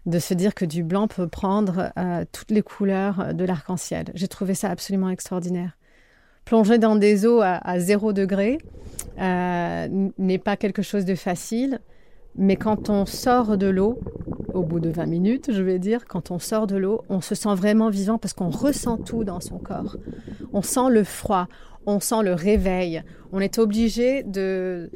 De 0.05 0.18
se 0.18 0.35
dire 0.35 0.55
que 0.55 0.64
du 0.64 0.83
blanc 0.83 1.09
peut 1.09 1.29
prendre 1.29 1.92
euh, 1.98 2.24
toutes 2.33 2.51
les 2.51 2.62
couleurs 2.62 3.35
de 3.35 3.44
l'arc-en-ciel. 3.44 4.07
J'ai 4.14 4.29
trouvé 4.29 4.55
ça 4.55 4.70
absolument 4.70 5.11
extraordinaire. 5.11 5.77
Plonger 6.44 6.79
dans 6.79 6.96
des 6.96 7.27
eaux 7.27 7.42
à, 7.42 7.79
zéro 7.79 8.14
degré 8.14 8.59
euh, 9.18 10.09
n'est 10.16 10.38
pas 10.38 10.57
quelque 10.57 10.81
chose 10.81 11.05
de 11.05 11.14
facile. 11.14 11.81
Mais 12.37 12.57
quand 12.57 12.88
on 12.88 13.07
sort 13.07 13.57
de 13.59 13.67
l'eau, 13.67 13.99
au 14.55 14.62
bout 14.62 14.81
de 14.81 14.91
20 14.91 15.07
minutes, 15.07 15.53
je 15.53 15.62
vais 15.62 15.79
dire, 15.79 16.07
quand 16.07 16.31
on 16.31 16.38
sort 16.38 16.67
de 16.67 16.77
l'eau, 16.77 17.03
on 17.09 17.21
se 17.21 17.35
sent 17.35 17.55
vraiment 17.55 17.91
vivant 17.91 18.19
parce 18.19 18.35
qu'on 18.35 18.51
ressent 18.51 18.97
tout 18.97 19.25
dans 19.25 19.41
son 19.41 19.59
corps. 19.59 19.97
On 20.53 20.62
sent 20.62 20.91
le 20.91 21.05
froid, 21.05 21.49
on 21.87 22.01
sent 22.01 22.23
le 22.23 22.35
réveil. 22.35 23.03
On 23.33 23.41
est 23.41 23.59
obligé 23.59 24.23
de, 24.23 24.91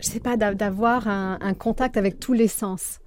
je 0.00 0.06
sais 0.06 0.20
pas, 0.20 0.36
d'avoir 0.36 1.08
un, 1.08 1.54
contact 1.54 1.96
avec 1.96 2.18
tous 2.20 2.32
les 2.32 2.48
sens. 2.48 3.00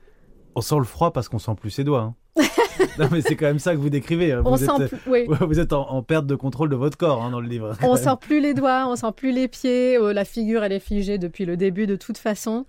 On 0.56 0.62
sent 0.62 0.78
le 0.78 0.84
froid 0.84 1.12
parce 1.14 1.30
qu'on 1.30 1.40
sent 1.40 1.56
plus 1.60 1.70
ses 1.70 1.84
doigts. 1.84 2.02
Hein. 2.02 2.16
non, 3.00 3.08
mais 3.12 3.22
c'est 3.22 3.36
quand 3.36 3.46
même 3.46 3.60
ça 3.60 3.74
que 3.74 3.80
vous 3.80 3.90
décrivez. 3.90 4.32
Hein. 4.32 4.42
Vous, 4.42 4.52
on 4.52 4.58
êtes, 4.58 4.90
sent 4.90 4.96
oui. 5.08 5.28
vous 5.42 5.60
êtes 5.60 5.74
en, 5.74 6.02
perte 6.04 6.26
de 6.26 6.36
contrôle 6.36 6.70
de 6.70 6.76
votre 6.76 6.98
corps 6.98 7.24
hein, 7.24 7.32
dans 7.32 7.42
le 7.42 7.48
livre. 7.48 7.76
On 7.84 7.96
sent 7.96 8.16
plus 8.20 8.42
les 8.42 8.54
doigts, 8.54 8.88
on 8.88 8.96
sent 8.96 9.12
plus 9.16 9.32
les 9.32 9.48
pieds. 9.48 9.98
Oh, 9.98 10.12
la 10.12 10.26
figure, 10.26 10.64
elle 10.64 10.72
est 10.72 10.80
figée 10.80 11.18
depuis 11.18 11.46
le 11.46 11.58
début 11.58 11.88
de 11.88 11.96
toute 11.96 12.18
façon. 12.18 12.66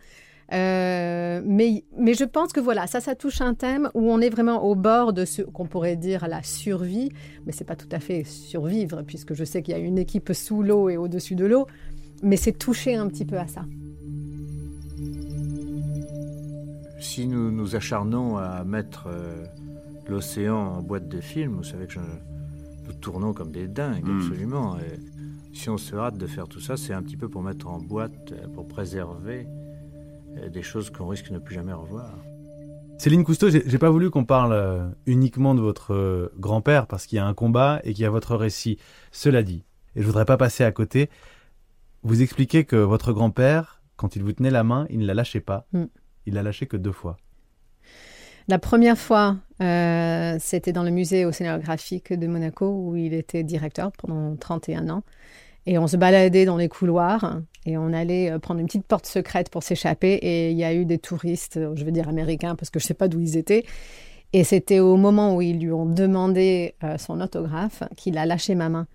Euh, 0.53 1.41
mais, 1.45 1.85
mais 1.97 2.15
je 2.15 2.25
pense 2.25 2.53
que 2.53 2.61
voilà, 2.61 2.87
ça, 2.87 3.01
ça 3.01 3.15
touche 3.15 3.41
un 3.41 3.55
thème 3.55 3.91
où 3.95 4.13
on 4.13 4.21
est 4.21 4.29
vraiment 4.29 4.65
au 4.65 4.75
bord 4.75 5.13
de 5.13 5.25
ce 5.25 5.43
qu'on 5.43 5.67
pourrait 5.67 5.97
dire 5.97 6.29
la 6.29 6.43
survie, 6.43 7.11
mais 7.47 7.53
c'est 7.53 7.65
pas 7.65 7.77
tout 7.77 7.89
à 7.91 8.01
fait 8.01 8.25
survivre, 8.25 9.03
puisque 9.03 9.33
je 9.35 9.45
sais 9.45 9.63
qu'il 9.63 9.73
y 9.73 9.77
a 9.77 9.81
une 9.81 9.99
équipe 9.99 10.33
sous 10.35 10.63
l'eau 10.63 10.91
et 10.91 10.97
au-dessus 10.99 11.37
de 11.37 11.47
l'eau, 11.47 11.67
mais 12.23 12.37
c'est 12.37 12.53
toucher 12.53 12.97
un 12.97 13.09
petit 13.09 13.25
peu 13.25 13.39
à 13.39 13.49
ça. 13.49 13.65
Si 17.01 17.27
nous 17.27 17.51
nous 17.51 17.75
acharnons 17.75 18.37
à 18.37 18.63
mettre 18.65 19.09
euh, 19.09 19.45
l'océan 20.09 20.57
en 20.57 20.83
boîte 20.83 21.09
de 21.09 21.21
film, 21.21 21.57
vous 21.57 21.65
savez 21.65 21.87
que 21.87 21.99
nous 21.99 22.93
tournons 23.01 23.33
comme 23.33 23.53
des 23.53 23.69
dingues, 23.69 24.07
hmm. 24.07 24.19
absolument. 24.19 24.79
Et 24.79 25.01
si 25.55 25.71
on 25.71 25.79
se 25.79 25.97
hâte 25.97 26.19
de 26.19 26.27
faire 26.27 26.47
tout 26.47 26.61
ça, 26.61 26.77
c'est 26.77 26.93
un 26.93 27.03
petit 27.03 27.17
peu 27.17 27.29
pour 27.29 27.43
mettre 27.43 27.69
en 27.69 27.79
boîte, 27.79 28.33
euh, 28.33 28.49
pour 28.55 28.69
préserver 28.69 29.47
des 30.53 30.63
choses 30.63 30.91
qu'on 30.91 31.09
risque 31.09 31.29
de 31.29 31.35
ne 31.35 31.39
plus 31.39 31.55
jamais 31.55 31.73
revoir. 31.73 32.15
Céline 33.03 33.25
Cousteau, 33.25 33.51
j'ai 33.51 33.79
pas 33.79 33.91
voulu 33.91 34.11
qu'on 34.11 34.25
parle 34.25 34.53
euh, 34.53 34.89
uniquement 35.07 35.57
de 35.57 35.61
votre 35.61 35.93
euh, 35.93 36.33
grand-père 36.39 36.87
parce 36.87 37.07
qu'il 37.07 37.17
y 37.17 37.19
a 37.19 37.27
un 37.27 37.35
combat 37.35 37.81
et 37.83 37.95
qu'il 37.95 38.05
y 38.05 38.07
a 38.07 38.11
votre 38.11 38.37
récit. 38.37 38.79
Cela 39.11 39.43
dit, 39.43 39.65
et 39.97 40.03
je 40.03 40.07
voudrais 40.07 40.25
pas 40.25 40.37
passer 40.37 40.63
à 40.63 40.71
côté, 40.71 41.11
vous 42.05 42.23
expliquez 42.23 42.65
que 42.65 42.77
votre 42.77 43.13
grand-père, 43.13 43.83
quand 43.97 44.15
il 44.15 44.23
vous 44.23 44.33
tenait 44.33 44.53
la 44.53 44.63
main, 44.63 44.87
il 44.89 45.01
ne 45.01 45.07
la 45.07 45.15
lâchait 45.15 45.41
pas. 45.41 45.67
Mm. 45.73 45.87
Il 46.27 46.35
l'a 46.35 46.45
lâché 46.45 46.67
que 46.67 46.77
deux 46.77 46.93
fois. 46.93 47.17
La 48.47 48.61
première 48.61 48.99
fois, 48.99 49.37
euh, 49.61 50.37
c'était 50.39 50.73
dans 50.73 50.85
le 50.85 50.91
musée 50.91 51.25
océanographique 51.25 52.13
de 52.13 52.27
Monaco 52.29 52.69
où 52.69 52.95
il 52.95 53.15
était 53.15 53.43
directeur 53.43 53.91
pendant 53.93 54.37
31 54.37 54.89
ans. 54.91 55.03
Et 55.67 55.77
on 55.79 55.89
se 55.89 55.97
baladait 55.97 56.45
dans 56.45 56.57
les 56.57 56.69
couloirs 56.69 57.41
et 57.65 57.77
on 57.77 57.93
allait 57.93 58.31
euh, 58.31 58.39
prendre 58.39 58.61
une 58.61 58.67
petite 58.67 58.87
porte 58.87 59.07
secrète 59.07 59.51
pour 59.51 59.63
s'échapper. 59.63 60.15
Et 60.15 60.51
il 60.51 60.57
y 60.57 60.65
a 60.65 60.75
eu 60.75 60.85
des 60.85 60.99
touristes, 60.99 61.57
euh, 61.57 61.75
je 61.77 61.85
veux 61.85 61.93
dire 61.93 62.09
américains, 62.09 62.57
parce 62.57 62.71
que 62.71 62.81
je 62.81 62.85
ne 62.85 62.89
sais 62.89 62.95
pas 62.95 63.09
d'où 63.09 63.21
ils 63.21 63.37
étaient. 63.37 63.65
Et 64.33 64.45
c'était 64.45 64.81
au 64.81 64.97
moment 64.97 65.37
où 65.37 65.43
ils 65.43 65.59
lui 65.59 65.71
ont 65.71 65.87
demandé 65.87 66.75
euh, 66.83 66.99
son 66.99 67.21
autographe 67.21 67.83
qu'il 67.97 68.19
a 68.19 68.27
lâché 68.27 68.55
ma 68.55 68.69
main. 68.69 68.87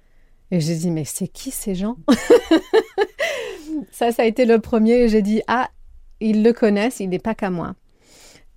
Et 0.51 0.59
j'ai 0.59 0.75
dit, 0.75 0.91
mais 0.91 1.05
c'est 1.05 1.27
qui 1.27 1.51
ces 1.51 1.75
gens? 1.75 1.97
Ça, 3.91 4.11
ça 4.11 4.23
a 4.23 4.25
été 4.25 4.45
le 4.45 4.59
premier. 4.59 5.07
J'ai 5.07 5.21
dit, 5.21 5.41
ah, 5.47 5.69
ils 6.19 6.41
le 6.41 6.51
connaissent, 6.51 6.99
il 6.99 7.09
n'est 7.09 7.19
pas 7.19 7.35
qu'à 7.35 7.51
moi. 7.51 7.75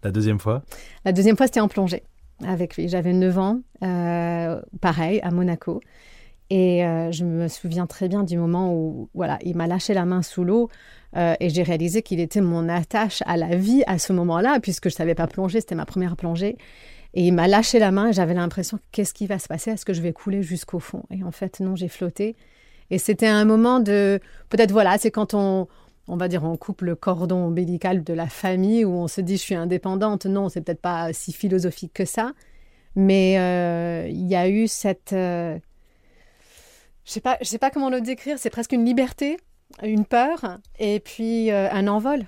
La 0.03 0.11
deuxième 0.11 0.39
fois? 0.39 0.63
La 1.05 1.13
deuxième 1.13 1.37
fois, 1.37 1.47
c'était 1.47 1.61
en 1.61 1.69
plongée 1.69 2.05
avec 2.47 2.77
lui. 2.77 2.89
J'avais 2.89 3.13
9 3.13 3.39
ans, 3.39 3.61
pareil, 4.81 5.21
à 5.23 5.31
Monaco. 5.31 5.83
Et 6.51 6.85
euh, 6.85 7.13
je 7.13 7.25
me 7.25 7.47
souviens 7.47 7.87
très 7.87 8.09
bien 8.09 8.25
du 8.25 8.37
moment 8.37 8.75
où 8.75 9.09
voilà, 9.15 9.39
il 9.43 9.57
m'a 9.57 9.69
lâché 9.69 9.95
la 9.95 10.05
main 10.05 10.21
sous 10.21 10.43
l'eau 10.43 10.69
euh, 11.17 11.35
et 11.39 11.49
j'ai 11.49 11.63
réalisé 11.63 12.03
qu'il 12.03 12.19
était 12.19 12.41
mon 12.41 12.69
attache 12.69 13.23
à 13.27 13.37
la 13.37 13.55
vie 13.55 13.85
à 13.87 13.99
ce 13.99 14.13
moment-là, 14.13 14.59
puisque 14.61 14.89
je 14.89 14.95
ne 14.95 14.97
savais 14.97 15.15
pas 15.15 15.29
plonger, 15.29 15.61
c'était 15.61 15.77
ma 15.77 15.87
première 15.87 16.17
plongée. 16.17 16.59
Et 17.15 17.27
il 17.27 17.33
m'a 17.33 17.49
lâché 17.49 17.79
la 17.79 17.93
main 17.93 18.09
et 18.09 18.13
j'avais 18.13 18.35
l'impression 18.35 18.79
qu'est-ce 18.93 19.15
qui 19.15 19.27
va 19.27 19.39
se 19.39 19.49
passer? 19.49 19.71
Est-ce 19.71 19.85
que 19.85 19.93
je 19.93 20.03
vais 20.03 20.13
couler 20.13 20.43
jusqu'au 20.43 20.81
fond? 20.81 21.05
Et 21.11 21.23
en 21.25 21.33
fait, 21.33 21.61
non, 21.61 21.77
j'ai 21.77 21.89
flotté. 21.89 22.37
Et 22.91 22.99
c'était 22.99 23.27
un 23.29 23.45
moment 23.45 23.81
de. 23.81 24.21
Peut-être, 24.49 24.73
voilà, 24.73 24.99
c'est 24.99 25.11
quand 25.11 25.35
on, 25.35 25.69
on 26.09 26.17
va 26.17 26.29
dire, 26.29 26.45
on 26.45 26.57
coupe 26.57 26.83
le 26.83 26.97
cordon 26.97 27.47
ombilical 27.47 28.03
de 28.03 28.13
la 28.13 28.27
famille 28.27 28.85
où 28.85 28.93
on 28.93 29.09
se 29.09 29.21
dit 29.21 29.37
je 29.37 29.43
suis 29.43 29.55
indépendante. 29.55 30.27
Non, 30.27 30.49
c'est 30.49 30.61
peut-être 30.61 30.81
pas 30.81 31.13
si 31.13 31.33
philosophique 31.33 31.93
que 31.95 32.05
ça. 32.05 32.33
Mais 32.97 33.39
euh, 33.39 34.09
il 34.09 34.27
y 34.27 34.35
a 34.35 34.49
eu 34.49 34.67
cette 34.67 35.15
je 37.05 37.13
sais 37.13 37.21
pas, 37.21 37.37
je 37.41 37.47
sais 37.47 37.59
pas 37.59 37.71
comment 37.71 37.91
le 37.91 38.01
décrire. 38.01 38.39
C'est 38.39 38.51
presque 38.51 38.73
une 38.73 38.85
liberté, 38.85 39.39
une 39.83 40.05
peur, 40.05 40.59
et 40.79 41.01
puis 41.01 41.51
euh, 41.51 41.69
un 41.71 41.89
envol. 41.89 42.27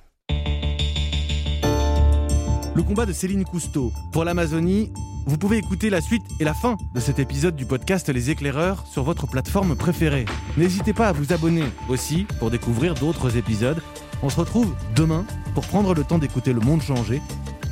Le 2.74 2.82
combat 2.82 3.04
de 3.04 3.12
Céline 3.12 3.44
Cousteau 3.44 3.92
pour 4.12 4.24
l'Amazonie. 4.24 4.90
Vous 5.24 5.38
pouvez 5.38 5.58
écouter 5.58 5.88
la 5.88 6.00
suite 6.00 6.22
et 6.40 6.44
la 6.44 6.54
fin 6.54 6.76
de 6.94 7.00
cet 7.00 7.20
épisode 7.20 7.54
du 7.54 7.64
podcast 7.64 8.08
Les 8.08 8.30
Éclaireurs 8.30 8.84
sur 8.88 9.04
votre 9.04 9.28
plateforme 9.28 9.76
préférée. 9.76 10.24
N'hésitez 10.56 10.92
pas 10.92 11.08
à 11.08 11.12
vous 11.12 11.32
abonner 11.32 11.64
aussi 11.88 12.26
pour 12.40 12.50
découvrir 12.50 12.94
d'autres 12.94 13.36
épisodes. 13.36 13.80
On 14.22 14.30
se 14.30 14.40
retrouve 14.40 14.74
demain 14.96 15.24
pour 15.54 15.64
prendre 15.66 15.94
le 15.94 16.02
temps 16.02 16.18
d'écouter 16.18 16.52
le 16.52 16.60
monde 16.60 16.82
changer 16.82 17.22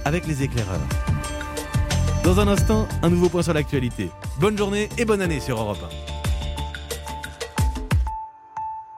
avec 0.04 0.28
les 0.28 0.44
éclaireurs. 0.44 0.86
Dans 2.22 2.38
un 2.38 2.46
instant, 2.46 2.86
un 3.02 3.10
nouveau 3.10 3.28
point 3.28 3.42
sur 3.42 3.54
l'actualité. 3.54 4.10
Bonne 4.38 4.56
journée 4.56 4.88
et 4.98 5.04
bonne 5.04 5.22
année 5.22 5.40
sur 5.40 5.58
Europe 5.58 5.78
1. 6.08 6.09